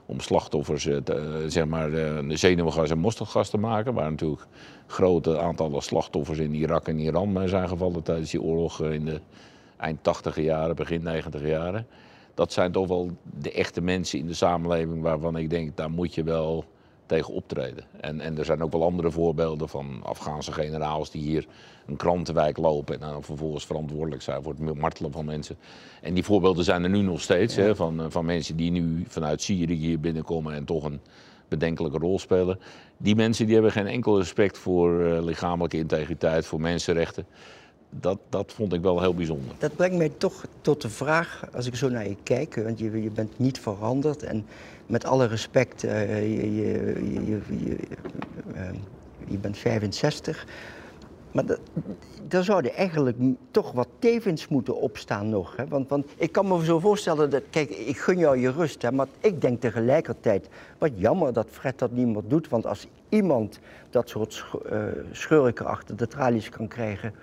om 0.06 0.20
slachtoffers, 0.20 0.86
eh, 0.86 0.96
eh, 0.96 1.24
zeg 1.46 1.66
maar, 1.66 1.92
eh, 1.92 2.18
zenuwgas 2.28 2.90
en 2.90 2.98
mosterdgas 2.98 3.50
te 3.50 3.58
maken. 3.58 3.94
Waar 3.94 4.10
natuurlijk 4.10 4.46
grote 4.86 5.40
aantallen 5.40 5.82
slachtoffers 5.82 6.38
in 6.38 6.54
Irak 6.54 6.88
en 6.88 6.98
Iran 6.98 7.32
bij 7.32 7.48
zijn 7.48 7.68
gevallen 7.68 8.02
tijdens 8.02 8.30
die 8.30 8.42
oorlog 8.42 8.82
in 8.82 9.04
de 9.04 9.20
eind 9.76 9.98
80 10.02 10.40
jaren, 10.40 10.76
begin 10.76 11.02
90 11.02 11.42
jaren. 11.42 11.86
Dat 12.34 12.52
zijn 12.52 12.72
toch 12.72 12.88
wel 12.88 13.10
de 13.40 13.52
echte 13.52 13.80
mensen 13.80 14.18
in 14.18 14.26
de 14.26 14.34
samenleving 14.34 15.02
waarvan 15.02 15.36
ik 15.36 15.50
denk, 15.50 15.76
daar 15.76 15.90
moet 15.90 16.14
je 16.14 16.22
wel 16.22 16.64
tegen 17.06 17.34
optreden. 17.34 17.84
En, 18.00 18.20
en 18.20 18.38
er 18.38 18.44
zijn 18.44 18.62
ook 18.62 18.72
wel 18.72 18.84
andere 18.84 19.10
voorbeelden 19.10 19.68
van 19.68 20.00
Afghaanse 20.02 20.52
generaals 20.52 21.10
die 21.10 21.22
hier 21.22 21.46
een 21.86 21.96
krantenwijk 21.96 22.56
lopen 22.56 22.94
en 22.94 23.10
dan 23.10 23.22
vervolgens 23.22 23.66
verantwoordelijk 23.66 24.22
zijn 24.22 24.42
voor 24.42 24.54
het 24.58 24.74
martelen 24.74 25.12
van 25.12 25.24
mensen. 25.24 25.56
En 26.02 26.14
die 26.14 26.24
voorbeelden 26.24 26.64
zijn 26.64 26.82
er 26.82 26.90
nu 26.90 27.00
nog 27.02 27.20
steeds, 27.20 27.56
hè, 27.56 27.76
van, 27.76 28.00
eh, 28.00 28.06
van 28.08 28.24
mensen 28.24 28.56
die 28.56 28.70
nu 28.70 29.04
vanuit 29.08 29.42
Syrië 29.42 29.74
hier 29.74 30.00
binnenkomen 30.00 30.54
en 30.54 30.64
toch 30.64 30.84
een 30.84 31.00
bedenkelijke 31.48 31.98
rol 31.98 32.18
spelen. 32.18 32.58
Die 32.96 33.16
mensen 33.16 33.44
die 33.44 33.54
hebben 33.54 33.72
geen 33.72 33.86
enkel 33.86 34.18
respect 34.18 34.58
voor 34.58 35.04
eh, 35.04 35.22
lichamelijke 35.22 35.76
integriteit, 35.76 36.46
voor 36.46 36.60
mensenrechten. 36.60 37.26
Dat, 37.90 38.18
dat 38.28 38.52
vond 38.52 38.72
ik 38.72 38.80
wel 38.80 39.00
heel 39.00 39.14
bijzonder. 39.14 39.54
Dat 39.58 39.76
brengt 39.76 39.96
mij 39.96 40.12
toch 40.16 40.46
tot 40.60 40.82
de 40.82 40.88
vraag, 40.88 41.44
als 41.54 41.66
ik 41.66 41.74
zo 41.74 41.88
naar 41.88 42.08
je 42.08 42.16
kijk, 42.22 42.54
want 42.54 42.78
je, 42.78 43.02
je 43.02 43.10
bent 43.10 43.38
niet 43.38 43.60
veranderd 43.60 44.22
en 44.22 44.46
met 44.86 45.04
alle 45.04 45.26
respect, 45.26 45.84
eh, 45.84 46.36
je, 46.36 46.54
je, 46.54 46.64
je, 47.26 47.40
je, 47.64 47.76
eh, 48.54 49.40
bent 49.40 49.58
65, 49.58 50.46
maar 51.32 51.46
dat, 51.46 51.60
daar 52.28 52.44
zouden 52.44 52.74
eigenlijk 52.74 53.16
toch 53.50 53.72
wat 53.72 53.88
tevens 53.98 54.48
moeten 54.48 54.80
opstaan 54.80 55.28
nog. 55.28 55.56
Hè? 55.56 55.66
Want, 55.68 55.88
want 55.88 56.06
ik 56.16 56.32
kan 56.32 56.48
me 56.48 56.64
zo 56.64 56.78
voorstellen 56.78 57.30
dat, 57.30 57.42
kijk, 57.50 57.70
ik 57.70 57.98
gun 57.98 58.18
jou 58.18 58.38
je 58.38 58.50
rust, 58.50 58.82
hè, 58.82 58.92
maar 58.92 59.06
ik 59.20 59.40
denk 59.40 59.60
tegelijkertijd, 59.60 60.48
wat 60.78 60.90
jammer 60.94 61.32
dat 61.32 61.46
Fred 61.50 61.78
dat 61.78 61.90
niet 61.90 62.06
meer 62.06 62.22
doet, 62.26 62.48
want 62.48 62.66
als 62.66 62.86
iemand 63.08 63.58
dat 63.90 64.08
soort 64.08 64.44
eh, 64.70 64.84
schurken 65.12 65.66
achter 65.66 65.96
de 65.96 66.06
tralies 66.06 66.48
kan 66.48 66.68
krijgen, 66.68 67.14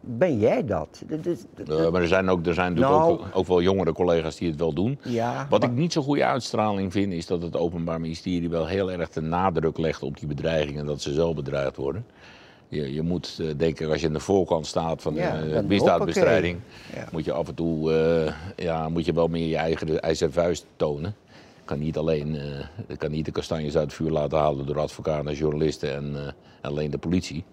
ben 0.00 0.38
jij 0.38 0.64
dat. 0.64 1.02
Dat 1.06 1.26
is- 1.26 1.44
dat- 1.64 1.78
Eh, 1.80 1.90
maar 1.90 2.00
er 2.02 2.08
zijn 2.08 2.28
ook, 2.28 2.46
er 2.46 2.54
zijn 2.54 2.72
natuurlijk 2.74 2.98
Nou. 3.00 3.12
ook, 3.12 3.26
ook 3.32 3.46
wel 3.46 3.62
jongere 3.62 3.92
collega's 3.92 4.36
die 4.36 4.48
het 4.50 4.58
wel 4.58 4.72
doen. 4.72 4.98
Ja, 5.02 5.46
Wat 5.50 5.60
maar- 5.60 5.70
ik 5.70 5.76
niet 5.76 5.92
zo'n 5.92 6.02
goede 6.02 6.24
uitstraling 6.24 6.92
vind, 6.92 7.12
is 7.12 7.26
dat 7.26 7.42
het 7.42 7.56
Openbaar 7.56 8.00
Ministerie 8.00 8.48
wel 8.48 8.66
heel 8.66 8.92
erg 8.92 9.08
de 9.10 9.20
nadruk 9.20 9.78
legt 9.78 10.02
op 10.02 10.18
die 10.18 10.28
bedreigingen, 10.28 10.86
dat 10.86 11.02
ze 11.02 11.12
zo 11.14 11.34
bedreigd 11.34 11.76
worden. 11.76 12.06
Je, 12.68 12.92
je 12.94 13.02
moet, 13.02 13.38
eh, 13.40 13.46
denk 13.56 13.80
ik, 13.80 13.88
als 13.88 14.00
je 14.00 14.06
aan 14.06 14.12
de 14.12 14.20
voorkant 14.20 14.66
staat 14.66 15.02
van 15.02 15.14
Ja, 15.14 15.40
eh, 15.42 15.52
dan 15.52 15.66
misdaadbestrijding. 15.66 16.58
Ja. 16.94 17.08
moet 17.12 17.24
je 17.24 17.32
af 17.32 17.48
en 17.48 17.54
toe 17.54 17.92
ja, 18.56 18.88
moet 18.88 19.04
je 19.04 19.12
wel 19.12 19.28
meer 19.28 19.46
je 19.48 19.56
eigen 19.56 20.00
ijzeren 20.00 20.32
vuist 20.32 20.66
tonen. 20.76 21.14
Je 21.56 21.74
kan 21.74 21.78
niet 21.78 21.96
alleen 21.96 22.38
kan 22.98 23.10
niet 23.10 23.24
de 23.24 23.30
kastanjes 23.32 23.76
uit 23.76 23.84
het 23.84 23.94
vuur 23.94 24.10
laten 24.10 24.38
halen 24.38 24.66
door 24.66 24.78
advocaten 24.78 25.28
en 25.28 25.34
journalisten 25.34 25.94
en 25.94 26.34
alleen 26.60 26.90
de 26.90 26.98
politie. 26.98 27.44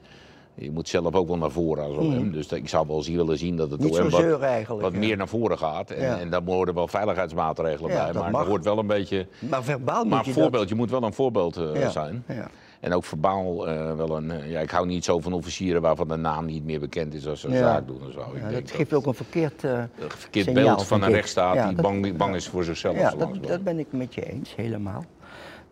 Je 0.58 0.72
moet 0.72 0.88
zelf 0.90 1.14
ook 1.16 1.28
wel 1.28 1.38
naar 1.38 1.52
voren 1.52 1.84
als 1.84 1.96
OM. 1.98 2.32
Dus 2.32 2.48
ik 2.48 2.70
zou 2.70 2.88
wel 2.88 3.02
zien 3.02 3.16
willen 3.16 3.38
zien 3.38 3.56
dat 3.58 3.72
het. 3.72 3.80
Niet 3.80 4.00
OM 4.00 4.10
wat, 4.10 4.92
ja. 4.94 5.00
meer 5.00 5.18
naar 5.18 5.28
voren 5.28 5.58
gaat. 5.58 5.92
En, 5.92 6.02
Ja. 6.02 6.20
en 6.20 6.30
daar 6.30 6.42
horen 6.46 6.74
wel 6.74 6.88
veiligheidsmaatregelen 6.88 7.92
Ja, 7.92 8.04
bij. 8.04 8.12
dat 8.14 8.22
Maar 8.22 8.32
mag. 8.32 8.46
hoort 8.48 8.64
wel 8.64 8.78
een 8.78 8.88
beetje. 8.88 9.28
Maar 9.50 9.64
verbaal 9.64 10.02
moet 10.04 10.10
Maar 10.14 10.26
je 10.26 10.32
voorbeeld, 10.34 10.70
je 10.70 10.76
moet 10.76 10.90
wel 10.90 11.04
een 11.04 11.14
voorbeeld 11.14 11.58
eh, 11.58 11.90
zijn. 11.90 12.24
ja. 12.28 12.48
En 12.80 12.94
ook 12.94 13.04
verbaal 13.04 13.68
eh, 13.68 13.96
wel 13.96 14.18
een. 14.18 14.32
eh, 14.32 14.52
ja, 14.52 14.60
ik 14.60 14.70
hou 14.70 14.88
niet 14.88 15.04
zo 15.06 15.20
van 15.20 15.34
officieren 15.34 15.82
waarvan 15.82 16.08
de 16.08 16.16
naam 16.16 16.46
niet 16.46 16.66
meer 16.66 16.80
bekend 16.80 17.14
is 17.14 17.28
als 17.28 17.40
ze 17.40 17.48
een 17.48 17.58
zaak 17.58 17.88
doen 17.88 18.02
en 18.06 18.12
zo. 18.12 18.20
Ik 18.20 18.42
Ja, 18.42 18.50
denk 18.50 18.68
dat 18.68 18.76
geeft 18.76 18.94
ook 18.94 19.06
een 19.06 19.14
verkeerd, 19.14 19.64
een 19.64 19.90
verkeerd 20.08 20.46
signaal, 20.46 20.64
beeld 20.66 20.84
van 20.88 21.04
een 21.04 21.12
rechtsstaat 21.12 21.54
die 21.68 21.76
dat- 21.76 21.82
bang, 21.86 22.18
bang 22.18 22.36
is 22.36 22.48
voor 22.48 22.64
zichzelf. 22.64 22.98
Ja, 22.98 23.10
dat, 23.18 23.30
dat 23.48 23.64
ben 23.64 23.80
ik 23.80 23.88
met 23.90 24.14
je 24.16 24.24
eens, 24.32 24.56
helemaal. 24.56 25.04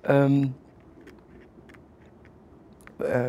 Ehm, 0.01 0.45
eh, 2.97 3.25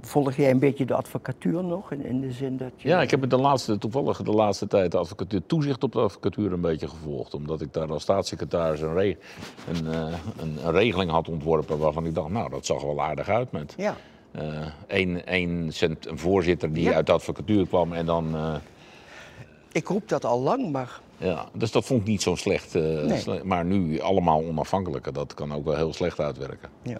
volg 0.00 0.34
jij 0.36 0.50
een 0.50 0.58
beetje 0.58 0.84
de 0.84 0.94
advocatuur 0.94 1.64
nog? 1.64 1.92
In, 1.92 2.04
in 2.04 2.20
de 2.20 2.32
zin 2.32 2.56
dat 2.56 2.70
je... 2.76 2.88
Ja, 2.88 3.02
ik 3.02 3.10
heb 3.10 3.30
de 3.30 3.36
laatste, 3.36 3.78
toevallig 3.78 4.22
de 4.22 4.30
laatste 4.30 4.66
tijd 4.66 4.90
de 4.90 4.98
advocatuur, 4.98 5.46
toezicht 5.46 5.82
op 5.82 5.92
de 5.92 6.00
advocatuur 6.00 6.52
een 6.52 6.60
beetje 6.60 6.88
gevolgd. 6.88 7.34
Omdat 7.34 7.60
ik 7.60 7.72
daar 7.72 7.92
als 7.92 8.02
staatssecretaris 8.02 8.80
een, 8.80 8.94
re- 8.94 9.16
een, 9.68 9.92
eh, 9.92 10.12
een, 10.40 10.58
een 10.64 10.72
regeling 10.72 11.10
had 11.10 11.28
ontworpen 11.28 11.78
waarvan 11.78 12.06
ik 12.06 12.14
dacht, 12.14 12.28
nou 12.28 12.50
dat 12.50 12.66
zag 12.66 12.82
wel 12.82 13.02
aardig 13.02 13.28
uit 13.28 13.52
met 13.52 13.74
Ja, 13.76 13.96
eh 14.30 15.16
één 15.24 15.72
cent, 15.72 16.06
een 16.06 16.18
voorzitter 16.18 16.72
die 16.72 16.84
Ja. 16.84 16.92
uit 16.92 17.06
de 17.06 17.12
advocatuur 17.12 17.66
kwam 17.66 17.92
en 17.92 18.06
dan... 18.06 18.34
eh, 18.36 18.54
ik 19.72 19.88
roep 19.88 20.08
dat 20.08 20.24
al 20.24 20.40
lang, 20.40 20.72
maar 20.72 21.00
ja, 21.16 21.48
dus 21.52 21.72
dat 21.72 21.84
vond 21.84 22.00
ik 22.00 22.06
niet 22.06 22.22
zo 22.22 22.34
slecht. 22.34 22.74
Nee. 22.74 23.18
sle- 23.18 23.40
maar 23.44 23.64
nu 23.64 24.00
allemaal 24.00 24.42
onafhankelijker, 24.44 25.12
dat 25.12 25.34
kan 25.34 25.52
ook 25.54 25.64
wel 25.64 25.76
heel 25.76 25.92
slecht 25.92 26.20
uitwerken. 26.20 26.68
ja. 26.82 26.98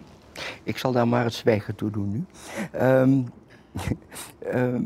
Ik 0.62 0.78
zal 0.78 0.92
daar 0.92 1.08
maar 1.08 1.24
het 1.24 1.34
zwijgen 1.34 1.74
toe 1.74 1.90
doen 1.90 2.10
nu. 2.10 2.24
Ehm, 2.72 3.20
ehm, 4.38 4.82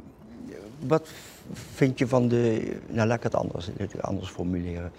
wat 0.86 1.08
vind 1.52 1.98
je 1.98 2.08
van 2.08 2.28
de... 2.28 2.72
Nou, 2.88 3.08
laat 3.08 3.16
ik 3.16 3.22
het 3.22 3.34
anders, 3.34 3.70
anders 4.00 4.30
formuleren. 4.30 4.92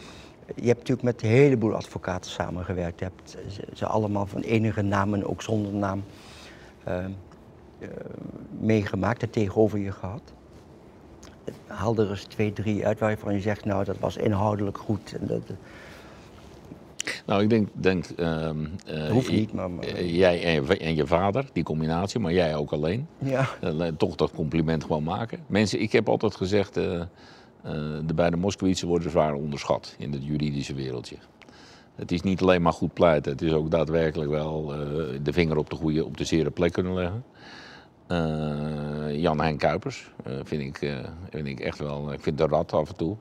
Je 0.55 0.67
hebt 0.67 0.77
natuurlijk 0.77 1.03
met 1.03 1.21
een 1.21 1.29
heleboel 1.29 1.75
advocaten 1.75 2.31
samengewerkt. 2.31 2.99
Je 2.99 3.05
hebt 3.05 3.37
ze, 3.73 3.85
allemaal 3.85 4.25
van 4.25 4.41
enige 4.41 4.81
naam 4.81 5.13
en 5.13 5.25
ook 5.25 5.41
zonder 5.41 5.73
naam 5.73 6.03
ehm, 6.83 7.11
eh, 7.79 7.89
meegemaakt 8.59 9.21
en 9.21 9.29
tegenover 9.29 9.79
je 9.79 9.91
gehad. 9.91 10.33
Haal 11.67 11.97
er 11.97 12.09
eens 12.09 12.23
twee, 12.23 12.53
drie 12.53 12.85
uit 12.85 12.99
waarvan 12.99 13.33
je 13.33 13.41
zegt, 13.41 13.65
nou, 13.65 13.83
dat 13.83 13.99
was 13.99 14.17
inhoudelijk 14.17 14.77
goed. 14.77 15.15
En 15.19 15.27
dat, 15.27 15.41
Nou, 17.29 17.41
ik 17.41 17.49
denk, 17.49 17.67
denk 17.73 18.05
ehm, 18.05 18.65
eh, 18.85 19.09
hoeft 19.09 19.31
niet, 19.31 19.53
maar- 19.53 19.69
eh, 19.79 20.15
jij 20.17 20.43
en 20.43 20.51
je, 20.65 20.77
en 20.77 20.95
je 20.95 21.07
vader, 21.07 21.45
die 21.53 21.63
combinatie, 21.63 22.19
maar 22.19 22.33
jij 22.33 22.55
ook 22.55 22.71
alleen. 22.71 23.07
ja. 23.17 23.47
Eh, 23.61 23.87
toch 23.97 24.15
dat 24.15 24.31
compliment 24.31 24.83
gewoon 24.83 25.03
maken. 25.03 25.39
Mensen, 25.47 25.81
ik 25.81 25.91
heb 25.91 26.09
altijd 26.09 26.35
gezegd, 26.35 26.73
de 26.73 28.13
beide 28.15 28.37
Moskowitsen 28.37 28.87
worden 28.87 29.11
zwaar 29.11 29.33
onderschat 29.33 29.95
in 29.97 30.11
het 30.13 30.25
juridische 30.25 30.73
wereldje. 30.73 31.15
Het 31.95 32.11
is 32.11 32.21
niet 32.21 32.41
alleen 32.41 32.61
maar 32.61 32.73
goed 32.73 32.93
pleiten, 32.93 33.31
het 33.31 33.41
is 33.41 33.51
ook 33.53 33.71
daadwerkelijk 33.71 34.29
wel 34.29 34.65
de 35.23 35.33
vinger 35.33 35.57
op 35.57 35.69
de 35.69 35.75
goede, 35.75 36.05
op 36.05 36.17
de 36.17 36.23
zere 36.23 36.49
plek 36.51 36.71
kunnen 36.71 36.93
leggen. 36.93 37.23
Jan 39.21 39.41
Hein 39.41 39.57
Kuipers 39.57 40.11
vind, 40.43 40.61
ik, 40.61 40.93
vind 41.29 41.47
ik 41.47 41.59
echt 41.59 41.77
wel, 41.79 42.13
ik 42.13 42.21
vind 42.21 42.37
de 42.37 42.45
rat 42.47 42.73
af 42.73 42.89
en 42.89 42.95
toe. 42.95 43.15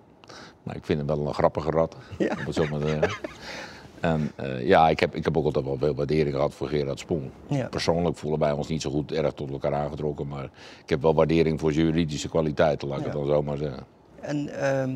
Maar 0.62 0.77
ik 0.77 0.85
vind 0.85 0.99
hem 0.99 1.07
wel 1.16 1.27
een 1.27 1.35
grappige 1.35 1.71
rat, 1.71 1.97
Ja. 2.18 2.37
om 2.38 2.44
het 2.47 2.55
zo 2.55 2.66
maar 2.71 2.81
te 2.81 2.88
zeggen. 2.88 3.18
En 4.00 4.30
eh, 4.37 4.66
ja, 4.66 4.88
ik 4.88 5.00
heb, 5.00 5.14
ik 5.14 5.24
heb 5.24 5.37
ook 5.37 5.44
altijd 5.44 5.64
wel 5.64 5.78
veel 5.78 5.94
waardering 5.94 6.34
gehad 6.34 6.54
voor 6.54 6.68
Gerard 6.68 6.98
Spong. 6.98 7.30
Ja. 7.48 7.66
Persoonlijk 7.68 8.16
voelen 8.16 8.40
wij 8.40 8.52
ons 8.52 8.68
niet 8.68 8.82
zo 8.82 8.90
goed 8.90 9.12
erg 9.12 9.32
tot 9.32 9.50
elkaar 9.50 9.74
aangetrokken, 9.74 10.26
maar 10.28 10.44
ik 10.82 10.88
heb 10.90 11.02
wel 11.02 11.14
waardering 11.14 11.61
voor 11.61 11.72
zijn 11.72 11.87
juridische 11.87 12.28
kwaliteiten, 12.28 12.88
laat 12.88 12.98
ik 12.98 13.04
Ja. 13.04 13.11
het 13.11 13.18
dan 13.18 13.28
zo 13.28 13.42
maar 13.42 13.56
zeggen. 13.56 13.84
En 14.20 14.48
ehm, 14.48 14.90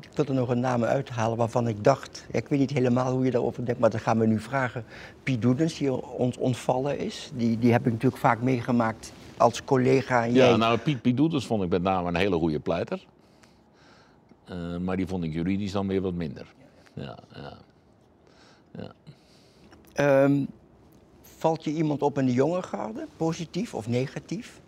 ik 0.00 0.08
wil 0.14 0.24
er 0.24 0.34
nog 0.34 0.48
een 0.48 0.60
naam 0.60 0.84
uithalen 0.84 1.36
waarvan 1.36 1.68
ik 1.68 1.84
dacht, 1.84 2.26
ik 2.30 2.48
weet 2.48 2.58
niet 2.58 2.70
helemaal 2.70 3.12
hoe 3.12 3.24
je 3.24 3.30
daarover 3.30 3.64
denkt, 3.64 3.80
maar 3.80 3.90
dat 3.90 4.00
gaan 4.00 4.18
we 4.18 4.26
nu 4.26 4.38
vragen. 4.40 4.84
Piet 5.22 5.42
Doedens, 5.42 5.78
die 5.78 5.92
ons 6.02 6.36
ontvallen 6.38 6.98
is, 6.98 7.30
die, 7.34 7.58
die 7.58 7.72
heb 7.72 7.86
ik 7.86 7.92
natuurlijk 7.92 8.22
vaak 8.22 8.42
meegemaakt 8.42 9.12
als 9.36 9.64
collega. 9.64 10.24
En 10.24 10.32
jij, 10.32 10.48
Ja, 10.48 10.56
nou, 10.56 10.78
Piet, 10.78 11.02
Piet 11.02 11.16
Doeters 11.16 11.46
vond 11.46 11.62
ik 11.62 11.68
met 11.68 11.82
name 11.82 12.08
een 12.08 12.14
hele 12.16 12.36
goede 12.36 12.60
pleiter. 12.60 13.06
Eh, 14.44 14.76
maar 14.76 14.96
die 14.96 15.06
vond 15.06 15.24
ik 15.24 15.32
juridisch 15.32 15.72
dan 15.72 15.86
weer 15.86 16.00
wat 16.00 16.14
minder. 16.14 16.46
Ja, 16.94 17.18
ja. 17.34 17.52
Ehm, 19.92 20.44
valt 21.22 21.64
je 21.64 21.70
iemand 21.72 22.02
op 22.02 22.18
in 22.18 22.26
de 22.26 22.32
jonge 22.32 22.62
garde, 22.62 23.06
positief 23.16 23.74
of 23.74 23.88
negatief? 23.88 24.60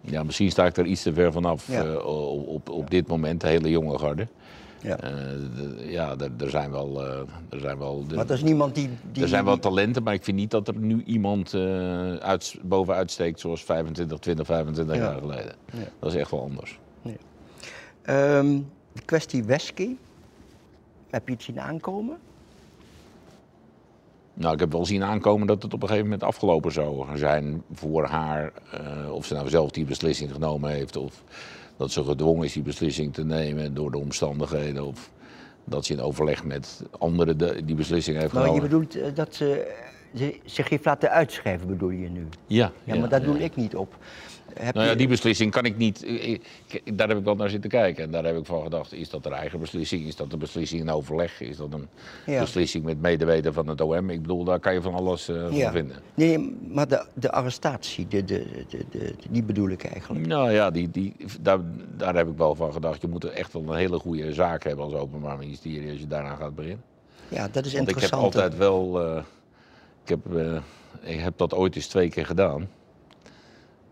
Ja, 0.00 0.22
misschien 0.22 0.50
sta 0.50 0.66
ik 0.66 0.76
er 0.76 0.86
iets 0.86 1.02
te 1.02 1.12
ver 1.12 1.32
vanaf 1.32 1.68
Ja. 1.70 1.84
eh, 1.84 2.06
op, 2.06 2.46
op, 2.48 2.68
op 2.70 2.90
dit 2.90 3.06
moment, 3.06 3.40
de 3.40 3.46
hele 3.48 3.70
jonge 3.70 3.98
garde. 3.98 4.26
Ja. 4.82 4.96
Eh, 4.98 5.10
de- 5.56 5.84
ja, 5.88 6.16
er, 6.18 6.30
er 6.38 6.50
zijn 6.50 6.70
wel. 6.70 7.06
eh, 7.06 7.18
er 7.48 7.60
zijn 7.60 7.78
wel 7.78 8.06
de- 8.06 8.14
Maar 8.14 8.26
dat 8.26 8.36
is 8.36 8.42
niemand 8.42 8.74
die... 8.74 8.88
die 9.12 9.22
er 9.22 9.28
zijn 9.28 9.44
wel 9.44 9.58
talenten, 9.58 10.02
maar 10.02 10.14
ik 10.14 10.24
vind 10.24 10.36
niet 10.36 10.50
dat 10.50 10.68
er 10.68 10.76
nu 10.76 11.02
iemand 11.06 11.54
uit, 12.20 12.58
bovenuit 12.62 13.10
steekt 13.10 13.40
zoals 13.40 13.64
25, 13.64 14.18
20, 14.18 14.46
25 14.46 14.96
Ja. 14.96 15.02
jaar 15.02 15.18
geleden. 15.20 15.54
Ja. 15.72 15.78
Dat 15.98 16.12
is 16.12 16.18
echt 16.20 16.30
wel 16.30 16.42
anders. 16.42 16.78
Ehm, 18.02 18.58
de 18.92 19.02
kwestie 19.04 19.44
Wesky. 19.44 19.96
Heb 21.10 21.26
je 21.28 21.34
het 21.34 21.42
zien 21.42 21.60
aankomen? 21.60 22.18
Nou, 24.38 24.54
ik 24.54 24.60
heb 24.60 24.72
wel 24.72 24.86
zien 24.86 25.04
aankomen 25.04 25.46
dat 25.46 25.62
het 25.62 25.74
op 25.74 25.82
een 25.82 25.88
gegeven 25.88 26.08
moment 26.10 26.28
afgelopen 26.28 26.72
zou 26.72 27.06
zijn 27.18 27.62
voor 27.72 28.04
haar. 28.04 28.52
eh, 28.70 29.12
of 29.12 29.26
ze 29.26 29.34
nou 29.34 29.48
zelf 29.48 29.70
die 29.70 29.84
beslissing 29.84 30.32
genomen 30.32 30.70
heeft, 30.70 30.96
of 30.96 31.22
dat 31.76 31.90
ze 31.90 32.04
gedwongen 32.04 32.44
is 32.44 32.52
die 32.52 32.62
beslissing 32.62 33.14
te 33.14 33.24
nemen 33.24 33.74
door 33.74 33.90
de 33.90 33.98
omstandigheden. 33.98 34.84
Of 34.86 35.10
dat 35.64 35.84
ze 35.84 35.92
in 35.92 36.00
overleg 36.00 36.44
met 36.44 36.82
anderen 36.98 37.38
de- 37.38 37.64
die 37.64 37.74
beslissing 37.74 38.16
heeft 38.18 38.32
Nou, 38.32 38.44
je 38.46 38.50
genomen. 38.52 38.70
bedoelt 38.70 38.96
eh, 38.96 39.14
dat 39.14 39.34
ze, 39.34 39.74
zich 40.44 40.68
heeft 40.68 40.84
laten 40.84 41.10
uitschrijven, 41.10 41.66
bedoel 41.66 41.90
je 41.90 42.08
nu? 42.08 42.26
Ja, 42.46 42.72
Ja, 42.84 42.96
maar 42.96 43.08
daar 43.08 43.20
ja. 43.20 43.26
doe 43.26 43.38
ik 43.38 43.56
niet 43.56 43.76
op. 43.76 43.96
Heb 44.60 44.74
Nou 44.74 44.86
ja, 44.86 44.94
die 44.94 45.08
beslissing 45.08 45.50
kan 45.50 45.64
ik 45.64 45.76
niet. 45.76 46.04
ik- 46.08 46.42
ik- 46.66 46.98
daar 46.98 47.08
heb 47.08 47.18
ik 47.18 47.24
wel 47.24 47.34
naar 47.36 47.48
zitten 47.50 47.70
kijken. 47.70 48.04
En 48.04 48.10
daar 48.10 48.24
heb 48.24 48.36
ik 48.36 48.46
van 48.46 48.62
gedacht: 48.62 48.92
is 48.92 49.10
dat 49.10 49.26
een 49.26 49.32
eigen 49.32 49.60
beslissing? 49.60 50.06
Is 50.06 50.16
dat 50.16 50.32
een 50.32 50.38
beslissing 50.38 50.80
in 50.80 50.90
overleg? 50.90 51.40
Is 51.40 51.56
dat 51.56 51.72
een 51.72 51.88
Ja. 52.26 52.40
beslissing 52.40 52.84
met 52.84 53.00
medeweten 53.00 53.52
van 53.54 53.66
het 53.68 53.80
OM? 53.80 54.10
Ik 54.10 54.20
bedoel, 54.22 54.44
daar 54.44 54.58
kan 54.60 54.72
je 54.74 54.82
van 54.82 54.94
alles 54.94 55.28
eh, 55.28 55.42
van 55.48 55.72
vinden. 55.72 55.96
Nee, 56.14 56.56
maar 56.68 56.88
de, 56.88 57.06
de 57.14 57.30
arrestatie, 57.32 58.08
de, 58.08 58.24
de, 58.24 58.64
de, 58.90 59.14
die 59.30 59.42
bedoel 59.42 59.68
ik 59.68 59.84
eigenlijk. 59.84 60.26
Nou 60.26 60.50
ja, 60.50 60.70
die, 60.70 60.90
die, 60.90 61.14
daar, 61.40 61.58
daar 61.96 62.14
heb 62.16 62.28
ik 62.28 62.36
wel 62.36 62.54
van 62.54 62.72
gedacht. 62.72 63.00
Je 63.00 63.08
moet 63.08 63.24
er 63.24 63.30
echt 63.30 63.52
wel 63.52 63.62
een 63.62 63.76
hele 63.76 63.98
goede 63.98 64.32
zaak 64.34 64.64
hebben 64.64 64.84
als 64.84 64.94
Openbaar 64.94 65.38
Ministerie 65.38 65.90
als 65.90 66.00
je 66.00 66.06
daaraan 66.06 66.36
gaat 66.36 66.54
beginnen. 66.54 66.82
Ja, 67.28 67.48
dat 67.52 67.64
is 67.64 67.72
Want 67.74 67.88
ik 67.88 67.94
heb 67.94 68.02
interessant. 68.04 68.22
altijd 68.22 68.56
wel. 68.56 69.02
eh, 69.04 69.22
ik, 70.02 70.08
heb, 70.08 70.36
eh, 70.36 70.56
ik 71.12 71.20
heb 71.20 71.38
dat 71.38 71.54
ooit 71.54 71.76
eens 71.76 71.86
twee 71.86 72.08
keer 72.08 72.26
gedaan. 72.26 72.68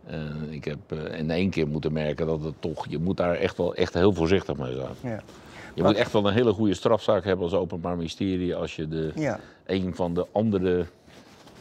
En 0.06 0.46
ik 0.50 0.64
heb 0.64 0.78
eh, 0.88 1.18
in 1.18 1.30
één 1.30 1.50
keer 1.50 1.68
moeten 1.68 1.92
merken 1.92 2.26
dat 2.26 2.44
het 2.44 2.54
toch. 2.60 2.86
Je 2.88 2.98
moet 2.98 3.16
daar 3.16 3.34
echt 3.34 3.56
wel 3.56 3.74
echt 3.74 3.94
heel 3.94 4.12
voorzichtig 4.14 4.56
mee 4.56 4.74
zijn. 4.74 5.12
Ja. 5.14 5.22
Je 5.74 5.82
moet 5.82 5.96
echt 5.96 6.12
wel 6.12 6.26
een 6.26 6.32
hele 6.34 6.52
goede 6.52 6.74
strafzaak 6.74 7.24
hebben 7.24 7.44
als 7.44 7.54
Openbaar 7.54 7.96
Ministerie 7.96 8.54
als 8.54 8.76
je 8.76 8.88
de, 8.88 9.12
ja, 9.14 9.40
een 9.66 9.94
van 9.94 10.14
de 10.14 10.26
andere 10.32 10.78
eh, 10.78 10.84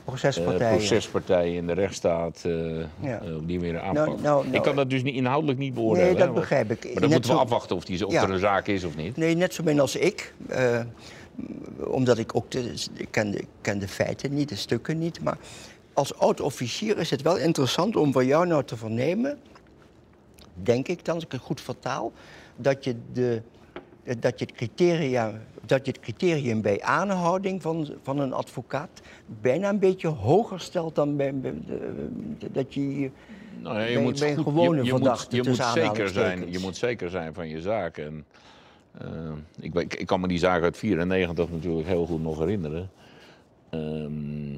procespartijen. 0.05 0.77
procespartijen 0.77 1.53
in 1.55 1.67
de 1.67 1.73
rechtsstaat 1.73 2.41
eh 2.45 2.53
Ja. 2.99 3.21
eh, 3.21 3.35
op 3.35 3.47
die 3.47 3.59
manier 3.59 3.79
aanpakt. 3.79 4.07
Nou, 4.07 4.21
nou, 4.21 4.43
nou, 4.45 4.55
ik 4.55 4.61
kan 4.61 4.75
dat 4.75 4.89
dus 4.89 5.03
niet, 5.03 5.15
inhoudelijk 5.15 5.59
niet 5.59 5.73
beoordelen. 5.73 6.07
Nee, 6.09 6.17
dat 6.17 6.27
hè, 6.27 6.33
begrijp 6.33 6.71
ik. 6.71 6.83
Maar 6.83 6.91
Net 6.93 7.01
dan 7.01 7.09
moeten 7.11 7.29
we 7.29 7.35
zo- 7.37 7.41
afwachten 7.43 7.75
of, 7.75 7.85
die, 7.85 8.05
of 8.07 8.11
Ja. 8.13 8.23
er 8.23 8.29
een 8.29 8.39
zaak 8.39 8.67
is 8.67 8.83
of 8.83 8.95
niet. 8.95 9.17
Nee, 9.17 9.35
net 9.35 9.53
zo 9.53 9.63
min 9.63 9.79
als 9.79 9.95
ik. 9.95 10.33
eh, 10.47 10.79
omdat 11.87 12.17
ik 12.17 12.35
ook 12.35 12.51
de, 12.51 12.73
ik 12.93 13.07
ken, 13.11 13.31
de, 13.31 13.37
ik 13.37 13.47
ken 13.61 13.79
de 13.79 13.87
feiten 13.87 14.33
niet, 14.33 14.49
de 14.49 14.55
stukken 14.55 14.99
niet. 14.99 15.23
Maar 15.23 15.37
als 15.93 16.15
oud-officier 16.17 16.97
is 16.97 17.09
het 17.09 17.21
wel 17.21 17.37
interessant 17.37 17.95
om 17.95 18.11
van 18.11 18.25
jou 18.25 18.47
nou 18.47 18.63
te 18.63 18.77
vernemen, 18.77 19.39
denk 20.53 20.87
ik 20.87 21.05
dan, 21.05 21.15
als 21.15 21.23
ik 21.23 21.31
het 21.31 21.41
goed 21.41 21.61
vertaal, 21.61 22.11
dat 22.55 22.83
je, 22.83 22.95
de, 23.13 23.41
dat 24.19 24.39
je, 24.39 24.45
het, 24.45 24.53
criteria, 24.55 25.33
dat 25.65 25.85
je 25.85 25.91
het 25.91 26.01
criterium 26.01 26.61
bij 26.61 26.81
aanhouding 26.81 27.61
van, 27.61 27.87
van 28.03 28.19
een 28.19 28.33
advocaat 28.33 29.01
bijna 29.41 29.69
een 29.69 29.79
beetje 29.79 30.07
hoger 30.07 30.59
stelt 30.59 30.95
dan 30.95 31.15
bij, 31.15 31.35
bij 31.35 31.53
de- 31.65 32.51
dat 32.51 32.73
je. 32.73 33.11
Nou, 33.59 33.75
ja, 33.79 33.83
je 33.85 33.93
bij- 33.93 34.03
moet 34.03 34.19
bij 34.19 34.31
een 34.31 34.43
gewone 34.43 34.77
je, 34.77 34.83
je 34.83 34.89
verdachte, 34.89 35.35
moet, 35.35 35.45
je 35.45 35.51
moet 35.51 35.63
zeker 35.73 36.09
zijn. 36.09 36.51
Je 36.51 36.59
moet 36.59 36.77
zeker 36.77 37.09
zijn 37.09 37.33
van 37.33 37.47
je 37.47 37.61
zaak. 37.61 37.97
En, 37.97 38.25
eh, 38.97 39.07
ik, 39.59 39.93
ik 39.95 40.05
kan 40.07 40.19
me 40.19 40.27
die 40.27 40.37
zaak 40.39 40.63
uit 40.63 40.77
94 40.77 41.49
natuurlijk 41.51 41.87
heel 41.87 42.05
goed 42.05 42.21
nog 42.21 42.39
herinneren. 42.39 42.89
Ehm, 43.69 44.53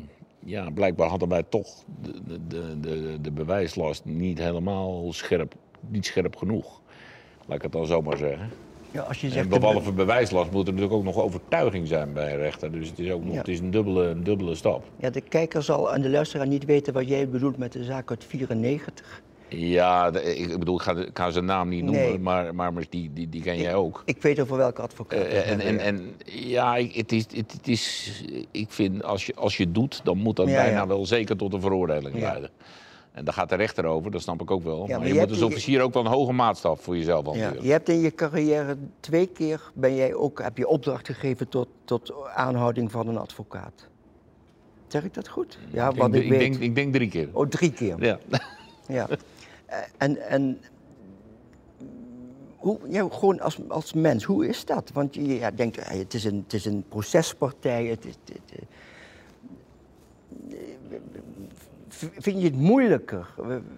ja, 0.46 0.70
blijkbaar 0.70 1.10
hadden 1.10 1.30
wij 1.30 1.44
toch 1.44 1.68
de, 2.02 2.12
de, 2.48 2.80
de, 2.80 3.22
de, 3.22 3.32
bewijslast 3.32 4.06
niet 4.06 4.38
helemaal 4.40 5.14
scherp, 5.14 5.54
niet 5.90 6.06
scherp 6.06 6.36
genoeg. 6.36 6.82
Laat 7.46 7.58
ik 7.58 7.64
het 7.64 7.72
dan 7.72 7.86
zo 7.86 8.02
maar 8.02 8.18
zeggen. 8.18 8.50
Ja, 8.92 9.02
als 9.02 9.22
je 9.22 9.28
En 9.28 9.34
zegt, 9.34 9.52
de- 9.52 9.60
behalve 9.60 9.92
bewijslast 9.92 10.52
moet 10.52 10.68
er 10.68 10.74
natuurlijk 10.74 11.00
ook 11.00 11.04
nog 11.04 11.18
overtuiging 11.24 11.88
zijn 11.88 12.14
bij 12.14 12.32
een 12.32 12.38
rechter. 12.40 12.72
Dus 12.72 12.90
het 12.90 13.00
is 13.00 13.12
ook 13.12 13.24
nog 13.24 13.32
Ja. 13.34 13.38
het 13.40 13.48
is 13.48 13.60
een, 13.60 13.72
dubbele, 13.72 14.06
een 14.08 14.24
dubbele 14.24 14.56
stap. 14.56 14.84
Ja, 15.00 15.10
de 15.10 15.22
kijker 15.22 15.64
zal 15.64 15.94
en 15.94 16.02
de 16.02 16.10
luisteraar 16.10 16.48
niet 16.48 16.66
weten 16.66 16.94
wat 16.94 17.08
jij 17.08 17.30
bedoelt 17.30 17.58
met 17.58 17.72
de 17.72 17.84
zaak 17.84 18.10
uit 18.10 18.24
94. 18.24 19.22
Ja, 19.50 20.14
ik 20.14 20.60
bedoel, 20.60 20.76
ik 20.76 20.82
ga, 20.82 20.92
ik 20.98 21.10
ga 21.18 21.30
zijn 21.32 21.46
naam 21.46 21.70
niet 21.70 21.84
noemen, 21.84 22.02
Nee. 22.04 22.20
maar, 22.20 22.56
maar, 22.56 22.74
maar 22.74 22.84
die, 22.90 23.12
die, 23.14 23.30
die 23.30 23.42
ken 23.42 23.58
jij 23.58 23.76
ook. 23.76 24.02
Ik 24.06 24.22
weet 24.22 24.40
over 24.40 24.58
welke 24.58 24.82
advocaat. 24.82 25.20
Eh, 25.20 25.52
en, 25.52 25.60
en, 25.60 25.74
ja. 25.76 25.80
en 25.82 26.16
ja, 26.26 26.76
ik- 26.76 26.96
het 26.96 27.12
is, 27.12 27.26
het, 27.36 27.52
het 27.52 27.68
is, 27.68 28.12
ik 28.52 28.72
vind 28.72 29.04
als 29.04 29.26
je, 29.26 29.36
als 29.36 29.58
je 29.58 29.72
doet, 29.72 30.02
dan 30.04 30.18
moet 30.18 30.36
dat 30.36 30.48
Ja, 30.48 30.54
bijna 30.56 30.78
ja. 30.80 30.88
wel 30.88 31.06
zeker 31.06 31.38
tot 31.38 31.54
een 31.54 31.62
veroordeling 31.62 32.16
Ja. 32.16 32.22
leiden. 32.22 32.50
En 33.12 33.26
daar 33.26 33.34
gaat 33.34 33.50
de 33.50 33.56
rechter 33.56 33.86
over, 33.86 34.12
dat 34.12 34.22
snap 34.22 34.42
ik 34.42 34.52
ook 34.52 34.64
wel. 34.64 34.78
maar 34.88 34.98
maar 35.00 35.08
je 35.08 35.14
je 35.14 35.20
moet 35.20 35.30
als 35.30 35.42
officier 35.42 35.82
ook 35.82 35.94
wel 35.94 36.06
een 36.06 36.12
hoge 36.12 36.32
maatstaf 36.32 36.82
voor 36.82 36.98
jezelf 36.98 37.26
ja, 37.26 37.32
hanteren. 37.42 37.66
je 37.66 37.72
hebt 37.72 37.90
in 37.90 38.00
je 38.00 38.12
carrière 38.12 38.78
twee 39.00 39.28
keer 39.28 39.72
ben 39.74 39.96
jij 39.96 40.14
ook, 40.14 40.42
heb 40.42 40.58
je 40.58 40.68
opdracht 40.68 41.06
gegeven 41.08 41.50
tot, 41.50 41.68
tot 41.86 42.14
aanhouding 42.36 42.92
van 42.92 43.08
een 43.08 43.18
advocaat. 43.18 43.88
Zeg 44.88 45.04
ik 45.04 45.14
dat 45.14 45.28
goed? 45.28 45.58
Ja, 45.72 45.90
ik, 45.90 45.96
wat 45.98 46.12
denk, 46.12 46.24
ik, 46.24 46.32
ik, 46.32 46.38
weet. 46.40 46.52
denk, 46.52 46.62
ik 46.64 46.76
denk 46.76 46.94
drie 46.94 47.10
keer. 47.10 47.30
Oh, 47.32 47.48
drie 47.48 47.72
keer. 47.72 47.96
Ja. 48.04 48.20
Ja. 48.88 49.08
Eh, 49.66 49.78
En, 49.98 50.18
en 50.30 50.60
hoe, 52.58 52.80
ja, 52.90 53.08
gewoon 53.12 53.40
als, 53.40 53.58
als 53.68 53.94
mens, 53.94 54.24
hoe 54.24 54.48
is 54.48 54.66
dat? 54.66 54.92
Want 54.94 55.16
je 55.16 55.22
ja, 55.36 55.52
denkt, 55.52 55.90
het 55.90 56.14
is 56.14 56.24
een, 56.24 56.42
het 56.44 56.54
is 56.54 56.66
een 56.66 56.84
procespartij. 56.90 57.86
Het 57.86 58.06
is, 58.06 58.14
het, 58.26 58.42
eh, 58.52 58.62
vind 62.18 62.38
je 62.42 62.44
het 62.48 62.56
moeilijker? 62.60 63.34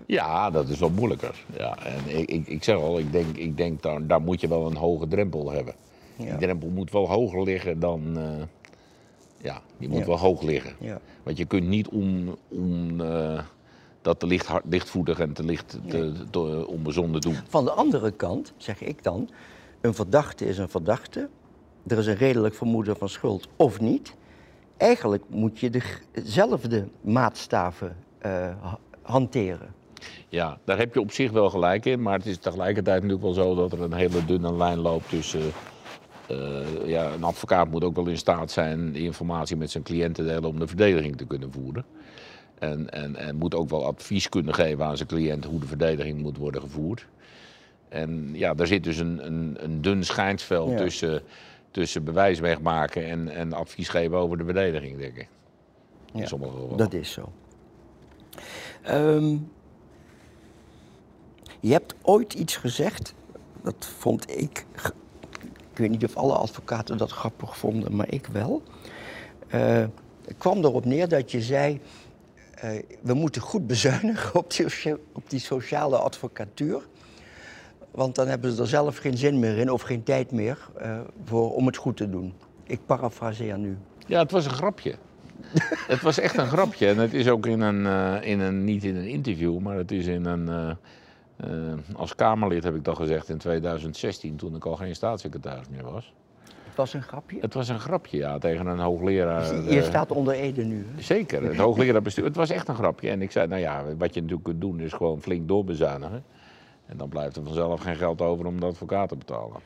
Ja, 0.05 0.49
dat 0.49 0.69
is 0.69 0.79
wel 0.79 0.89
moeilijker. 0.89 1.43
Ja, 1.57 1.77
en 1.85 2.17
ik, 2.19 2.29
ik, 2.29 2.47
ik 2.47 2.63
zeg 2.63 2.75
al, 2.75 2.99
ik 2.99 3.11
denk, 3.11 3.37
ik 3.37 3.57
denk 3.57 3.81
daar, 3.81 4.07
daar 4.07 4.21
moet 4.21 4.41
je 4.41 4.47
wel 4.47 4.65
een 4.65 4.75
hoge 4.75 5.07
drempel 5.07 5.51
hebben. 5.51 5.73
Ja. 6.15 6.23
Die 6.25 6.35
drempel 6.37 6.69
moet 6.69 6.91
wel 6.91 7.09
hoger 7.09 7.43
liggen 7.43 7.79
dan. 7.79 8.17
eh, 8.17 8.43
ja, 9.41 9.61
die 9.77 9.89
moet 9.89 9.99
Ja. 9.99 10.05
wel 10.05 10.19
hoog 10.19 10.41
liggen. 10.41 10.73
Ja. 10.79 10.99
Want 11.23 11.37
je 11.37 11.45
kunt 11.45 11.67
niet 11.67 11.87
om, 11.87 12.35
om 12.47 13.01
dat 14.01 14.19
te 14.19 14.27
licht, 14.27 14.49
en 15.19 15.33
te 15.33 15.43
licht 15.43 15.77
te, 15.87 16.13
te- 16.31 16.65
onbezonnen 16.67 17.21
doen. 17.21 17.35
Van 17.47 17.65
de 17.65 17.71
andere 17.71 18.11
kant, 18.11 18.53
zeg 18.57 18.81
ik 18.81 19.03
dan, 19.03 19.29
een 19.81 19.93
verdachte 19.93 20.45
is 20.47 20.57
een 20.57 20.69
verdachte. 20.69 21.29
Er 21.87 21.97
is 21.97 22.07
een 22.07 22.15
redelijk 22.17 22.55
vermoeden 22.55 22.97
van 22.97 23.09
schuld 23.09 23.47
of 23.55 23.79
niet. 23.79 24.15
Eigenlijk 24.77 25.23
moet 25.29 25.59
je 25.59 25.69
dezelfde 26.11 26.87
maatstaven 27.01 27.95
eh, 28.17 28.31
ha- 28.61 28.79
hanteren. 29.01 29.75
Ja, 30.29 30.57
daar 30.63 30.77
heb 30.77 30.93
je 30.93 30.99
op 30.99 31.11
zich 31.11 31.31
wel 31.31 31.49
gelijk 31.49 31.85
in. 31.85 32.01
Maar 32.01 32.17
het 32.17 32.25
is 32.25 32.37
tegelijkertijd 32.37 32.95
natuurlijk 33.03 33.21
wel 33.35 33.45
zo 33.45 33.55
dat 33.55 33.71
er 33.71 33.81
een 33.81 33.93
hele 33.93 34.25
dunne 34.25 34.53
lijn 34.53 34.77
loopt 34.79 35.09
tussen. 35.09 35.41
eh, 36.27 36.87
ja, 36.87 37.11
een 37.11 37.23
advocaat 37.23 37.69
moet 37.71 37.83
ook 37.83 37.95
wel 37.95 38.07
in 38.07 38.17
staat 38.17 38.51
zijn 38.51 38.95
informatie 38.95 39.55
met 39.57 39.71
zijn 39.71 39.83
cliënt 39.83 40.15
te 40.15 40.23
delen 40.23 40.45
om 40.49 40.59
de 40.59 40.67
verdediging 40.67 41.17
te 41.17 41.25
kunnen 41.25 41.51
voeren. 41.51 41.85
En, 42.59 42.89
en, 42.91 43.15
en 43.15 43.35
moet 43.35 43.55
ook 43.55 43.69
wel 43.69 43.85
advies 43.85 44.29
kunnen 44.29 44.53
geven 44.53 44.85
aan 44.85 44.97
zijn 44.97 45.09
cliënt 45.09 45.45
hoe 45.45 45.59
de 45.59 45.65
verdediging 45.67 46.21
moet 46.21 46.37
worden 46.37 46.61
gevoerd. 46.61 47.07
En 47.89 48.29
ja, 48.33 48.53
daar 48.53 48.67
zit 48.67 48.83
dus 48.83 48.97
een, 48.97 49.25
een, 49.25 49.57
een 49.59 49.81
dun 49.81 50.03
schijnsveld 50.03 50.69
Ja. 50.71 50.77
tussen, 50.77 51.21
tussen 51.71 52.03
bewijs 52.03 52.39
wegmaken 52.39 53.05
en, 53.05 53.29
en 53.29 53.53
advies 53.53 53.89
geven 53.89 54.17
over 54.17 54.37
de 54.37 54.43
verdediging, 54.43 54.97
denk 54.97 55.15
ik. 55.15 55.27
In 56.13 56.19
Ja, 56.19 56.25
sommige 56.25 56.51
gevallen. 56.51 56.77
Dat 56.77 56.93
is 56.93 57.11
zo. 57.11 57.31
Ehm, 58.81 59.35
je 61.59 61.71
hebt 61.71 61.95
ooit 62.01 62.33
iets 62.33 62.55
gezegd, 62.55 63.13
dat 63.63 63.89
vond 63.97 64.29
ik. 64.37 64.65
Ik 65.71 65.77
weet 65.83 65.89
niet 65.89 66.03
of 66.05 66.15
alle 66.15 66.33
advocaten 66.33 66.97
dat 66.97 67.11
grappig 67.11 67.57
vonden, 67.57 67.95
maar 67.95 68.13
ik 68.13 68.27
wel. 68.27 68.61
Eh, 69.47 69.85
het 70.25 70.37
kwam 70.37 70.57
erop 70.57 70.85
neer 70.85 71.07
dat 71.07 71.31
je 71.31 71.41
zei. 71.41 71.79
Eh, 72.57 72.69
we 73.01 73.13
moeten 73.13 73.41
goed 73.41 73.67
bezuinigen 73.67 74.35
op 74.39 74.51
die, 74.51 74.95
op 75.11 75.29
die 75.29 75.39
sociale 75.39 75.97
advocatuur. 75.97 76.81
Want 77.91 78.15
dan 78.15 78.27
hebben 78.27 78.51
ze 78.51 78.61
er 78.61 78.67
zelf 78.67 78.97
geen 78.97 79.17
zin 79.17 79.39
meer 79.39 79.57
in 79.57 79.71
of 79.71 79.81
geen 79.81 80.03
tijd 80.03 80.31
meer 80.31 80.69
eh, 80.77 80.99
voor, 81.23 81.53
om 81.53 81.65
het 81.65 81.77
goed 81.77 81.97
te 81.97 82.09
doen. 82.09 82.33
Ik 82.63 82.79
parafraseer 82.85 83.57
nu. 83.57 83.77
Ja, 84.07 84.19
het 84.19 84.31
was 84.31 84.45
een 84.45 84.51
grapje. 84.51 84.95
het 85.93 86.01
was 86.01 86.19
echt 86.19 86.37
een 86.37 86.47
grapje. 86.47 86.87
En 86.87 86.97
het 86.97 87.13
is 87.13 87.27
ook 87.27 87.45
in 87.45 87.61
een, 87.61 87.85
eh, 87.85 88.29
in 88.29 88.39
een 88.39 88.63
niet 88.63 88.83
in 88.83 88.95
een 88.95 89.07
interview, 89.07 89.59
maar 89.59 89.77
het 89.77 89.91
is 89.91 90.05
in 90.05 90.25
een. 90.25 90.77
als 91.95 92.15
Kamerlid 92.15 92.63
heb 92.63 92.75
ik 92.75 92.83
dat 92.83 92.95
gezegd 92.95 93.29
in 93.29 93.37
2016, 93.37 94.35
toen 94.35 94.55
ik 94.55 94.65
al 94.65 94.75
geen 94.75 94.95
staatssecretaris 94.95 95.69
meer 95.69 95.83
was. 95.83 96.13
Was 96.77 96.93
een 96.93 97.01
grapje? 97.01 97.37
Het 97.39 97.53
was 97.53 97.69
een 97.69 97.79
grapje, 97.79 98.17
ja, 98.17 98.37
tegen 98.37 98.65
een 98.65 98.79
hoogleraar. 98.79 99.51
Dus 99.51 99.73
je 99.73 99.79
eh, 99.79 99.85
staat 99.85 100.11
onder 100.11 100.33
Ede 100.33 100.63
nu. 100.63 100.85
hè? 100.95 101.01
Zeker, 101.01 101.43
het 101.43 101.57
hoogleraar 101.57 102.01
bestuur. 102.01 102.25
Het 102.25 102.35
was 102.35 102.49
echt 102.49 102.67
een 102.67 102.75
grapje. 102.75 103.09
En 103.09 103.21
ik 103.21 103.31
zei, 103.31 103.47
nou 103.47 103.61
ja, 103.61 103.83
wat 103.97 104.13
je 104.13 104.21
natuurlijk 104.21 104.47
kunt 104.47 104.61
doen 104.61 104.79
is 104.79 104.93
gewoon 104.93 105.21
flink 105.21 105.47
doorbezuinigen. 105.47 106.23
En 106.85 106.97
dan 106.97 107.09
blijft 107.09 107.35
er 107.35 107.43
vanzelf 107.43 107.81
geen 107.81 107.95
geld 107.95 108.21
over 108.21 108.45
om 108.45 108.59
de 108.59 108.65
advocaat 108.65 109.09
te 109.09 109.15
betalen. 109.15 109.61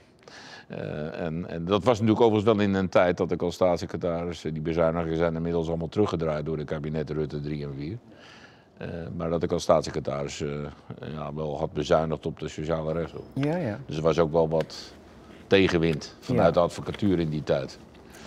Eh, 0.67 1.21
en, 1.25 1.49
en 1.49 1.65
dat 1.65 1.83
was 1.83 1.99
natuurlijk 1.99 2.25
overigens 2.25 2.55
wel 2.55 2.65
in 2.65 2.73
een 2.73 2.89
tijd 2.89 3.17
dat 3.17 3.31
ik 3.31 3.41
als 3.41 3.55
staatssecretaris... 3.55 4.43
eh, 4.43 4.51
die 4.53 4.61
bezuinigingen 4.61 5.17
zijn 5.17 5.35
inmiddels 5.35 5.67
allemaal 5.67 5.87
teruggedraaid 5.87 6.45
door 6.45 6.57
de 6.57 6.63
kabinetten 6.63 7.15
Rutte 7.15 7.41
3 7.41 7.63
en 7.63 7.73
4. 7.77 7.97
Eh, 8.77 8.87
maar 9.17 9.29
dat 9.29 9.43
ik 9.43 9.51
als 9.51 9.63
staatssecretaris 9.63 10.43
ja, 11.13 11.33
wel 11.33 11.59
had 11.59 11.73
bezuinigd 11.73 12.25
op 12.25 12.39
de 12.39 12.47
sociale 12.47 12.93
rechtshoek. 12.93 13.25
Ja, 13.33 13.55
ja. 13.55 13.79
Dus 13.85 13.97
er 13.97 14.03
was 14.03 14.19
ook 14.19 14.31
wel 14.31 14.49
wat 14.49 14.93
tegenwind 15.55 16.15
vanuit 16.19 16.47
Ja. 16.47 16.51
de 16.53 16.59
advocatuur 16.59 17.19
in 17.19 17.29
die 17.29 17.43
tijd. 17.43 17.77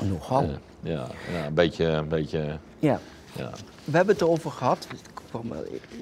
Nogal. 0.03 0.43
Eh, 0.43 0.49
ja, 0.81 1.07
ja, 1.33 1.47
een 1.47 1.55
beetje... 1.55 1.85
Een 1.85 2.09
beetje 2.09 2.59
Ja. 2.79 3.01
ja. 3.37 3.51
We 3.85 3.97
hebben 3.97 4.14
het 4.14 4.22
erover 4.25 4.51
gehad, 4.51 4.87
ik 4.93 4.99
kwam 5.29 5.53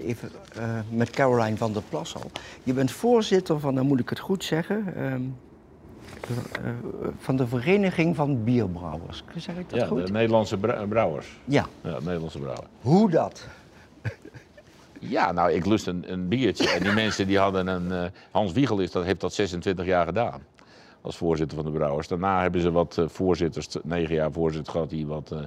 even 0.05 0.31
eh, 0.57 0.79
met 0.91 1.11
Caroline 1.11 1.57
van 1.57 1.73
der 1.73 1.83
Plas 1.89 2.14
al. 2.14 2.31
Je 2.62 2.73
bent 2.73 2.91
voorzitter 2.91 3.61
van, 3.61 3.75
dan 3.75 3.87
moet 3.87 4.01
ik 4.01 4.09
het 4.09 4.18
goed 4.18 4.45
zeggen, 4.45 4.95
ehm, 4.97 5.20
eh, 6.64 6.70
van 7.18 7.37
de 7.37 7.47
Vereniging 7.47 8.16
van 8.16 8.45
Bierbrouwers. 8.45 9.25
Zeg 9.37 9.57
ik 9.57 9.70
dat 9.70 9.81
Ja, 9.81 9.87
goed? 9.87 10.07
de 10.07 10.12
Nederlandse 10.12 10.57
brou- 10.57 10.87
brouwers. 10.87 11.27
Ja. 11.45 11.66
Ja, 11.83 11.99
Nederlandse 12.01 12.39
brouwer. 12.39 12.64
Hoe 12.81 13.11
dat? 13.11 13.47
Ja, 15.05 15.33
nou, 15.33 15.53
ik 15.53 15.66
lust 15.66 15.87
een, 15.87 16.12
een 16.12 16.29
biertje. 16.29 16.70
En 16.70 16.83
die 16.83 16.93
mensen 16.93 17.27
die 17.27 17.39
hadden 17.39 17.66
een... 17.66 17.93
eh, 17.93 18.11
Hans 18.31 18.53
Wiegel 18.53 18.79
is, 18.79 18.91
dat, 18.91 19.05
heeft 19.05 19.20
dat 19.20 19.35
26 19.35 19.87
jaar 19.87 20.07
gedaan. 20.07 20.41
Als 21.03 21.17
voorzitter 21.17 21.57
van 21.57 21.67
de 21.67 21.79
brouwers. 21.79 22.09
Daarna 22.09 22.41
hebben 22.43 22.61
ze 22.61 22.71
wat 22.71 22.99
eh, 22.99 23.09
voorzitters, 23.09 23.69
negen 23.83 24.15
jaar 24.15 24.33
voorzitter 24.33 24.73
gehad... 24.73 24.91
die 24.91 25.07
wat 25.07 25.33
eh, 25.33 25.39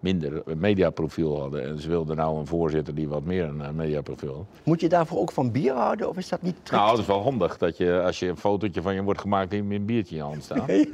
minder 0.00 0.42
mediaprofiel 0.56 1.40
hadden. 1.40 1.64
En 1.64 1.78
ze 1.78 1.88
wilden 1.88 2.16
nou 2.16 2.38
een 2.38 2.46
voorzitter 2.46 2.94
die 2.94 3.08
wat 3.08 3.24
meer 3.24 3.44
een 3.44 3.60
eh, 3.60 3.70
mediaprofiel 3.70 4.34
had. 4.34 4.44
Moet 4.64 4.80
je 4.80 4.88
daarvoor 4.88 5.18
ook 5.18 5.32
van 5.32 5.52
bier 5.52 5.74
houden 5.74 6.08
of 6.08 6.16
is 6.16 6.28
dat 6.28 6.42
niet 6.42 6.56
trick? 6.62 6.78
Nou, 6.78 6.90
dat 6.90 6.98
is 6.98 7.06
wel 7.06 7.22
handig 7.22 7.58
dat 7.58 7.76
je, 7.76 8.02
als 8.02 8.18
je 8.18 8.28
een 8.28 8.36
fotootje 8.36 8.82
van 8.82 8.94
je 8.94 9.02
wordt 9.02 9.20
gemaakt... 9.20 9.50
dat 9.50 9.58
je 9.58 9.64
met 9.64 9.78
een 9.78 9.86
biertje 9.86 10.16
in 10.16 10.22
je 10.22 10.28
hand 10.28 10.42
staat. 10.42 10.66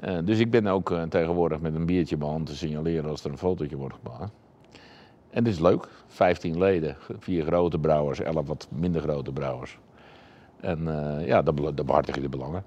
ja. 0.00 0.22
Dus 0.22 0.38
ik 0.38 0.50
ben 0.50 0.66
ook 0.66 0.94
tegenwoordig 1.08 1.60
met 1.60 1.74
een 1.74 1.86
biertje 1.86 2.14
in 2.14 2.20
mijn 2.20 2.32
hand 2.32 2.46
te 2.46 2.56
signaleren 2.56 3.10
als 3.10 3.24
er 3.24 3.30
een 3.30 3.38
fotootje 3.38 3.76
wordt 3.76 3.94
gemaakt. 4.02 4.32
En 5.30 5.44
dit 5.44 5.52
is 5.52 5.60
leuk. 5.60 5.88
15 6.06 6.58
leden, 6.58 6.96
vier 7.18 7.44
grote 7.44 7.78
brouwers, 7.78 8.20
11 8.20 8.46
wat 8.46 8.68
minder 8.70 9.00
grote 9.00 9.32
brouwers. 9.32 9.78
En 10.60 10.84
ja, 11.24 11.42
dan, 11.42 11.72
dan 11.74 11.86
behartig 11.86 12.14
je 12.14 12.20
de 12.20 12.28
belangen. 12.28 12.64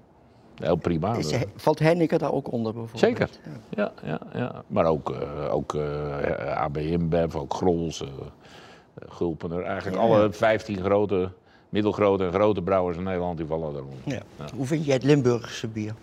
Heel 0.60 0.76
prima. 0.76 1.14
Is, 1.16 1.30
he- 1.30 1.44
valt 1.56 1.78
Henneke 1.78 2.18
daar 2.18 2.32
ook 2.32 2.52
onder 2.52 2.72
bijvoorbeeld? 2.72 3.00
Zeker. 3.18 3.28
Ja. 3.76 3.92
Ja, 4.04 4.08
ja, 4.08 4.20
ja. 4.40 4.62
Maar 4.66 4.84
ook, 4.84 5.10
eh 5.10 5.54
ook 5.54 5.74
eh 5.74 6.56
AB 6.62 6.76
InBev, 6.76 7.34
ook 7.34 7.54
Grols, 7.54 8.00
eh, 8.02 8.08
eh, 8.08 9.06
Gulpener. 9.08 9.62
Eigenlijk 9.62 9.96
Ja, 9.96 10.02
alle 10.08 10.22
ja. 10.22 10.32
15 10.32 10.80
grote, 10.82 11.30
middelgrote 11.68 12.24
en 12.24 12.32
grote 12.32 12.62
brouwers 12.62 12.96
in 12.96 13.02
Nederland 13.02 13.36
die 13.36 13.46
vallen. 13.46 13.84
Ja. 14.04 14.20
Hoe 14.56 14.66
vind 14.66 14.84
jij 14.84 14.94
het 14.94 15.04
Limburgse 15.04 15.68
bier? 15.68 15.94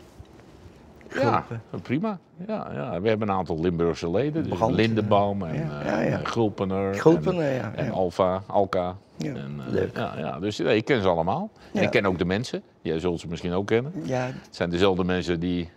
Ja, 1.14 1.46
prima. 1.82 2.20
Ja, 2.48 2.70
ja. 2.74 3.02
We 3.02 3.08
hebben 3.10 3.30
een 3.30 3.36
aantal 3.36 3.60
Limburgse 3.60 4.10
leden. 4.12 4.44
Dus 4.44 4.58
Brand, 4.58 4.76
Lindenbaum 4.76 5.44
en 5.44 5.56
ja, 5.56 6.02
eh, 6.02 6.10
ja. 6.10 6.20
Gulpener. 6.24 6.96
Gulpener, 6.96 7.74
en. 7.76 7.92
Alfa, 7.92 8.44
Alka. 8.48 8.96
Ja, 9.18 9.34
en, 9.34 9.62
eh, 9.66 9.74
leuk. 9.74 9.98
Ja, 9.98 10.14
ja. 10.18 10.40
Dus 10.40 10.60
ik 10.60 10.86
ken 10.86 11.02
ze 11.02 11.08
allemaal. 11.08 11.50
En 11.74 11.84
ik 11.84 11.90
ken 11.90 12.06
ook 12.06 12.18
de 12.18 12.26
mensen. 12.26 12.62
Jij 12.82 13.00
zult 13.00 13.20
ze 13.20 13.28
misschien 13.28 13.54
ook 13.54 13.68
kennen. 13.68 13.92
Ja, 14.04 14.26
Het 14.26 14.56
zijn 14.56 14.70
dezelfde 14.70 15.04
mensen 15.04 15.40
die... 15.40 15.70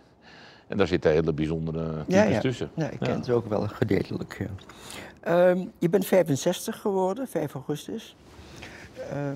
En 0.67 0.77
daar 0.77 0.87
zitten 0.87 1.11
hele 1.11 1.33
bijzondere 1.33 2.05
types 2.07 2.41
tussen. 2.41 2.69
Ja, 2.73 2.89
ik 2.89 2.99
ken 2.99 3.23
ze 3.23 3.33
ook 3.33 3.49
wel 3.49 3.67
gedeeltelijk. 3.67 4.47
Ehm, 5.21 5.65
je 5.79 5.89
bent 5.89 6.05
65 6.05 6.81
geworden, 6.81 7.27
5 7.27 7.53
augustus. 7.53 8.15
Ehm, 9.09 9.35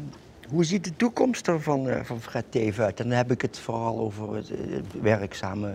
hoe 0.49 0.63
ziet 0.63 0.83
de 0.83 0.95
toekomst 0.95 1.47
er 1.47 1.61
van, 1.61 1.89
eh, 1.89 2.03
van 2.03 2.21
Fred 2.21 2.45
Teven 2.49 2.83
uit? 2.83 2.99
En 2.99 3.09
dan 3.09 3.17
heb 3.17 3.31
ik 3.31 3.41
het 3.41 3.57
vooral 3.57 3.99
over 3.99 4.35
het, 4.35 4.49
eh, 4.49 4.57
het 4.71 5.01
werkzame. 5.01 5.73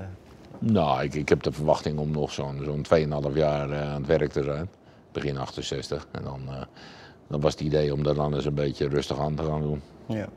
Nou, 0.59 1.03
ik, 1.03 1.15
ik 1.15 1.29
heb 1.29 1.43
de 1.43 1.53
verwachting 1.53 1.99
om 1.99 2.11
nog 2.11 2.33
zo'n 2.33 2.61
zo'n 2.65 2.83
2,5 2.83 3.35
jaar 3.35 3.71
eh, 3.71 3.93
aan 3.93 4.01
het 4.03 4.07
werk 4.07 4.33
te 4.33 4.43
zijn. 4.43 4.69
Begin 5.13 5.39
68. 5.39 6.07
En 6.13 6.23
dan, 6.23 6.41
dan 7.27 7.41
was 7.41 7.53
het 7.53 7.61
idee 7.61 7.93
om 7.93 8.03
daar 8.03 8.15
dan 8.15 8.35
eens 8.35 8.45
een 8.45 8.55
beetje 8.55 8.89
rustig 8.89 9.19
aan 9.21 9.35
te 9.35 9.43
gaan 9.43 9.61
doen. 9.61 9.83
Ja. 10.07 10.29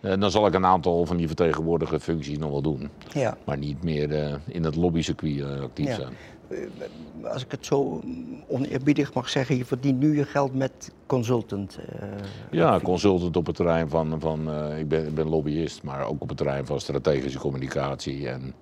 En 0.00 0.20
dan 0.20 0.30
zal 0.30 0.46
ik 0.46 0.54
een 0.54 0.66
aantal 0.66 1.06
van 1.06 1.16
die 1.16 1.26
vertegenwoordigende 1.26 2.00
functies 2.00 2.38
nog 2.38 2.50
wel 2.50 2.62
doen. 2.62 2.90
ja. 3.12 3.36
Maar 3.44 3.58
niet 3.58 3.84
meer 3.84 4.12
eh, 4.24 4.34
in 4.46 4.64
het 4.64 4.76
lobbycircuit 4.76 5.40
eh, 5.40 5.60
actief 5.60 5.86
Ja. 5.86 5.94
zijn. 5.94 6.12
Als 7.22 7.42
ik 7.42 7.50
het 7.50 7.66
zo 7.66 8.00
oneerbiedig 8.48 9.14
mag 9.14 9.28
zeggen, 9.28 9.56
je 9.56 9.64
verdient 9.64 9.98
nu 9.98 10.16
je 10.16 10.24
geld 10.24 10.54
met 10.54 10.92
consultant. 11.06 11.78
eh, 12.00 12.08
Ja, 12.50 12.80
consultant 12.80 13.36
op 13.36 13.46
het 13.46 13.56
terrein 13.56 13.88
van, 13.88 14.20
van 14.20 14.50
eh, 14.50 14.78
ik, 14.78 14.88
ben, 14.88 15.06
ik 15.06 15.14
ben 15.14 15.28
lobbyist, 15.28 15.82
maar 15.82 16.06
ook 16.06 16.22
op 16.22 16.28
het 16.28 16.36
terrein 16.38 16.66
van 16.66 16.80
strategische 16.80 17.38
communicatie 17.38 18.28
en, 18.28 18.54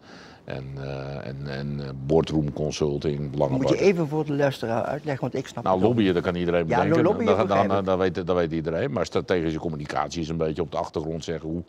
en, 0.45 0.65
eh, 0.77 1.27
en, 1.27 1.37
en 1.47 1.81
eh, 1.81 1.89
boardroom 2.07 2.53
consulting, 2.53 3.37
Moet 3.51 3.69
je 3.69 3.81
even 3.81 4.09
voor 4.09 4.25
de 4.25 4.33
luisteraar 4.33 4.83
uitleggen, 4.83 5.21
want 5.23 5.35
ik 5.35 5.47
snap 5.47 5.65
Nou, 5.65 5.77
het 5.77 5.85
ook 5.85 5.91
lobbyen, 5.91 6.15
dat 6.15 6.23
kan 6.23 6.35
iedereen 6.35 6.69
Ja, 6.69 6.77
bedenken. 6.77 7.03
lobbyen 7.03 7.27
dat, 7.37 7.49
dat, 7.49 7.65
ik. 7.65 7.85
dat, 7.85 7.99
weet, 7.99 8.27
dat 8.27 8.37
weet 8.37 8.53
iedereen. 8.53 8.93
Maar 8.93 9.07
strategische 9.07 9.59
communicatie 9.59 10.21
is 10.21 10.29
een 10.29 10.37
beetje 10.37 10.63
op 10.63 10.71
de 10.71 10.77
achtergrond 10.77 11.25
zeggen 11.25 11.49
hoe 11.49 11.63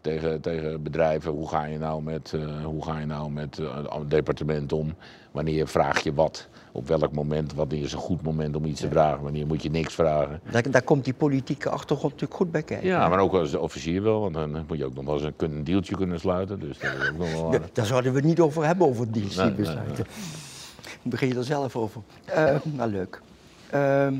tegen, 0.00 0.40
tegen 0.40 0.82
bedrijven, 0.82 1.32
hoe 1.32 1.48
ga 1.48 1.64
je 1.64 1.78
nou 1.78 2.02
met, 2.02 2.32
eh, 2.34 2.64
hoe 2.64 2.84
ga 2.84 2.98
je 2.98 3.06
nou 3.06 3.30
met 3.30 3.56
het 3.56 4.10
departement 4.10 4.72
om? 4.72 4.94
Wanneer 5.32 5.68
vraag 5.68 6.02
je 6.02 6.14
wat? 6.14 6.48
Op 6.72 6.88
welk 6.88 7.12
moment? 7.12 7.54
Wanneer 7.54 7.82
is 7.82 7.92
een 7.92 7.98
goed 7.98 8.22
moment 8.22 8.56
om 8.56 8.64
iets 8.64 8.80
te 8.80 8.88
vragen? 8.88 9.22
Wanneer 9.22 9.46
moet 9.46 9.62
je 9.62 9.70
niks 9.70 9.94
vragen? 9.94 10.40
Daar, 10.50 10.70
daar 10.70 10.82
komt 10.82 11.04
die 11.04 11.14
politieke 11.14 11.68
achtergrond 11.70 12.12
natuurlijk 12.12 12.40
goed 12.40 12.50
bij 12.50 12.62
kijken. 12.62 12.86
Ja, 12.88 13.08
maar 13.08 13.18
ook 13.18 13.32
als 13.32 13.54
officier 13.54 14.02
wel, 14.02 14.20
want 14.20 14.34
dan 14.34 14.64
moet 14.68 14.78
je 14.78 14.84
ook 14.84 14.94
nog 14.94 15.04
wel 15.04 15.14
eens 15.14 15.22
een, 15.24 15.34
een 15.52 15.64
deeltje 15.64 15.96
kunnen 15.96 16.20
sluiten. 16.20 16.60
Dus 16.60 16.78
dat 16.78 16.92
is 17.02 17.08
ook 17.10 17.16
nog 17.18 17.32
wel 17.32 17.60
daar 17.72 17.86
zouden 17.86 18.12
we 18.12 18.18
het 18.18 18.26
niet 18.26 18.40
over 18.40 18.64
hebben, 18.64 18.86
over 18.86 19.12
die 19.12 19.26
Nee, 19.36 19.52
begin 21.02 21.28
je 21.28 21.34
er 21.34 21.44
zelf 21.44 21.76
over. 21.76 22.00
Eh, 22.24 22.54
nou, 22.64 22.90
leuk. 22.90 23.20
Ehm, 23.70 24.14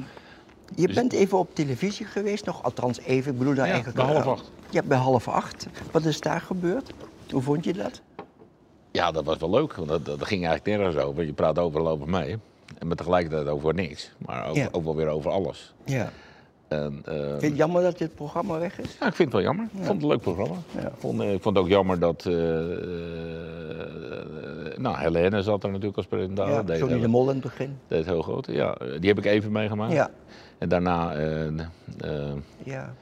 je 0.74 0.86
Dus- 0.86 0.94
bent 0.94 1.12
even 1.12 1.38
op 1.38 1.55
televisie 1.55 2.07
geweest, 2.07 2.44
nog 2.46 2.62
althans 2.62 3.01
even. 3.01 3.32
Ik 3.32 3.38
bedoel 3.38 3.55
daar 3.55 3.66
Ja, 3.66 3.72
eigenlijk... 3.72 4.05
bij 4.07 4.14
half 4.14 4.26
acht. 4.26 4.51
Ja, 4.70 4.82
bij 4.82 4.99
half 4.99 5.28
acht. 5.28 5.66
Wat 5.90 6.05
is 6.05 6.20
daar 6.20 6.40
gebeurd? 6.40 6.92
Hoe 7.30 7.42
vond 7.42 7.64
je 7.64 7.72
dat? 7.72 8.01
Ja, 8.91 9.11
dat 9.11 9.24
was 9.24 9.36
wel 9.39 9.51
leuk, 9.51 9.74
want 9.74 9.89
dat, 9.89 10.05
dat 10.05 10.24
ging 10.26 10.47
eigenlijk 10.47 10.78
nergens 10.78 11.05
over. 11.05 11.24
Je 11.24 11.32
praat 11.32 11.59
overal 11.59 11.89
over 11.89 12.09
mee. 12.09 12.36
En 12.78 12.86
maar 12.86 12.97
tegelijkertijd 12.97 13.49
over 13.49 13.74
niks. 13.74 14.12
Maar 14.18 14.49
ook, 14.49 14.57
Ja. 14.57 14.68
ook 14.72 14.84
wel 14.84 14.97
weer 14.97 15.09
over 15.09 15.30
alles. 15.30 15.74
Ja. 15.84 16.11
En, 16.68 17.03
eh, 17.05 17.14
Vind 17.14 17.41
je 17.41 17.47
het 17.49 17.57
jammer 17.57 17.82
dat 17.82 17.99
dit 17.99 18.14
programma 18.14 18.59
weg 18.59 18.78
is? 18.80 18.97
Ja, 19.01 19.07
ik 19.07 19.14
vind 19.14 19.18
het 19.18 19.32
wel 19.32 19.43
jammer. 19.43 19.64
Ik 19.64 19.70
vond 19.84 19.89
het 19.89 20.03
een 20.03 20.09
leuk 20.09 20.20
programma. 20.20 20.55
Ja. 20.74 20.80
Ik, 20.86 20.93
vond, 20.99 21.20
eh, 21.20 21.32
ik 21.32 21.43
vond 21.43 21.57
het 21.57 21.64
ook 21.64 21.70
jammer 21.70 21.99
dat... 21.99 22.26
eh 22.26 22.72
eh, 22.72 24.78
nou, 24.78 24.97
Helene 24.99 25.43
zat 25.43 25.62
er 25.62 25.68
natuurlijk 25.68 25.97
als 25.97 26.07
presentator. 26.07 26.72
Ja, 26.74 26.78
Johnny 26.78 27.01
de 27.01 27.09
Mol 27.09 27.22
in 27.28 27.34
het 27.34 27.41
begin. 27.41 27.78
deed 27.89 28.05
heel 28.05 28.22
groot. 28.22 28.47
Ja, 28.47 28.76
die 29.01 29.09
heb 29.09 29.18
ik 29.18 29.24
even 29.24 29.53
meegemaakt. 29.53 29.93
Ja. 29.93 30.11
En 30.59 30.68
daarna 30.68 31.12
Ja. 32.64 32.93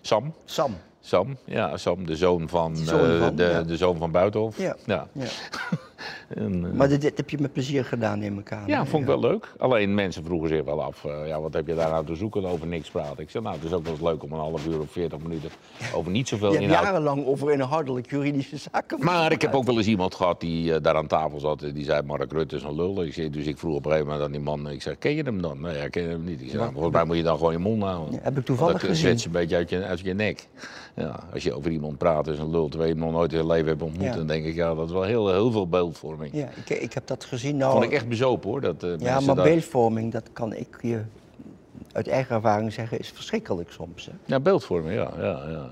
Sam. 0.00 0.32
Sam. 0.44 0.76
Sam, 1.04 1.36
ja, 1.44 1.76
Sam, 1.76 2.06
de 2.06 2.16
zoon 2.16 2.48
van, 2.48 2.74
De 2.74 2.84
zoon 2.84 3.10
eh, 3.10 3.18
van, 3.18 3.36
de, 3.36 3.42
ja. 3.42 3.62
de 3.62 3.76
zoon 3.76 3.98
van 3.98 4.10
Buitenhof. 4.10 4.58
Ja. 4.58 4.76
Ja. 4.86 5.08
Ja. 5.12 5.26
En, 6.34 6.64
eh, 6.64 6.72
Maar 6.72 6.88
dit, 6.88 7.00
dit 7.00 7.16
heb 7.16 7.30
je 7.30 7.38
met 7.40 7.52
plezier 7.52 7.84
gedaan, 7.84 8.18
neem 8.18 8.38
ik 8.38 8.52
aan. 8.52 8.66
ja, 8.66 8.78
hè? 8.82 8.86
vond 8.86 9.02
ik 9.02 9.08
wel 9.08 9.20
leuk. 9.20 9.52
Alleen 9.58 9.94
mensen 9.94 10.24
vroegen 10.24 10.48
zich 10.48 10.64
wel 10.64 10.82
af, 10.82 11.04
eh, 11.04 11.26
ja, 11.26 11.40
wat 11.40 11.52
heb 11.54 11.66
je 11.66 11.74
daar 11.74 11.90
nou 11.90 12.06
te 12.06 12.14
zoeken 12.14 12.44
over 12.44 12.66
niks 12.66 12.90
praten? 12.90 13.18
Ik 13.22 13.30
zei, 13.30 13.44
nou, 13.44 13.56
het 13.56 13.64
is 13.64 13.72
ook 13.72 13.82
wel 13.82 13.92
eens 13.92 14.02
leuk 14.02 14.22
om 14.22 14.32
een 14.32 14.38
half 14.38 14.66
uur 14.66 14.80
of 14.80 14.90
veertig 14.90 15.18
minuten 15.18 15.50
over 15.94 16.10
niet 16.12 16.28
zoveel 16.28 16.48
Je 16.52 16.54
hebt 16.58 16.66
inhoud. 16.68 16.84
jarenlang 16.84 17.26
over 17.26 17.52
inhoudelijk 17.52 18.10
juridische 18.10 18.56
zaken. 18.56 19.04
Maar 19.04 19.32
ik 19.32 19.42
heb 19.42 19.54
ook 19.54 19.64
wel 19.64 19.76
eens 19.76 19.86
iemand 19.86 20.14
gehad 20.14 20.40
die 20.40 20.74
eh, 20.74 20.82
daar 20.82 20.94
aan 20.96 21.06
tafel 21.06 21.40
zat. 21.40 21.62
en 21.62 21.72
Die 21.74 21.84
zei, 21.84 22.02
Mark 22.02 22.32
Rutte 22.32 22.56
is 22.56 22.62
een 22.62 22.74
lul. 22.74 23.02
Ik 23.04 23.12
zei, 23.14 23.30
dus 23.30 23.46
ik 23.46 23.58
vroeg 23.58 23.74
op 23.76 23.84
een 23.84 23.90
gegeven 23.90 24.10
moment 24.12 24.26
aan 24.26 24.32
die 24.32 24.40
man, 24.40 24.68
ik 24.70 24.82
zeg, 24.82 24.98
ken 24.98 25.14
je 25.14 25.22
hem 25.22 25.42
dan? 25.42 25.60
Nee, 25.60 25.84
ik 25.84 25.90
ken 25.90 26.08
hem 26.08 26.24
niet. 26.24 26.40
Ik 26.40 26.46
zei, 26.48 26.58
nou, 26.60 26.72
volgens 26.72 26.94
mij 26.94 27.04
moet 27.04 27.16
je 27.16 27.22
dan 27.22 27.36
gewoon 27.36 27.52
je 27.52 27.58
mond 27.58 27.82
houden. 27.82 28.14
Ja, 28.14 28.18
heb 28.22 28.38
ik 28.38 28.44
toevallig 28.44 28.72
dat 28.72 28.80
gezien. 28.80 28.96
zwets 28.96 29.24
een 29.24 29.30
beetje 29.32 29.56
uit 29.56 29.70
je, 29.70 29.84
uit 29.84 30.00
je 30.00 30.14
nek. 30.14 30.48
Ja, 30.96 31.20
als 31.32 31.42
je 31.42 31.52
over 31.54 31.70
iemand 31.70 31.98
praat, 31.98 32.26
is 32.26 32.38
een 32.38 32.50
lul, 32.50 32.68
terwijl 32.68 32.90
je 32.90 32.96
hem 32.96 33.04
nog 33.04 33.14
nooit 33.14 33.30
in 33.30 33.36
zijn 33.36 33.48
leven 33.50 33.66
hebt 33.68 33.82
ontmoet. 33.82 34.04
Ja. 34.04 34.14
Dan 34.16 34.26
denk 34.26 34.44
ik, 34.44 34.54
ja, 34.54 34.74
dat 34.74 34.86
is 34.86 34.92
wel 34.92 35.02
heel, 35.02 35.30
heel 35.32 35.50
veel 35.50 35.68
beeldvorming. 35.68 36.21
Ja, 36.32 36.48
ik, 36.64 36.70
ik 36.70 36.92
heb 36.92 37.06
dat 37.06 37.24
gezien. 37.24 37.56
Nou, 37.56 37.72
Vond 37.72 37.84
ik 37.84 37.92
echt 37.92 38.08
bezopen 38.08 38.50
hoor. 38.50 38.60
Dat, 38.60 38.82
eh, 38.82 38.98
Ja, 38.98 39.20
maar 39.20 39.34
beeldvorming, 39.34 40.12
dat 40.12 40.28
kan 40.32 40.54
ik 40.54 40.78
je 40.80 41.00
uit 41.92 42.08
eigen 42.08 42.34
ervaring 42.34 42.72
zeggen, 42.72 42.98
is 42.98 43.10
verschrikkelijk 43.10 43.70
soms. 43.70 44.06
Hè? 44.06 44.12
Ja, 44.24 44.40
beeldvorming, 44.40 44.94
ja. 44.94 45.10
ja, 45.16 45.48
ja, 45.48 45.68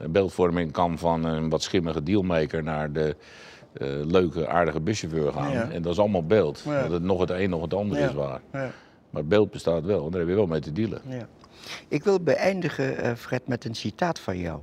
ja. 0.00 0.08
Beeldvorming 0.08 0.72
kan 0.72 0.98
van 0.98 1.24
een 1.24 1.48
wat 1.48 1.62
schimmige 1.62 2.02
dealmaker 2.02 2.62
naar 2.62 2.92
de 2.92 3.16
eh, 3.72 3.88
leuke, 3.88 4.48
aardige 4.48 4.80
buschauffeur 4.80 5.32
gaan. 5.32 5.52
Ja. 5.52 5.70
En 5.70 5.82
dat 5.82 5.92
is 5.92 5.98
allemaal 5.98 6.26
beeld. 6.26 6.62
Ja. 6.66 6.82
Dat 6.82 6.90
het 6.90 7.02
nog 7.02 7.20
het 7.20 7.30
een, 7.30 7.50
nog 7.50 7.62
het 7.62 7.74
ander 7.74 7.98
is 7.98 8.12
waar. 8.12 8.40
Ja. 8.52 8.70
Maar 9.10 9.24
beeld 9.24 9.50
bestaat 9.50 9.84
wel, 9.84 10.04
en 10.04 10.10
daar 10.10 10.20
heb 10.20 10.28
je 10.28 10.34
wel 10.34 10.46
mee 10.46 10.60
te 10.60 10.72
dealen. 10.72 11.00
Ja. 11.08 11.26
Ik 11.88 12.04
wil 12.04 12.20
beëindigen, 12.20 12.96
eh, 12.96 13.14
Fred, 13.14 13.46
met 13.46 13.64
een 13.64 13.74
citaat 13.74 14.18
van 14.18 14.38
jou. 14.38 14.60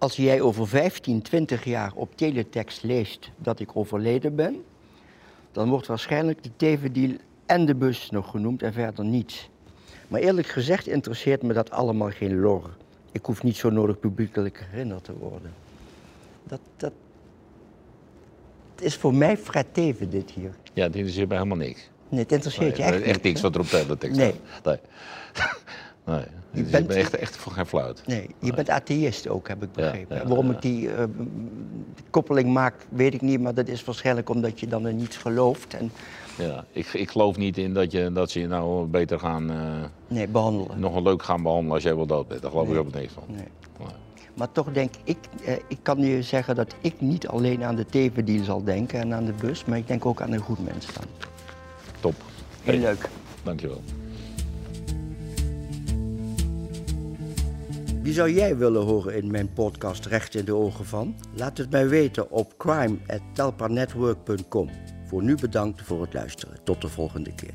Als 0.00 0.16
jij 0.16 0.40
over 0.40 0.68
15, 0.68 1.22
20 1.22 1.64
jaar 1.64 1.92
op 1.94 2.16
teletext 2.16 2.82
leest 2.82 3.30
dat 3.36 3.60
ik 3.60 3.76
overleden 3.76 4.34
ben, 4.34 4.64
dan 5.52 5.68
wordt 5.68 5.86
waarschijnlijk 5.86 6.42
de 6.42 6.50
tevendeal 6.56 7.12
en 7.46 7.66
de 7.66 7.74
bus 7.74 8.10
nog 8.10 8.30
genoemd 8.30 8.62
en 8.62 8.72
verder 8.72 9.04
niets. 9.04 9.48
Maar 10.08 10.20
eerlijk 10.20 10.46
gezegd 10.46 10.86
interesseert 10.86 11.42
me 11.42 11.52
dat 11.52 11.70
allemaal 11.70 12.10
geen 12.10 12.40
lor. 12.40 12.70
Ik 13.12 13.24
hoef 13.24 13.42
niet 13.42 13.56
zo 13.56 13.70
nodig 13.70 13.98
publiekelijk 13.98 14.66
herinnerd 14.70 15.04
te 15.04 15.12
worden. 15.12 15.52
Dat, 16.44 16.60
dat 16.76 16.92
het 18.74 18.84
is 18.84 18.96
voor 18.96 19.14
mij 19.14 19.36
Fred 19.36 19.66
Teven 19.72 20.10
dit 20.10 20.30
hier. 20.30 20.54
Ja, 20.72 20.88
dit 20.88 21.06
is 21.06 21.14
bij 21.14 21.36
helemaal 21.36 21.56
niks. 21.56 21.90
Nee, 22.08 22.20
het 22.20 22.32
interesseert 22.32 22.76
je 22.76 22.82
echt, 22.82 23.02
echt 23.02 23.22
niks 23.22 23.40
wat 23.40 23.54
er 23.54 23.60
op 23.60 23.66
Nee. 23.70 24.34
staat. 24.62 24.64
Nee. 24.64 24.78
Nee. 26.16 26.24
Je 26.52 26.62
bent- 26.70 26.86
bent 26.86 26.98
echt, 26.98 27.14
echt 27.16 27.36
voor 27.36 27.52
geen 27.52 27.66
fluit. 27.66 28.02
Nee, 28.06 28.30
je 28.38 28.52
bent 28.52 28.70
atheïst 28.70 29.28
ook, 29.28 29.48
heb 29.48 29.62
ik 29.62 29.72
begrepen. 29.72 30.16
ja, 30.16 30.26
Waarom 30.26 30.46
ja. 30.46 30.52
ik 30.52 30.62
die 30.62 30.90
eh, 30.92 31.04
koppeling 32.10 32.52
maak, 32.52 32.74
weet 32.88 33.14
ik 33.14 33.20
niet. 33.20 33.40
Maar 33.40 33.54
dat 33.54 33.68
is 33.68 33.84
waarschijnlijk 33.84 34.28
omdat 34.28 34.60
je 34.60 34.66
dan 34.66 34.88
in 34.88 34.96
niets 34.96 35.16
gelooft. 35.16 35.74
En 35.74 35.90
Ja. 36.38 36.64
Ik, 36.72 36.86
ik 36.86 37.10
geloof 37.10 37.36
niet 37.36 37.58
in 37.58 37.74
dat, 37.74 37.92
je, 37.92 38.12
dat 38.12 38.30
ze 38.30 38.40
je 38.40 38.46
nou 38.46 38.86
beter 38.86 39.18
gaan, 39.18 39.50
eh, 39.50 39.56
nee, 40.08 40.28
behandelen. 40.28 40.80
nog 40.80 40.92
wel 40.92 41.02
leuk 41.02 41.22
gaan 41.22 41.42
behandelen 41.42 41.74
als 41.74 41.82
jij 41.82 41.96
wel 41.96 42.06
dood 42.06 42.28
bent. 42.28 42.42
Daar 42.42 42.50
geloof 42.50 42.68
ik 42.68 42.76
ook 42.78 42.94
niks 42.94 43.12
van. 43.12 43.22
Nee. 43.26 43.36
Nee. 43.78 43.88
Maar 44.34 44.52
toch 44.52 44.72
denk 44.72 44.94
ik, 45.04 45.16
eh, 45.44 45.52
ik 45.68 45.78
kan 45.82 45.98
je 45.98 46.22
zeggen 46.22 46.54
dat 46.54 46.74
ik 46.80 47.00
niet 47.00 47.28
alleen 47.28 47.64
aan 47.64 47.76
de 47.76 47.86
tevendeal 47.86 48.44
zal 48.44 48.64
denken 48.64 49.00
en 49.00 49.14
aan 49.14 49.24
de 49.24 49.32
bus. 49.32 49.64
Maar 49.64 49.78
ik 49.78 49.86
denk 49.86 50.06
ook 50.06 50.20
aan 50.22 50.32
een 50.32 50.38
goed 50.40 50.64
mens 50.64 50.86
dan. 50.92 51.04
Top. 52.00 52.14
Heel 52.62 52.74
Hey, 52.74 52.82
leuk. 52.82 53.08
Dankjewel. 53.42 53.80
Wie 58.02 58.12
zou 58.12 58.32
jij 58.32 58.56
willen 58.56 58.82
horen 58.82 59.14
in 59.14 59.30
mijn 59.30 59.52
podcast 59.52 60.06
Recht 60.06 60.34
in 60.34 60.44
de 60.44 60.54
Ogen 60.54 60.84
van? 60.84 61.14
Laat 61.34 61.58
het 61.58 61.70
mij 61.70 61.88
weten 61.88 62.30
op 62.30 62.58
crime.telpanetwork.com. 62.58 64.70
Voor 65.06 65.22
nu 65.22 65.34
bedankt 65.34 65.82
voor 65.82 66.00
het 66.00 66.14
luisteren. 66.14 66.64
Tot 66.64 66.80
de 66.80 66.88
volgende 66.88 67.34
keer. 67.34 67.54